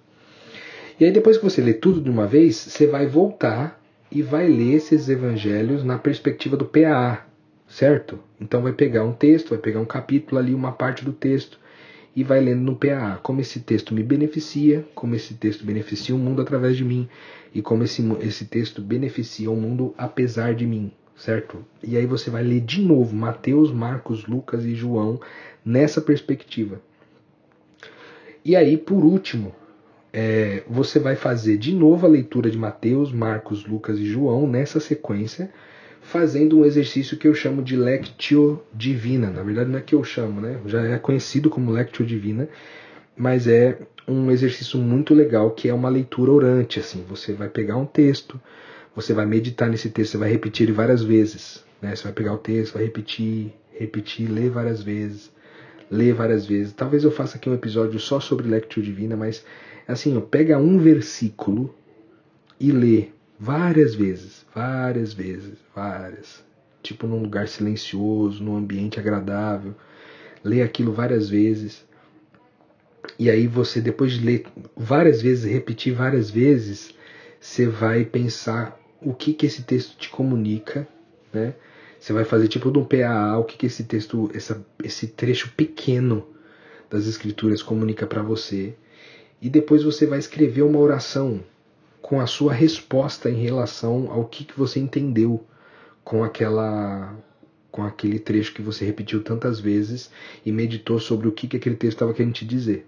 E 1.00 1.04
aí 1.04 1.10
depois 1.10 1.38
que 1.38 1.42
você 1.42 1.60
lê 1.60 1.74
tudo 1.74 2.00
de 2.00 2.08
uma 2.08 2.24
vez, 2.24 2.54
você 2.54 2.86
vai 2.86 3.04
voltar 3.08 3.82
e 4.12 4.22
vai 4.22 4.46
ler 4.46 4.74
esses 4.74 5.08
evangelhos 5.08 5.82
na 5.82 5.98
perspectiva 5.98 6.56
do 6.56 6.66
PAA, 6.66 7.26
certo? 7.68 8.18
Então 8.40 8.62
vai 8.62 8.72
pegar 8.72 9.04
um 9.04 9.12
texto, 9.12 9.50
vai 9.50 9.58
pegar 9.58 9.80
um 9.80 9.84
capítulo 9.84 10.40
ali, 10.40 10.54
uma 10.54 10.72
parte 10.72 11.04
do 11.04 11.12
texto 11.12 11.58
e 12.16 12.24
vai 12.24 12.40
lendo 12.40 12.62
no 12.62 12.74
PAA 12.74 13.20
como 13.22 13.40
esse 13.40 13.60
texto 13.60 13.94
me 13.94 14.02
beneficia, 14.02 14.84
como 14.94 15.14
esse 15.14 15.34
texto 15.34 15.64
beneficia 15.64 16.14
o 16.14 16.18
mundo 16.18 16.40
através 16.40 16.76
de 16.76 16.84
mim 16.84 17.08
e 17.54 17.60
como 17.62 17.84
esse, 17.84 18.02
esse 18.20 18.46
texto 18.46 18.80
beneficia 18.80 19.50
o 19.50 19.56
mundo 19.56 19.94
apesar 19.96 20.54
de 20.54 20.66
mim, 20.66 20.90
certo? 21.16 21.64
E 21.82 21.96
aí 21.96 22.06
você 22.06 22.30
vai 22.30 22.42
ler 22.42 22.60
de 22.60 22.80
novo 22.80 23.14
Mateus, 23.14 23.70
Marcos, 23.70 24.26
Lucas 24.26 24.64
e 24.64 24.74
João 24.74 25.20
nessa 25.64 26.00
perspectiva. 26.00 26.80
E 28.44 28.56
aí, 28.56 28.78
por 28.78 29.04
último, 29.04 29.54
é, 30.12 30.62
você 30.66 30.98
vai 30.98 31.16
fazer 31.16 31.58
de 31.58 31.74
novo 31.74 32.06
a 32.06 32.08
leitura 32.08 32.50
de 32.50 32.56
Mateus, 32.56 33.12
Marcos, 33.12 33.66
Lucas 33.66 33.98
e 33.98 34.06
João 34.06 34.46
nessa 34.46 34.80
sequência 34.80 35.50
fazendo 36.08 36.58
um 36.58 36.64
exercício 36.64 37.18
que 37.18 37.28
eu 37.28 37.34
chamo 37.34 37.62
de 37.62 37.76
Lectio 37.76 38.62
Divina. 38.72 39.30
Na 39.30 39.42
verdade, 39.42 39.70
não 39.70 39.78
é 39.78 39.82
que 39.82 39.94
eu 39.94 40.02
chamo, 40.02 40.40
né? 40.40 40.58
Já 40.64 40.82
é 40.82 40.98
conhecido 40.98 41.50
como 41.50 41.70
Lectio 41.70 42.04
Divina, 42.04 42.48
mas 43.14 43.46
é 43.46 43.78
um 44.06 44.30
exercício 44.30 44.78
muito 44.80 45.12
legal 45.12 45.50
que 45.50 45.68
é 45.68 45.74
uma 45.74 45.90
leitura 45.90 46.32
orante. 46.32 46.80
Assim, 46.80 47.04
você 47.06 47.34
vai 47.34 47.50
pegar 47.50 47.76
um 47.76 47.84
texto, 47.84 48.40
você 48.96 49.12
vai 49.12 49.26
meditar 49.26 49.68
nesse 49.68 49.90
texto, 49.90 50.12
você 50.12 50.16
vai 50.16 50.30
repetir 50.30 50.64
ele 50.64 50.72
várias 50.72 51.02
vezes. 51.02 51.62
Né? 51.82 51.94
Você 51.94 52.04
vai 52.04 52.12
pegar 52.12 52.32
o 52.32 52.38
texto, 52.38 52.74
vai 52.74 52.84
repetir, 52.84 53.52
repetir, 53.70 54.30
ler 54.30 54.48
várias 54.48 54.82
vezes, 54.82 55.30
ler 55.90 56.14
várias 56.14 56.46
vezes. 56.46 56.72
Talvez 56.72 57.04
eu 57.04 57.10
faça 57.10 57.36
aqui 57.36 57.50
um 57.50 57.54
episódio 57.54 58.00
só 58.00 58.18
sobre 58.18 58.48
Lectio 58.48 58.82
Divina, 58.82 59.14
mas 59.14 59.44
assim, 59.86 60.16
ó, 60.16 60.22
pega 60.22 60.56
um 60.56 60.78
versículo 60.78 61.74
e 62.58 62.72
lê 62.72 63.08
Várias 63.40 63.94
vezes, 63.94 64.44
várias 64.52 65.12
vezes, 65.12 65.58
várias. 65.74 66.42
Tipo 66.82 67.06
num 67.06 67.22
lugar 67.22 67.46
silencioso, 67.46 68.42
num 68.42 68.56
ambiente 68.56 68.98
agradável. 68.98 69.76
Lê 70.42 70.60
aquilo 70.60 70.92
várias 70.92 71.28
vezes. 71.28 71.86
E 73.16 73.30
aí 73.30 73.46
você, 73.46 73.80
depois 73.80 74.12
de 74.12 74.24
ler 74.24 74.46
várias 74.76 75.22
vezes, 75.22 75.50
repetir 75.50 75.94
várias 75.94 76.30
vezes, 76.30 76.92
você 77.40 77.68
vai 77.68 78.04
pensar 78.04 78.78
o 79.00 79.14
que, 79.14 79.32
que 79.32 79.46
esse 79.46 79.62
texto 79.62 79.96
te 79.96 80.08
comunica, 80.08 80.86
né? 81.32 81.54
Você 82.00 82.12
vai 82.12 82.24
fazer 82.24 82.48
tipo 82.48 82.70
de 82.70 82.78
um 82.78 82.84
PAA, 82.84 83.38
o 83.38 83.44
que, 83.44 83.56
que 83.56 83.66
esse 83.66 83.84
texto, 83.84 84.30
essa, 84.34 84.64
esse 84.82 85.08
trecho 85.08 85.52
pequeno 85.56 86.26
das 86.90 87.06
escrituras 87.06 87.62
comunica 87.62 88.06
para 88.06 88.22
você. 88.22 88.74
E 89.40 89.48
depois 89.48 89.82
você 89.84 90.06
vai 90.06 90.18
escrever 90.18 90.62
uma 90.62 90.78
oração 90.78 91.40
com 92.08 92.22
a 92.22 92.26
sua 92.26 92.54
resposta 92.54 93.28
em 93.28 93.34
relação 93.34 94.10
ao 94.10 94.24
que, 94.24 94.42
que 94.42 94.58
você 94.58 94.80
entendeu 94.80 95.44
com 96.02 96.24
aquela 96.24 97.14
com 97.70 97.82
aquele 97.82 98.18
trecho 98.18 98.54
que 98.54 98.62
você 98.62 98.82
repetiu 98.86 99.22
tantas 99.22 99.60
vezes 99.60 100.10
e 100.44 100.50
meditou 100.50 100.98
sobre 100.98 101.28
o 101.28 101.32
que, 101.32 101.46
que 101.46 101.58
aquele 101.58 101.76
texto 101.76 101.96
estava 101.96 102.14
querendo 102.14 102.32
te 102.32 102.46
dizer. 102.46 102.86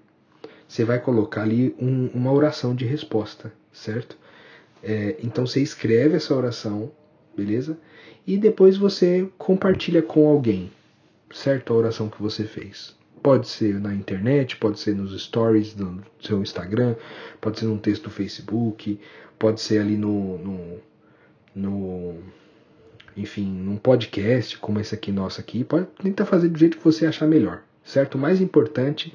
Você 0.66 0.86
vai 0.86 0.98
colocar 0.98 1.42
ali 1.42 1.76
um, 1.78 2.06
uma 2.14 2.32
oração 2.32 2.74
de 2.74 2.86
resposta, 2.86 3.52
certo? 3.70 4.16
É, 4.82 5.16
então 5.22 5.46
você 5.46 5.60
escreve 5.60 6.16
essa 6.16 6.34
oração, 6.34 6.90
beleza? 7.36 7.78
E 8.26 8.38
depois 8.38 8.78
você 8.78 9.28
compartilha 9.36 10.00
com 10.00 10.26
alguém, 10.26 10.72
certo? 11.30 11.74
A 11.74 11.76
oração 11.76 12.08
que 12.08 12.22
você 12.22 12.44
fez. 12.44 12.96
Pode 13.22 13.48
ser 13.48 13.78
na 13.80 13.94
internet, 13.94 14.56
pode 14.56 14.80
ser 14.80 14.94
nos 14.94 15.20
stories 15.22 15.74
do 15.74 16.02
seu 16.20 16.40
Instagram, 16.40 16.96
pode 17.40 17.58
ser 17.58 17.66
num 17.66 17.76
texto 17.76 18.04
do 18.04 18.10
Facebook, 18.10 18.98
pode 19.38 19.60
ser 19.60 19.78
ali 19.78 19.96
no, 19.96 20.38
no, 20.38 20.78
no 21.54 22.18
enfim, 23.16 23.46
num 23.46 23.76
podcast 23.76 24.56
como 24.58 24.80
esse 24.80 24.94
aqui 24.94 25.12
nosso 25.12 25.40
aqui. 25.40 25.64
Pode 25.64 25.86
tentar 26.02 26.24
fazer 26.24 26.48
do 26.48 26.58
jeito 26.58 26.78
que 26.78 26.84
você 26.84 27.06
achar 27.06 27.26
melhor, 27.26 27.62
certo? 27.84 28.14
O 28.14 28.18
mais 28.18 28.40
importante 28.40 29.12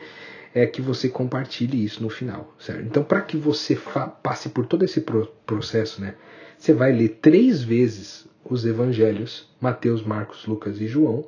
é 0.54 0.66
que 0.66 0.82
você 0.82 1.10
compartilhe 1.10 1.84
isso 1.84 2.02
no 2.02 2.10
final, 2.10 2.54
certo? 2.60 2.84
Então, 2.84 3.04
para 3.04 3.22
que 3.22 3.36
você 3.36 3.78
passe 4.24 4.50
por 4.50 4.66
todo 4.66 4.86
esse 4.86 5.02
pro 5.02 5.28
processo, 5.46 6.00
né? 6.00 6.16
Você 6.58 6.74
vai 6.74 6.94
ler 6.94 7.20
três 7.22 7.62
vezes 7.62 8.28
os 8.50 8.66
evangelhos, 8.66 9.50
Mateus, 9.60 10.04
Marcos, 10.04 10.46
Lucas 10.46 10.80
e 10.80 10.88
João. 10.88 11.28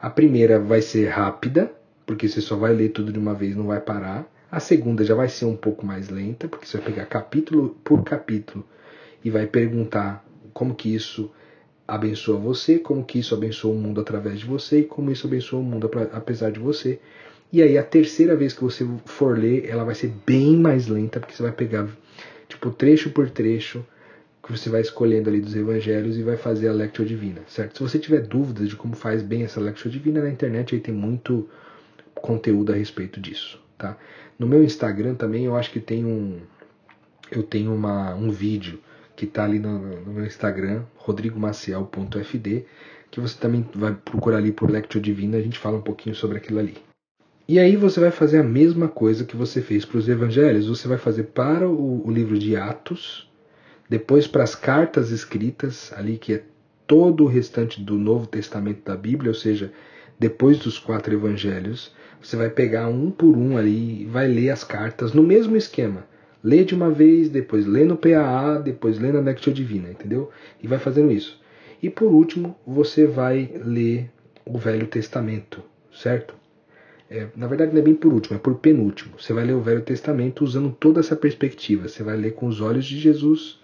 A 0.00 0.08
primeira 0.08 0.58
vai 0.58 0.80
ser 0.80 1.08
rápida, 1.08 1.72
porque 2.08 2.26
você 2.26 2.40
só 2.40 2.56
vai 2.56 2.72
ler 2.72 2.88
tudo 2.88 3.12
de 3.12 3.18
uma 3.18 3.34
vez, 3.34 3.54
não 3.54 3.66
vai 3.66 3.82
parar. 3.82 4.26
A 4.50 4.58
segunda 4.60 5.04
já 5.04 5.14
vai 5.14 5.28
ser 5.28 5.44
um 5.44 5.54
pouco 5.54 5.84
mais 5.84 6.08
lenta, 6.08 6.48
porque 6.48 6.64
você 6.64 6.78
vai 6.78 6.86
pegar 6.86 7.04
capítulo 7.04 7.76
por 7.84 8.02
capítulo 8.02 8.64
e 9.22 9.28
vai 9.28 9.46
perguntar 9.46 10.26
como 10.54 10.74
que 10.74 10.94
isso 10.94 11.30
abençoa 11.86 12.38
você, 12.38 12.78
como 12.78 13.04
que 13.04 13.18
isso 13.18 13.34
abençoa 13.34 13.74
o 13.74 13.78
mundo 13.78 14.00
através 14.00 14.40
de 14.40 14.46
você 14.46 14.80
e 14.80 14.84
como 14.84 15.10
isso 15.10 15.26
abençoa 15.26 15.60
o 15.60 15.62
mundo 15.62 15.90
apesar 16.10 16.50
de 16.50 16.58
você. 16.58 16.98
E 17.52 17.60
aí 17.62 17.76
a 17.76 17.82
terceira 17.82 18.34
vez 18.34 18.54
que 18.54 18.64
você 18.64 18.88
for 19.04 19.38
ler, 19.38 19.68
ela 19.68 19.84
vai 19.84 19.94
ser 19.94 20.10
bem 20.26 20.56
mais 20.56 20.86
lenta, 20.86 21.20
porque 21.20 21.34
você 21.34 21.42
vai 21.42 21.52
pegar 21.52 21.86
tipo 22.48 22.70
trecho 22.70 23.10
por 23.10 23.28
trecho 23.28 23.84
que 24.42 24.50
você 24.50 24.70
vai 24.70 24.80
escolhendo 24.80 25.28
ali 25.28 25.42
dos 25.42 25.54
evangelhos 25.54 26.16
e 26.16 26.22
vai 26.22 26.38
fazer 26.38 26.68
a 26.68 26.72
Lectio 26.72 27.04
Divina, 27.04 27.42
certo? 27.46 27.76
Se 27.76 27.82
você 27.82 27.98
tiver 27.98 28.22
dúvidas 28.22 28.66
de 28.66 28.76
como 28.76 28.96
faz 28.96 29.20
bem 29.20 29.42
essa 29.42 29.60
Lectio 29.60 29.90
Divina 29.90 30.22
na 30.22 30.30
internet, 30.30 30.74
aí 30.74 30.80
tem 30.80 30.94
muito 30.94 31.46
conteúdo 32.20 32.72
a 32.72 32.76
respeito 32.76 33.20
disso, 33.20 33.60
tá? 33.76 33.96
No 34.38 34.46
meu 34.46 34.62
Instagram 34.62 35.14
também 35.14 35.44
eu 35.44 35.56
acho 35.56 35.70
que 35.70 35.80
tem 35.80 36.04
um 36.04 36.40
eu 37.30 37.42
tenho 37.42 37.74
uma, 37.74 38.14
um 38.14 38.30
vídeo 38.30 38.80
que 39.14 39.24
está 39.24 39.44
ali 39.44 39.58
no, 39.58 39.78
no, 39.78 40.12
meu 40.12 40.24
Instagram, 40.24 40.84
rodrigomaciel.fd, 40.96 42.64
que 43.10 43.20
você 43.20 43.36
também 43.38 43.68
vai 43.74 43.92
procurar 43.92 44.38
ali 44.38 44.52
por 44.52 44.70
Lectio 44.70 45.00
Divina, 45.00 45.36
a 45.36 45.42
gente 45.42 45.58
fala 45.58 45.76
um 45.76 45.82
pouquinho 45.82 46.14
sobre 46.14 46.38
aquilo 46.38 46.60
ali. 46.60 46.76
E 47.48 47.58
aí 47.58 47.76
você 47.76 47.98
vai 47.98 48.10
fazer 48.10 48.38
a 48.38 48.44
mesma 48.44 48.88
coisa 48.88 49.24
que 49.24 49.36
você 49.36 49.60
fez 49.60 49.84
para 49.84 49.98
os 49.98 50.08
evangelhos, 50.08 50.68
você 50.68 50.86
vai 50.86 50.98
fazer 50.98 51.24
para 51.24 51.68
o, 51.68 52.06
o 52.06 52.10
livro 52.10 52.38
de 52.38 52.56
Atos, 52.56 53.28
depois 53.88 54.26
para 54.26 54.44
as 54.44 54.54
cartas 54.54 55.10
escritas, 55.10 55.92
ali 55.96 56.16
que 56.16 56.34
é 56.34 56.44
todo 56.86 57.24
o 57.24 57.26
restante 57.26 57.82
do 57.82 57.94
Novo 57.94 58.26
Testamento 58.26 58.84
da 58.84 58.96
Bíblia, 58.96 59.30
ou 59.30 59.34
seja, 59.34 59.72
depois 60.18 60.58
dos 60.58 60.78
quatro 60.78 61.12
evangelhos, 61.12 61.92
você 62.22 62.36
vai 62.36 62.50
pegar 62.50 62.88
um 62.88 63.10
por 63.10 63.36
um 63.36 63.56
ali 63.56 64.04
vai 64.06 64.26
ler 64.28 64.50
as 64.50 64.64
cartas 64.64 65.12
no 65.12 65.22
mesmo 65.22 65.56
esquema. 65.56 66.06
Lê 66.42 66.64
de 66.64 66.74
uma 66.74 66.90
vez, 66.90 67.28
depois 67.28 67.66
lê 67.66 67.84
no 67.84 67.96
PAA, 67.96 68.58
depois 68.58 68.98
lê 68.98 69.10
na 69.10 69.20
Lectio 69.20 69.52
Divina, 69.52 69.90
entendeu? 69.90 70.30
E 70.62 70.68
vai 70.68 70.78
fazendo 70.78 71.10
isso. 71.10 71.40
E 71.82 71.90
por 71.90 72.12
último, 72.12 72.56
você 72.66 73.06
vai 73.06 73.50
ler 73.64 74.10
o 74.44 74.56
Velho 74.56 74.86
Testamento, 74.86 75.62
certo? 75.92 76.34
É, 77.10 77.26
na 77.34 77.46
verdade, 77.46 77.72
não 77.72 77.80
é 77.80 77.84
bem 77.84 77.94
por 77.94 78.12
último, 78.12 78.36
é 78.36 78.38
por 78.38 78.56
penúltimo. 78.56 79.14
Você 79.18 79.32
vai 79.32 79.44
ler 79.44 79.54
o 79.54 79.60
Velho 79.60 79.80
Testamento 79.80 80.44
usando 80.44 80.70
toda 80.70 81.00
essa 81.00 81.16
perspectiva. 81.16 81.88
Você 81.88 82.02
vai 82.02 82.16
ler 82.16 82.34
com 82.34 82.46
os 82.46 82.60
olhos 82.60 82.84
de 82.84 82.98
Jesus, 82.98 83.60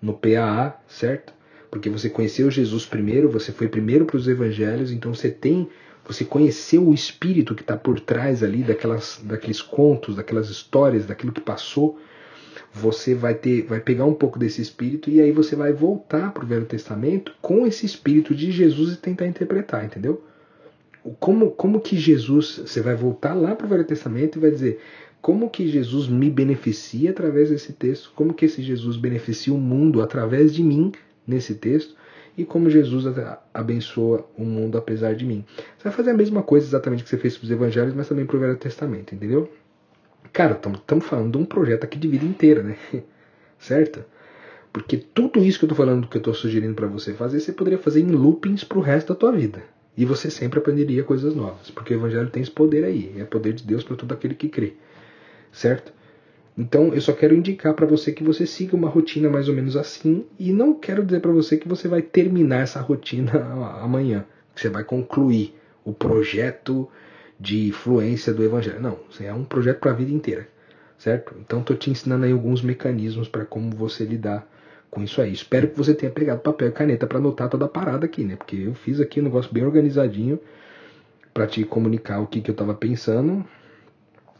no 0.00 0.14
PAA, 0.14 0.80
certo? 0.86 1.32
Porque 1.70 1.90
você 1.90 2.08
conheceu 2.08 2.50
Jesus 2.50 2.86
primeiro, 2.86 3.28
você 3.28 3.52
foi 3.52 3.68
primeiro 3.68 4.04
para 4.04 4.16
os 4.16 4.28
evangelhos, 4.28 4.92
então 4.92 5.12
você 5.12 5.30
tem, 5.30 5.68
você 6.06 6.24
conheceu 6.24 6.86
o 6.88 6.94
espírito 6.94 7.54
que 7.54 7.62
está 7.62 7.76
por 7.76 7.98
trás 7.98 8.42
ali 8.42 8.62
daquelas, 8.62 9.20
daqueles 9.24 9.60
contos, 9.60 10.16
daquelas 10.16 10.48
histórias, 10.48 11.04
daquilo 11.04 11.32
que 11.32 11.40
passou. 11.40 11.98
Você 12.72 13.14
vai 13.14 13.34
ter, 13.34 13.62
vai 13.62 13.80
pegar 13.80 14.04
um 14.04 14.14
pouco 14.14 14.38
desse 14.38 14.62
espírito 14.62 15.10
e 15.10 15.20
aí 15.20 15.32
você 15.32 15.56
vai 15.56 15.72
voltar 15.72 16.32
para 16.32 16.44
o 16.44 16.46
Velho 16.46 16.64
Testamento 16.64 17.32
com 17.40 17.66
esse 17.66 17.84
espírito 17.84 18.34
de 18.34 18.52
Jesus 18.52 18.94
e 18.94 18.96
tentar 18.96 19.26
interpretar, 19.26 19.84
entendeu? 19.84 20.22
Como, 21.18 21.50
como 21.50 21.80
que 21.80 21.96
Jesus, 21.96 22.60
você 22.64 22.80
vai 22.80 22.94
voltar 22.94 23.34
lá 23.34 23.54
para 23.54 23.66
o 23.66 23.68
Velho 23.68 23.84
Testamento 23.84 24.38
e 24.38 24.40
vai 24.40 24.50
dizer, 24.50 24.80
como 25.20 25.50
que 25.50 25.66
Jesus 25.66 26.06
me 26.08 26.30
beneficia 26.30 27.10
através 27.10 27.50
desse 27.50 27.72
texto, 27.72 28.12
como 28.14 28.34
que 28.34 28.44
esse 28.44 28.62
Jesus 28.62 28.96
beneficia 28.96 29.52
o 29.52 29.58
mundo 29.58 30.02
através 30.02 30.54
de 30.54 30.62
mim 30.62 30.92
nesse 31.26 31.54
texto 31.54 31.95
e 32.36 32.44
como 32.44 32.68
Jesus 32.68 33.04
abençoa 33.52 34.26
o 34.36 34.44
mundo 34.44 34.76
apesar 34.76 35.14
de 35.14 35.24
mim. 35.24 35.44
Você 35.76 35.84
vai 35.84 35.92
fazer 35.92 36.10
a 36.10 36.14
mesma 36.14 36.42
coisa 36.42 36.66
exatamente 36.66 37.02
que 37.02 37.08
você 37.08 37.16
fez 37.16 37.36
para 37.36 37.44
os 37.44 37.50
evangelhos, 37.50 37.94
mas 37.94 38.08
também 38.08 38.26
para 38.26 38.36
o 38.36 38.40
Velho 38.40 38.56
Testamento, 38.56 39.14
entendeu? 39.14 39.50
Cara, 40.32 40.60
estamos 40.60 41.06
falando 41.06 41.32
de 41.32 41.38
um 41.38 41.44
projeto 41.44 41.84
aqui 41.84 41.98
de 41.98 42.08
vida 42.08 42.24
inteira, 42.24 42.62
né? 42.62 42.76
certo? 43.58 44.04
Porque 44.72 44.96
tudo 44.96 45.42
isso 45.42 45.58
que 45.58 45.64
eu 45.64 45.70
estou 45.70 45.86
falando, 45.86 46.06
que 46.06 46.16
eu 46.16 46.20
estou 46.20 46.34
sugerindo 46.34 46.74
para 46.74 46.86
você 46.86 47.14
fazer, 47.14 47.40
você 47.40 47.52
poderia 47.52 47.78
fazer 47.78 48.00
em 48.00 48.10
loopings 48.10 48.64
para 48.64 48.78
o 48.78 48.82
resto 48.82 49.14
da 49.14 49.18
tua 49.18 49.32
vida. 49.32 49.62
E 49.96 50.04
você 50.04 50.30
sempre 50.30 50.58
aprenderia 50.58 51.02
coisas 51.02 51.34
novas, 51.34 51.70
porque 51.70 51.94
o 51.94 51.96
evangelho 51.96 52.28
tem 52.28 52.42
esse 52.42 52.50
poder 52.50 52.84
aí, 52.84 53.14
é 53.16 53.24
poder 53.24 53.54
de 53.54 53.64
Deus 53.64 53.82
para 53.82 53.96
todo 53.96 54.12
aquele 54.12 54.34
que 54.34 54.50
crê 54.50 54.74
certo? 55.56 55.92
Então 56.56 56.94
eu 56.94 57.00
só 57.00 57.12
quero 57.12 57.34
indicar 57.34 57.74
para 57.74 57.86
você 57.86 58.12
que 58.12 58.24
você 58.24 58.46
siga 58.46 58.74
uma 58.74 58.88
rotina 58.88 59.28
mais 59.28 59.48
ou 59.48 59.54
menos 59.54 59.76
assim 59.76 60.24
e 60.38 60.52
não 60.52 60.72
quero 60.72 61.04
dizer 61.04 61.20
para 61.20 61.30
você 61.30 61.56
que 61.56 61.68
você 61.68 61.86
vai 61.86 62.00
terminar 62.00 62.60
essa 62.60 62.80
rotina 62.80 63.32
amanhã, 63.82 64.24
que 64.54 64.62
você 64.62 64.70
vai 64.70 64.82
concluir 64.82 65.54
o 65.84 65.92
projeto 65.92 66.88
de 67.38 67.68
influência 67.68 68.32
do 68.32 68.42
evangelho. 68.42 68.80
Não, 68.80 68.98
é 69.20 69.32
um 69.32 69.44
projeto 69.44 69.80
para 69.80 69.90
a 69.90 69.94
vida 69.94 70.10
inteira, 70.10 70.48
certo? 70.96 71.34
Então 71.38 71.60
estou 71.60 71.76
te 71.76 71.90
ensinando 71.90 72.24
aí 72.24 72.32
alguns 72.32 72.62
mecanismos 72.62 73.28
para 73.28 73.44
como 73.44 73.70
você 73.70 74.04
lidar 74.04 74.48
com 74.90 75.02
isso 75.02 75.20
aí. 75.20 75.32
Espero 75.32 75.68
que 75.68 75.76
você 75.76 75.92
tenha 75.92 76.10
pegado 76.10 76.40
papel 76.40 76.68
e 76.68 76.72
caneta 76.72 77.06
para 77.06 77.18
anotar 77.18 77.50
toda 77.50 77.66
a 77.66 77.68
parada 77.68 78.06
aqui, 78.06 78.24
né? 78.24 78.34
Porque 78.36 78.56
eu 78.56 78.74
fiz 78.74 78.98
aqui 78.98 79.20
um 79.20 79.24
negócio 79.24 79.52
bem 79.52 79.64
organizadinho 79.64 80.40
para 81.34 81.46
te 81.46 81.64
comunicar 81.64 82.20
o 82.20 82.26
que, 82.26 82.40
que 82.40 82.50
eu 82.50 82.54
estava 82.54 82.72
pensando 82.72 83.44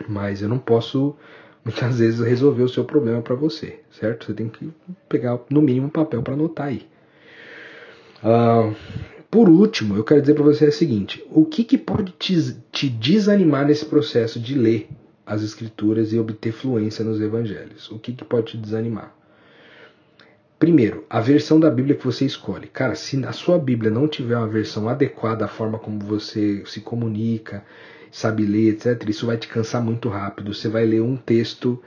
mas 0.08 0.42
eu 0.42 0.48
não 0.48 0.58
posso 0.58 1.16
muitas 1.66 1.98
vezes 1.98 2.20
resolver 2.20 2.62
o 2.62 2.68
seu 2.68 2.84
problema 2.84 3.20
para 3.20 3.34
você, 3.34 3.80
certo? 3.90 4.26
Você 4.26 4.34
tem 4.34 4.48
que 4.48 4.70
pegar 5.08 5.36
no 5.50 5.60
mínimo 5.60 5.88
um 5.88 5.90
papel 5.90 6.22
para 6.22 6.34
anotar 6.34 6.68
aí. 6.68 6.86
Uh, 8.22 8.72
por 9.28 9.48
último, 9.48 9.96
eu 9.96 10.04
quero 10.04 10.20
dizer 10.20 10.34
para 10.34 10.44
você 10.44 10.68
o 10.68 10.72
seguinte: 10.72 11.26
o 11.28 11.44
que, 11.44 11.64
que 11.64 11.76
pode 11.76 12.12
te, 12.12 12.56
te 12.70 12.88
desanimar 12.88 13.66
nesse 13.66 13.84
processo 13.84 14.38
de 14.38 14.54
ler 14.54 14.88
as 15.26 15.42
escrituras 15.42 16.12
e 16.12 16.18
obter 16.20 16.52
fluência 16.52 17.04
nos 17.04 17.20
evangelhos? 17.20 17.90
O 17.90 17.98
que, 17.98 18.12
que 18.12 18.24
pode 18.24 18.52
te 18.52 18.58
desanimar? 18.58 19.12
Primeiro, 20.60 21.04
a 21.10 21.20
versão 21.20 21.58
da 21.58 21.68
Bíblia 21.68 21.96
que 21.96 22.04
você 22.04 22.24
escolhe. 22.24 22.68
Cara, 22.68 22.94
se 22.94 23.22
a 23.26 23.32
sua 23.32 23.58
Bíblia 23.58 23.90
não 23.90 24.06
tiver 24.06 24.38
uma 24.38 24.46
versão 24.46 24.88
adequada 24.88 25.44
à 25.44 25.48
forma 25.48 25.80
como 25.80 25.98
você 25.98 26.64
se 26.64 26.80
comunica 26.80 27.64
sabe 28.16 28.46
ler, 28.46 28.70
etc., 28.70 29.10
isso 29.10 29.26
vai 29.26 29.36
te 29.36 29.46
cansar 29.46 29.82
muito 29.82 30.08
rápido. 30.08 30.54
Você 30.54 30.70
vai 30.70 30.86
ler 30.86 31.02
um 31.02 31.18
texto 31.18 31.82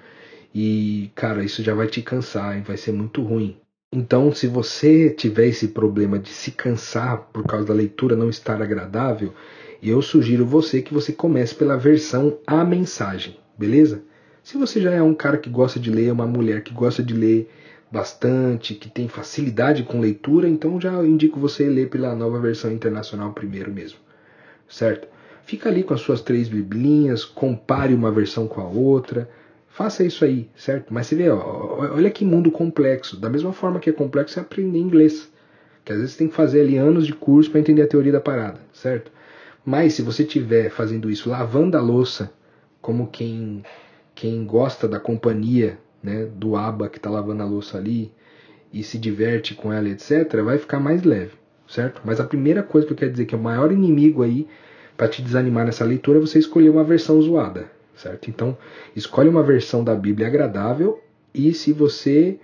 e, 0.53 1.09
cara, 1.15 1.43
isso 1.43 1.63
já 1.63 1.73
vai 1.73 1.87
te 1.87 2.03
cansar 2.03 2.55
e 2.55 2.61
vai 2.61 2.77
ser 2.77 2.91
muito 2.91 3.23
ruim. 3.23 3.57
Então, 3.91 4.31
se 4.31 4.45
você 4.45 5.09
tiver 5.09 5.47
esse 5.47 5.69
problema 5.69 6.19
de 6.19 6.29
se 6.29 6.51
cansar 6.51 7.29
por 7.33 7.43
causa 7.47 7.65
da 7.65 7.73
leitura 7.73 8.15
não 8.15 8.29
estar 8.29 8.61
agradável, 8.61 9.33
eu 9.81 10.03
sugiro 10.03 10.45
você 10.45 10.83
que 10.83 10.93
você 10.93 11.11
comece 11.11 11.55
pela 11.55 11.75
versão 11.75 12.37
A 12.45 12.63
Mensagem, 12.63 13.39
beleza? 13.57 14.03
Se 14.43 14.55
você 14.55 14.79
já 14.79 14.91
é 14.91 15.01
um 15.01 15.15
cara 15.15 15.37
que 15.37 15.49
gosta 15.49 15.79
de 15.79 15.89
ler, 15.89 16.11
uma 16.11 16.27
mulher 16.27 16.61
que 16.61 16.71
gosta 16.71 17.01
de 17.01 17.15
ler 17.15 17.49
bastante, 17.91 18.75
que 18.75 18.87
tem 18.87 19.07
facilidade 19.07 19.81
com 19.81 19.99
leitura, 19.99 20.47
então 20.47 20.79
já 20.79 20.93
indico 21.03 21.39
você 21.39 21.67
ler 21.67 21.89
pela 21.89 22.13
nova 22.13 22.39
versão 22.39 22.71
internacional 22.71 23.33
primeiro 23.33 23.73
mesmo, 23.73 23.97
certo? 24.67 25.07
Fica 25.49 25.67
ali 25.67 25.81
com 25.81 25.95
as 25.95 26.01
suas 26.01 26.21
três 26.21 26.47
biblinhas, 26.47 27.25
compare 27.25 27.95
uma 27.95 28.11
versão 28.11 28.47
com 28.47 28.61
a 28.61 28.67
outra. 28.67 29.27
Faça 29.67 30.03
isso 30.03 30.23
aí, 30.23 30.47
certo? 30.55 30.93
Mas 30.93 31.07
você 31.07 31.15
vê, 31.15 31.27
ó, 31.27 31.91
olha 31.91 32.11
que 32.11 32.23
mundo 32.23 32.51
complexo. 32.51 33.19
Da 33.19 33.31
mesma 33.31 33.51
forma 33.51 33.79
que 33.79 33.89
é 33.89 33.93
complexo 33.93 34.35
você 34.35 34.41
aprender 34.41 34.77
inglês. 34.77 35.27
Que 35.83 35.91
às 35.91 35.97
vezes 35.97 36.13
você 36.13 36.19
tem 36.19 36.27
que 36.27 36.35
fazer 36.35 36.61
ali 36.61 36.77
anos 36.77 37.07
de 37.07 37.13
curso 37.13 37.49
para 37.49 37.59
entender 37.59 37.81
a 37.81 37.87
teoria 37.87 38.11
da 38.11 38.21
parada, 38.21 38.59
certo? 38.71 39.11
Mas 39.65 39.95
se 39.95 40.03
você 40.03 40.21
estiver 40.21 40.69
fazendo 40.69 41.09
isso 41.09 41.31
lavando 41.31 41.75
a 41.75 41.81
louça, 41.81 42.31
como 42.79 43.07
quem, 43.07 43.63
quem 44.13 44.45
gosta 44.45 44.87
da 44.87 44.99
companhia 44.99 45.79
né, 46.03 46.25
do 46.25 46.55
aba 46.55 46.87
que 46.89 46.97
está 46.97 47.09
lavando 47.09 47.41
a 47.41 47.47
louça 47.47 47.75
ali 47.75 48.11
e 48.71 48.83
se 48.83 48.99
diverte 48.99 49.55
com 49.55 49.73
ela, 49.73 49.89
etc., 49.89 50.43
vai 50.45 50.59
ficar 50.59 50.79
mais 50.79 51.01
leve, 51.01 51.31
certo? 51.67 52.03
Mas 52.05 52.19
a 52.19 52.23
primeira 52.23 52.61
coisa 52.61 52.85
que 52.85 52.93
eu 52.93 52.97
quero 52.97 53.13
dizer 53.13 53.25
que 53.25 53.33
é 53.33 53.37
o 53.37 53.41
maior 53.41 53.71
inimigo 53.71 54.21
aí 54.21 54.47
para 54.99 55.07
te 55.07 55.21
desanimar 55.21 55.65
nessa 55.65 55.85
leitura, 55.85 56.19
você 56.19 56.37
escolher 56.39 56.69
uma 56.69 56.83
versão 56.83 57.21
zoada, 57.21 57.71
certo? 57.95 58.29
Então, 58.29 58.57
escolhe 58.93 59.29
uma 59.29 59.41
versão 59.41 59.81
da 59.81 59.95
Bíblia 59.95 60.27
agradável 60.27 61.01
e 61.33 61.53
se 61.53 61.71
você 61.71 62.37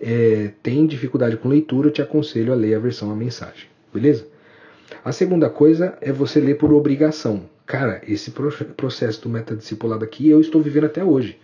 é, 0.00 0.52
tem 0.62 0.86
dificuldade 0.86 1.36
com 1.36 1.48
leitura, 1.48 1.88
eu 1.88 1.92
te 1.92 2.00
aconselho 2.00 2.52
a 2.52 2.54
ler 2.54 2.76
a 2.76 2.78
versão 2.78 3.10
a 3.10 3.16
mensagem, 3.16 3.66
beleza? 3.92 4.24
A 5.04 5.10
segunda 5.10 5.50
coisa 5.50 5.98
é 6.00 6.12
você 6.12 6.38
ler 6.38 6.56
por 6.58 6.72
obrigação. 6.72 7.50
Cara, 7.66 8.00
esse 8.06 8.30
processo 8.30 9.22
do 9.22 9.28
metadiscipulado 9.28 10.04
aqui 10.04 10.28
eu 10.30 10.40
estou 10.40 10.62
vivendo 10.62 10.84
até 10.84 11.02
hoje, 11.02 11.36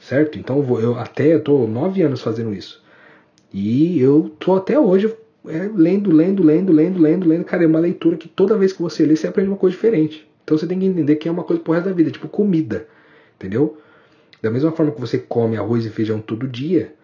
certo? 0.00 0.38
Então 0.38 0.56
eu, 0.56 0.62
vou, 0.62 0.80
eu 0.80 0.98
até 0.98 1.36
estou 1.36 1.68
nove 1.68 2.00
anos 2.00 2.22
fazendo 2.22 2.54
isso. 2.54 2.82
E 3.52 4.00
eu 4.00 4.34
tô 4.40 4.56
até 4.56 4.80
hoje 4.80 5.14
é, 5.48 5.70
lendo, 5.74 6.10
lendo, 6.10 6.42
lendo, 6.42 6.72
lendo, 6.72 7.00
lendo, 7.00 7.28
lendo. 7.28 7.44
Cara, 7.44 7.64
é 7.64 7.66
uma 7.66 7.78
leitura 7.78 8.16
que 8.16 8.28
toda 8.28 8.56
vez 8.56 8.72
que 8.72 8.82
você 8.82 9.04
lê, 9.04 9.16
você 9.16 9.26
aprende 9.26 9.48
uma 9.48 9.56
coisa 9.56 9.74
diferente. 9.74 10.28
Então 10.44 10.56
você 10.56 10.66
tem 10.66 10.78
que 10.78 10.86
entender 10.86 11.16
que 11.16 11.28
é 11.28 11.32
uma 11.32 11.44
coisa 11.44 11.62
pro 11.62 11.72
resto 11.72 11.88
da 11.88 11.94
vida, 11.94 12.10
tipo 12.10 12.28
comida, 12.28 12.86
entendeu? 13.36 13.78
Da 14.40 14.50
mesma 14.50 14.72
forma 14.72 14.92
que 14.92 15.00
você 15.00 15.18
come 15.18 15.56
arroz 15.56 15.84
e 15.84 15.90
feijão 15.90 16.20
todo 16.20 16.48
dia, 16.48 16.94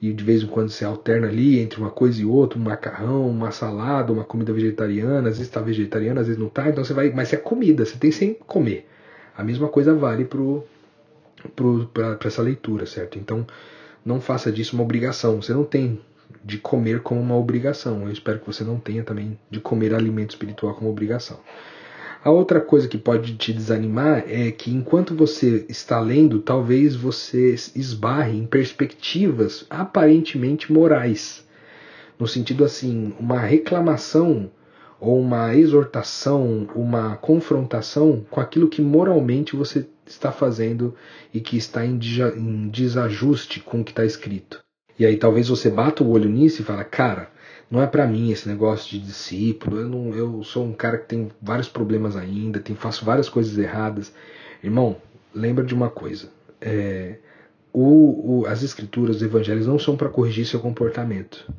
e 0.00 0.12
de 0.12 0.24
vez 0.24 0.42
em 0.42 0.46
quando 0.46 0.70
você 0.70 0.84
alterna 0.84 1.26
ali 1.26 1.58
entre 1.58 1.80
uma 1.80 1.90
coisa 1.90 2.22
e 2.22 2.24
outra, 2.24 2.58
um 2.58 2.62
macarrão, 2.62 3.28
uma 3.28 3.50
salada, 3.50 4.12
uma 4.12 4.24
comida 4.24 4.52
vegetariana, 4.52 5.28
às 5.28 5.36
vezes 5.36 5.48
está 5.48 5.60
vegetariana, 5.60 6.20
às 6.20 6.28
vezes 6.28 6.40
não 6.40 6.46
está, 6.46 6.68
então 6.68 6.84
você 6.84 6.94
vai, 6.94 7.10
mas 7.10 7.32
é 7.32 7.36
comida, 7.36 7.84
você 7.84 7.98
tem 7.98 8.12
sem 8.12 8.32
comer. 8.32 8.86
A 9.36 9.42
mesma 9.42 9.68
coisa 9.68 9.94
vale 9.94 10.24
pro, 10.24 10.64
pro, 11.54 11.86
para 11.92 12.18
essa 12.24 12.42
leitura, 12.42 12.86
certo? 12.86 13.18
Então 13.18 13.46
não 14.04 14.20
faça 14.20 14.50
disso 14.50 14.74
uma 14.74 14.84
obrigação. 14.84 15.42
Você 15.42 15.52
não 15.52 15.64
tem 15.64 16.00
de 16.44 16.58
comer 16.58 17.00
como 17.00 17.20
uma 17.20 17.36
obrigação. 17.36 18.02
Eu 18.02 18.12
espero 18.12 18.38
que 18.38 18.46
você 18.46 18.64
não 18.64 18.78
tenha 18.78 19.02
também 19.02 19.38
de 19.50 19.60
comer 19.60 19.94
alimento 19.94 20.30
espiritual 20.30 20.74
como 20.74 20.90
obrigação. 20.90 21.40
A 22.24 22.30
outra 22.30 22.60
coisa 22.60 22.88
que 22.88 22.98
pode 22.98 23.36
te 23.36 23.52
desanimar 23.52 24.24
é 24.26 24.50
que 24.50 24.74
enquanto 24.74 25.14
você 25.14 25.64
está 25.68 26.00
lendo, 26.00 26.40
talvez 26.40 26.96
você 26.96 27.54
esbarre 27.76 28.36
em 28.36 28.46
perspectivas 28.46 29.64
aparentemente 29.70 30.72
morais. 30.72 31.46
No 32.18 32.26
sentido 32.26 32.64
assim, 32.64 33.14
uma 33.20 33.38
reclamação 33.38 34.50
ou 35.00 35.20
uma 35.20 35.54
exortação, 35.54 36.68
uma 36.74 37.16
confrontação 37.16 38.26
com 38.28 38.40
aquilo 38.40 38.68
que 38.68 38.82
moralmente 38.82 39.54
você 39.54 39.86
está 40.04 40.32
fazendo 40.32 40.94
e 41.32 41.40
que 41.40 41.56
está 41.56 41.86
em 41.86 41.96
desajuste 42.68 43.60
com 43.60 43.80
o 43.80 43.84
que 43.84 43.92
está 43.92 44.04
escrito. 44.04 44.60
E 44.98 45.06
aí 45.06 45.16
talvez 45.16 45.48
você 45.48 45.70
bata 45.70 46.02
o 46.02 46.10
olho 46.10 46.28
nisso 46.28 46.62
e 46.62 46.64
fala, 46.64 46.84
cara, 46.84 47.30
não 47.70 47.82
é 47.82 47.86
para 47.86 48.06
mim 48.06 48.30
esse 48.30 48.48
negócio 48.48 48.90
de 48.90 48.98
discípulo. 48.98 49.78
Eu, 49.78 49.88
não, 49.88 50.14
eu 50.14 50.42
sou 50.42 50.64
um 50.64 50.72
cara 50.72 50.98
que 50.98 51.06
tem 51.06 51.30
vários 51.40 51.68
problemas 51.68 52.16
ainda, 52.16 52.58
tem, 52.58 52.74
faço 52.74 53.04
várias 53.04 53.28
coisas 53.28 53.56
erradas. 53.56 54.12
Irmão, 54.62 54.96
lembra 55.34 55.64
de 55.64 55.74
uma 55.74 55.90
coisa. 55.90 56.30
É, 56.60 57.18
o, 57.72 58.40
o, 58.40 58.46
as 58.46 58.62
escrituras, 58.62 59.16
os 59.16 59.22
evangelhos 59.22 59.66
não 59.66 59.78
são 59.78 59.96
para 59.96 60.08
corrigir 60.08 60.46
seu 60.46 60.58
comportamento, 60.58 61.52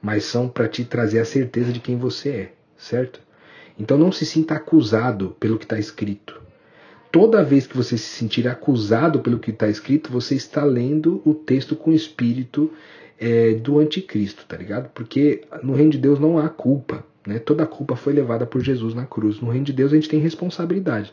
mas 0.00 0.24
são 0.24 0.48
para 0.48 0.68
te 0.68 0.84
trazer 0.84 1.18
a 1.18 1.24
certeza 1.24 1.72
de 1.72 1.80
quem 1.80 1.98
você 1.98 2.28
é, 2.30 2.52
certo? 2.76 3.20
Então 3.78 3.98
não 3.98 4.10
se 4.10 4.24
sinta 4.24 4.54
acusado 4.54 5.36
pelo 5.38 5.58
que 5.58 5.64
está 5.64 5.78
escrito. 5.78 6.40
Toda 7.10 7.42
vez 7.42 7.66
que 7.66 7.76
você 7.76 7.96
se 7.96 8.04
sentir 8.04 8.46
acusado 8.46 9.20
pelo 9.20 9.38
que 9.38 9.50
está 9.50 9.68
escrito, 9.68 10.12
você 10.12 10.34
está 10.34 10.64
lendo 10.64 11.22
o 11.24 11.34
texto 11.34 11.74
com 11.74 11.92
espírito 11.92 12.70
é, 13.18 13.54
do 13.54 13.78
anticristo, 13.78 14.44
tá 14.46 14.56
ligado? 14.56 14.90
Porque 14.90 15.42
no 15.62 15.74
reino 15.74 15.92
de 15.92 15.98
Deus 15.98 16.20
não 16.20 16.38
há 16.38 16.48
culpa, 16.48 17.04
né? 17.26 17.38
Toda 17.38 17.64
a 17.64 17.66
culpa 17.66 17.96
foi 17.96 18.12
levada 18.12 18.46
por 18.46 18.62
Jesus 18.62 18.94
na 18.94 19.06
cruz. 19.06 19.40
No 19.40 19.50
reino 19.50 19.66
de 19.66 19.72
Deus 19.72 19.92
a 19.92 19.96
gente 19.96 20.08
tem 20.08 20.20
responsabilidade. 20.20 21.12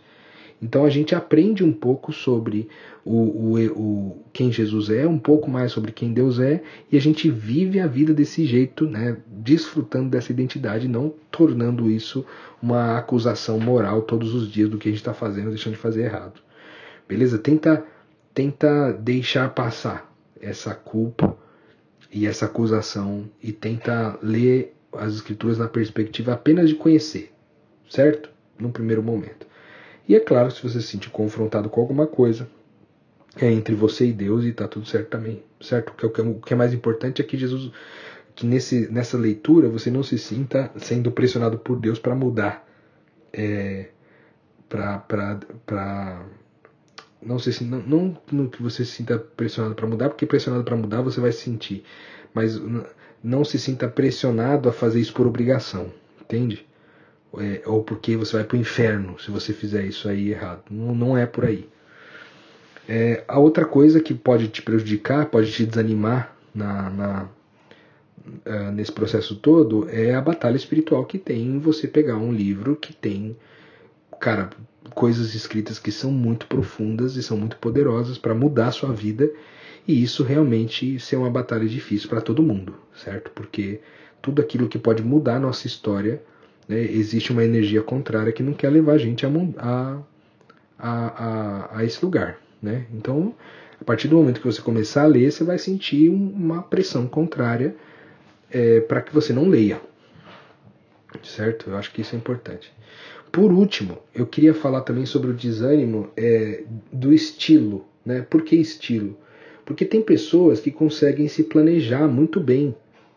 Então 0.66 0.84
a 0.84 0.90
gente 0.90 1.14
aprende 1.14 1.64
um 1.64 1.72
pouco 1.72 2.12
sobre 2.12 2.68
o, 3.06 3.14
o, 3.14 3.66
o, 3.68 4.26
quem 4.34 4.52
Jesus 4.52 4.90
é, 4.90 5.08
um 5.08 5.20
pouco 5.20 5.48
mais 5.48 5.72
sobre 5.72 5.92
quem 5.92 6.12
Deus 6.12 6.40
é, 6.40 6.64
e 6.92 6.98
a 6.98 7.00
gente 7.00 7.30
vive 7.30 7.80
a 7.80 7.86
vida 7.86 8.16
desse 8.16 8.44
jeito, 8.46 8.88
né, 8.88 9.16
desfrutando 9.28 10.10
dessa 10.10 10.32
identidade, 10.32 10.88
não 10.88 11.14
tornando 11.30 11.88
isso 11.88 12.26
uma 12.60 12.98
acusação 12.98 13.60
moral 13.60 14.02
todos 14.02 14.34
os 14.34 14.52
dias 14.52 14.68
do 14.68 14.80
que 14.80 14.90
a 14.90 14.92
gente 14.92 15.02
está 15.02 15.14
fazendo, 15.14 15.52
deixando 15.52 15.74
de 15.74 15.80
fazer 15.80 16.06
errado. 16.06 16.42
Beleza? 17.08 17.38
Tenta, 17.38 17.86
tenta 18.34 18.92
deixar 18.92 19.54
passar 19.54 20.12
essa 20.42 20.74
culpa 20.74 21.38
e 22.12 22.26
essa 22.26 22.48
acusação 22.48 23.30
e 23.40 23.52
tenta 23.52 24.18
ler 24.20 24.74
as 24.92 25.14
escrituras 25.14 25.60
na 25.60 25.68
perspectiva 25.68 26.34
apenas 26.34 26.70
de 26.70 26.76
conhecer, 26.76 27.32
certo? 27.88 28.32
No 28.58 28.72
primeiro 28.72 29.04
momento. 29.04 29.46
E 30.08 30.16
é 30.16 30.20
claro, 30.20 30.52
se 30.52 30.62
você 30.62 30.82
se 30.82 30.88
sentir 30.88 31.10
confrontado 31.10 31.70
com 31.70 31.82
alguma 31.82 32.06
coisa, 32.06 32.48
é 33.38 33.52
entre 33.52 33.76
você 33.76 34.08
e 34.08 34.14
Deus 34.14 34.44
e 34.44 34.50
está 34.50 34.68
tudo 34.68 34.86
certo 34.86 35.10
também, 35.10 35.44
certo? 35.60 35.94
Que, 35.94 36.06
é, 36.06 36.24
o 36.24 36.40
que 36.40 36.54
é 36.54 36.56
mais 36.56 36.74
importante 36.74 37.22
é 37.22 37.26
que 37.26 37.38
Jesus, 37.38 37.72
que 38.36 38.46
nesse, 38.46 38.92
nessa 38.92 39.18
leitura 39.18 39.68
você 39.68 39.90
não 39.92 40.04
se 40.04 40.18
sinta 40.18 40.72
sendo 40.78 41.12
pressionado 41.12 41.58
por 41.58 41.80
Deus 41.80 42.00
para 42.00 42.16
mudar, 42.16 42.68
é, 43.34 43.90
para 44.70 46.26
não 47.22 47.40
sei 47.40 47.52
se 47.52 47.64
não, 47.64 47.80
não 47.80 48.18
no 48.32 48.50
que 48.50 48.62
você 48.62 48.86
se 48.86 48.92
sinta 48.92 49.18
pressionado 49.18 49.76
para 49.76 49.88
mudar, 49.88 50.10
porque 50.10 50.26
pressionado 50.26 50.64
para 50.64 50.76
mudar 50.76 51.02
você 51.02 51.20
vai 51.20 51.32
se 51.32 51.42
sentir, 51.42 51.84
mas 52.34 52.62
não 53.24 53.44
se 53.44 53.58
sinta 53.58 53.88
pressionado 53.88 54.70
a 54.70 54.72
fazer 54.72 55.00
isso 55.00 55.14
por 55.14 55.26
obrigação, 55.26 55.92
entende? 56.22 56.66
É, 57.40 57.62
ou 57.66 57.84
porque 57.84 58.16
você 58.16 58.38
vai 58.38 58.46
para 58.46 58.58
o 58.58 58.60
inferno 58.60 59.20
se 59.20 59.32
você 59.32 59.54
fizer 59.54 59.84
isso 59.84 60.08
aí 60.08 60.32
errado. 60.32 60.64
Não, 60.70 60.96
não 60.96 61.18
é 61.18 61.26
por 61.26 61.46
aí. 61.46 61.68
É, 62.88 63.24
a 63.28 63.40
outra 63.40 63.66
coisa 63.66 64.00
que 64.00 64.14
pode 64.14 64.48
te 64.48 64.62
prejudicar, 64.62 65.26
pode 65.28 65.52
te 65.52 65.66
desanimar 65.66 66.36
na, 66.54 66.90
na 66.90 67.30
uh, 68.46 68.72
nesse 68.72 68.92
processo 68.92 69.36
todo 69.36 69.88
é 69.90 70.14
a 70.14 70.22
batalha 70.22 70.56
espiritual 70.56 71.06
que 71.06 71.18
tem 71.18 71.42
em 71.42 71.60
você 71.60 71.88
pegar 71.88 72.18
um 72.18 72.32
livro 72.32 72.76
que 72.76 72.94
tem, 72.94 73.36
cara, 74.20 74.50
coisas 74.94 75.34
escritas 75.34 75.80
que 75.80 75.92
são 75.92 76.12
muito 76.12 76.48
profundas 76.48 77.16
e 77.16 77.24
são 77.24 77.38
muito 77.38 77.58
poderosas 77.58 78.18
para 78.18 78.34
mudar 78.34 78.68
a 78.68 78.72
sua 78.72 78.94
vida 78.94 79.30
e 79.88 80.02
isso 80.02 80.24
realmente 80.24 81.00
ser 81.00 81.16
uma 81.16 81.30
batalha 81.30 81.68
difícil 81.68 82.10
para 82.10 82.22
todo 82.22 82.42
mundo, 82.42 82.76
certo? 82.96 83.32
Porque 83.32 83.82
tudo 84.22 84.42
aquilo 84.42 84.68
que 84.68 84.80
pode 84.80 85.04
mudar 85.04 85.36
a 85.36 85.40
nossa 85.40 85.68
história, 85.68 86.24
né, 86.68 86.80
existe 86.80 87.32
uma 87.32 87.44
energia 87.44 87.82
contrária 87.82 88.32
que 88.32 88.44
não 88.44 88.54
quer 88.54 88.70
levar 88.70 88.94
a 88.94 88.98
gente 88.98 89.26
a, 89.26 89.30
a, 89.58 90.02
a, 90.78 91.78
a 91.80 91.86
esse 91.86 92.04
lugar, 92.04 92.40
né? 92.62 92.86
Então, 92.94 93.34
a 93.80 93.84
partir 93.84 94.08
do 94.08 94.16
momento 94.16 94.40
que 94.40 94.48
você 94.48 94.62
começar 94.62 95.04
a 95.04 95.08
ler, 95.08 95.32
você 95.32 95.44
vai 95.44 95.58
sentir 95.58 96.10
uma 96.10 96.64
pressão 96.64 97.08
contrária 97.08 97.76
é, 98.50 98.80
para 98.82 99.02
que 99.02 99.14
você 99.14 99.34
não 99.34 99.48
leia, 99.48 99.80
certo? 101.24 101.70
Eu 101.70 101.78
acho 101.78 101.92
que 101.92 102.02
isso 102.02 102.16
é 102.16 102.18
importante. 102.18 102.74
Por 103.32 103.52
último, 103.52 103.98
eu 104.14 104.26
queria 104.26 104.54
falar 104.54 104.82
também 104.82 105.06
sobre 105.06 105.30
o 105.32 105.34
desânimo 105.34 106.10
é, 106.16 106.64
do 106.92 107.14
estilo. 107.14 107.86
Né? 108.06 108.22
Por 108.22 108.44
que 108.44 108.56
estilo? 108.56 109.18
Porque 109.66 109.84
tem 109.84 110.02
pessoas 110.02 110.60
que 110.60 110.72
conseguem 110.72 111.28
se 111.28 111.44
planejar 111.44 112.08
muito 112.08 112.40
bem 112.40 112.74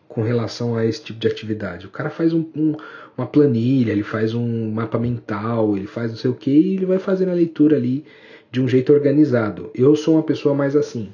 com 0.09 0.23
relação 0.23 0.75
a 0.75 0.83
esse 0.83 1.03
tipo 1.03 1.19
de 1.19 1.27
atividade. 1.27 1.85
O 1.85 1.91
cara 1.91 2.09
faz 2.09 2.33
um, 2.33 2.43
um, 2.55 2.75
uma 3.15 3.27
planilha, 3.27 3.91
ele 3.91 4.03
faz 4.03 4.33
um 4.33 4.71
mapa 4.71 4.97
mental, 4.97 5.77
ele 5.77 5.85
faz 5.85 6.09
não 6.09 6.17
sei 6.17 6.31
o 6.31 6.35
que 6.35 6.49
e 6.49 6.73
ele 6.73 6.85
vai 6.85 6.97
fazendo 6.97 7.29
a 7.29 7.35
leitura 7.35 7.77
ali 7.77 8.03
de 8.51 8.59
um 8.59 8.67
jeito 8.67 8.91
organizado. 8.91 9.69
Eu 9.75 9.95
sou 9.95 10.15
uma 10.15 10.23
pessoa 10.23 10.55
mais 10.55 10.75
assim. 10.75 11.13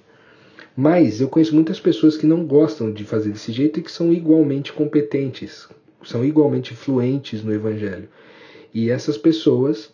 Mas 0.76 1.20
eu 1.20 1.28
conheço 1.28 1.54
muitas 1.54 1.80
pessoas 1.80 2.16
que 2.16 2.26
não 2.26 2.46
gostam 2.46 2.92
de 2.92 3.04
fazer 3.04 3.32
desse 3.32 3.52
jeito 3.52 3.80
e 3.80 3.84
que 3.84 3.92
são 3.92 4.14
igualmente 4.14 4.72
competentes, 4.72 5.68
são 6.04 6.24
igualmente 6.24 6.74
fluentes 6.74 7.44
no 7.44 7.54
evangelho. 7.54 8.08
E 8.74 8.90
essas 8.90 9.18
pessoas, 9.18 9.94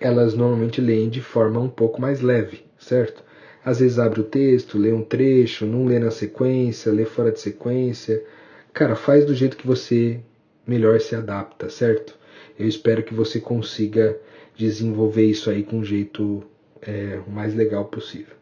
elas 0.00 0.34
normalmente 0.34 0.80
leem 0.80 1.08
de 1.08 1.20
forma 1.20 1.60
um 1.60 1.68
pouco 1.68 2.00
mais 2.00 2.20
leve, 2.20 2.64
certo? 2.78 3.22
Às 3.64 3.80
vezes 3.80 3.98
abre 3.98 4.20
o 4.20 4.24
texto, 4.24 4.78
lê 4.78 4.92
um 4.92 5.02
trecho, 5.02 5.66
não 5.66 5.84
lê 5.84 5.98
na 5.98 6.10
sequência, 6.10 6.92
lê 6.92 7.04
fora 7.04 7.30
de 7.30 7.40
sequência. 7.40 8.22
Cara, 8.72 8.96
faz 8.96 9.24
do 9.24 9.34
jeito 9.34 9.56
que 9.56 9.66
você 9.66 10.20
melhor 10.66 11.00
se 11.00 11.14
adapta, 11.14 11.68
certo? 11.68 12.18
Eu 12.58 12.66
espero 12.66 13.02
que 13.02 13.14
você 13.14 13.40
consiga 13.40 14.16
desenvolver 14.56 15.24
isso 15.24 15.50
aí 15.50 15.62
com 15.62 15.78
um 15.78 15.84
jeito 15.84 16.42
é, 16.82 17.18
o 17.26 17.30
mais 17.30 17.54
legal 17.54 17.86
possível. 17.86 18.34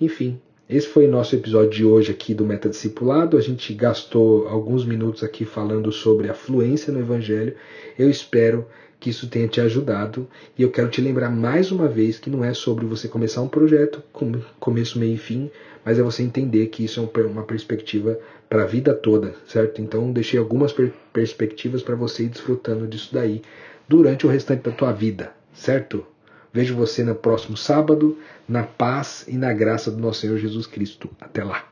Enfim, 0.00 0.40
esse 0.68 0.86
foi 0.88 1.06
o 1.06 1.10
nosso 1.10 1.34
episódio 1.34 1.70
de 1.70 1.84
hoje 1.84 2.10
aqui 2.10 2.34
do 2.34 2.44
Metadiscipulado. 2.44 3.36
A 3.36 3.40
gente 3.40 3.72
gastou 3.74 4.48
alguns 4.48 4.84
minutos 4.84 5.22
aqui 5.22 5.44
falando 5.44 5.92
sobre 5.92 6.28
a 6.28 6.34
fluência 6.34 6.92
no 6.92 7.00
Evangelho. 7.00 7.54
Eu 7.98 8.08
espero 8.08 8.66
que 9.04 9.10
isso 9.10 9.28
tenha 9.28 9.46
te 9.46 9.60
ajudado. 9.60 10.26
E 10.58 10.62
eu 10.62 10.70
quero 10.70 10.88
te 10.88 11.02
lembrar 11.02 11.28
mais 11.28 11.70
uma 11.70 11.86
vez 11.86 12.18
que 12.18 12.30
não 12.30 12.42
é 12.42 12.54
sobre 12.54 12.86
você 12.86 13.06
começar 13.06 13.42
um 13.42 13.48
projeto 13.48 14.02
com 14.14 14.32
começo, 14.58 14.98
meio 14.98 15.16
e 15.16 15.18
fim, 15.18 15.50
mas 15.84 15.98
é 15.98 16.02
você 16.02 16.22
entender 16.22 16.68
que 16.68 16.82
isso 16.82 16.98
é 17.14 17.20
uma 17.20 17.42
perspectiva 17.42 18.18
para 18.48 18.62
a 18.62 18.66
vida 18.66 18.94
toda, 18.94 19.34
certo? 19.46 19.82
Então 19.82 20.10
deixei 20.10 20.40
algumas 20.40 20.72
per 20.72 20.90
perspectivas 21.12 21.82
para 21.82 21.94
você 21.94 22.22
ir 22.22 22.30
desfrutando 22.30 22.86
disso 22.86 23.10
daí 23.12 23.42
durante 23.86 24.26
o 24.26 24.30
restante 24.30 24.62
da 24.62 24.72
tua 24.72 24.90
vida, 24.90 25.32
certo? 25.52 26.06
Vejo 26.50 26.74
você 26.74 27.04
no 27.04 27.14
próximo 27.14 27.58
sábado, 27.58 28.16
na 28.48 28.62
paz 28.62 29.26
e 29.28 29.36
na 29.36 29.52
graça 29.52 29.90
do 29.90 29.98
nosso 29.98 30.22
Senhor 30.22 30.38
Jesus 30.38 30.66
Cristo. 30.66 31.10
Até 31.20 31.44
lá. 31.44 31.66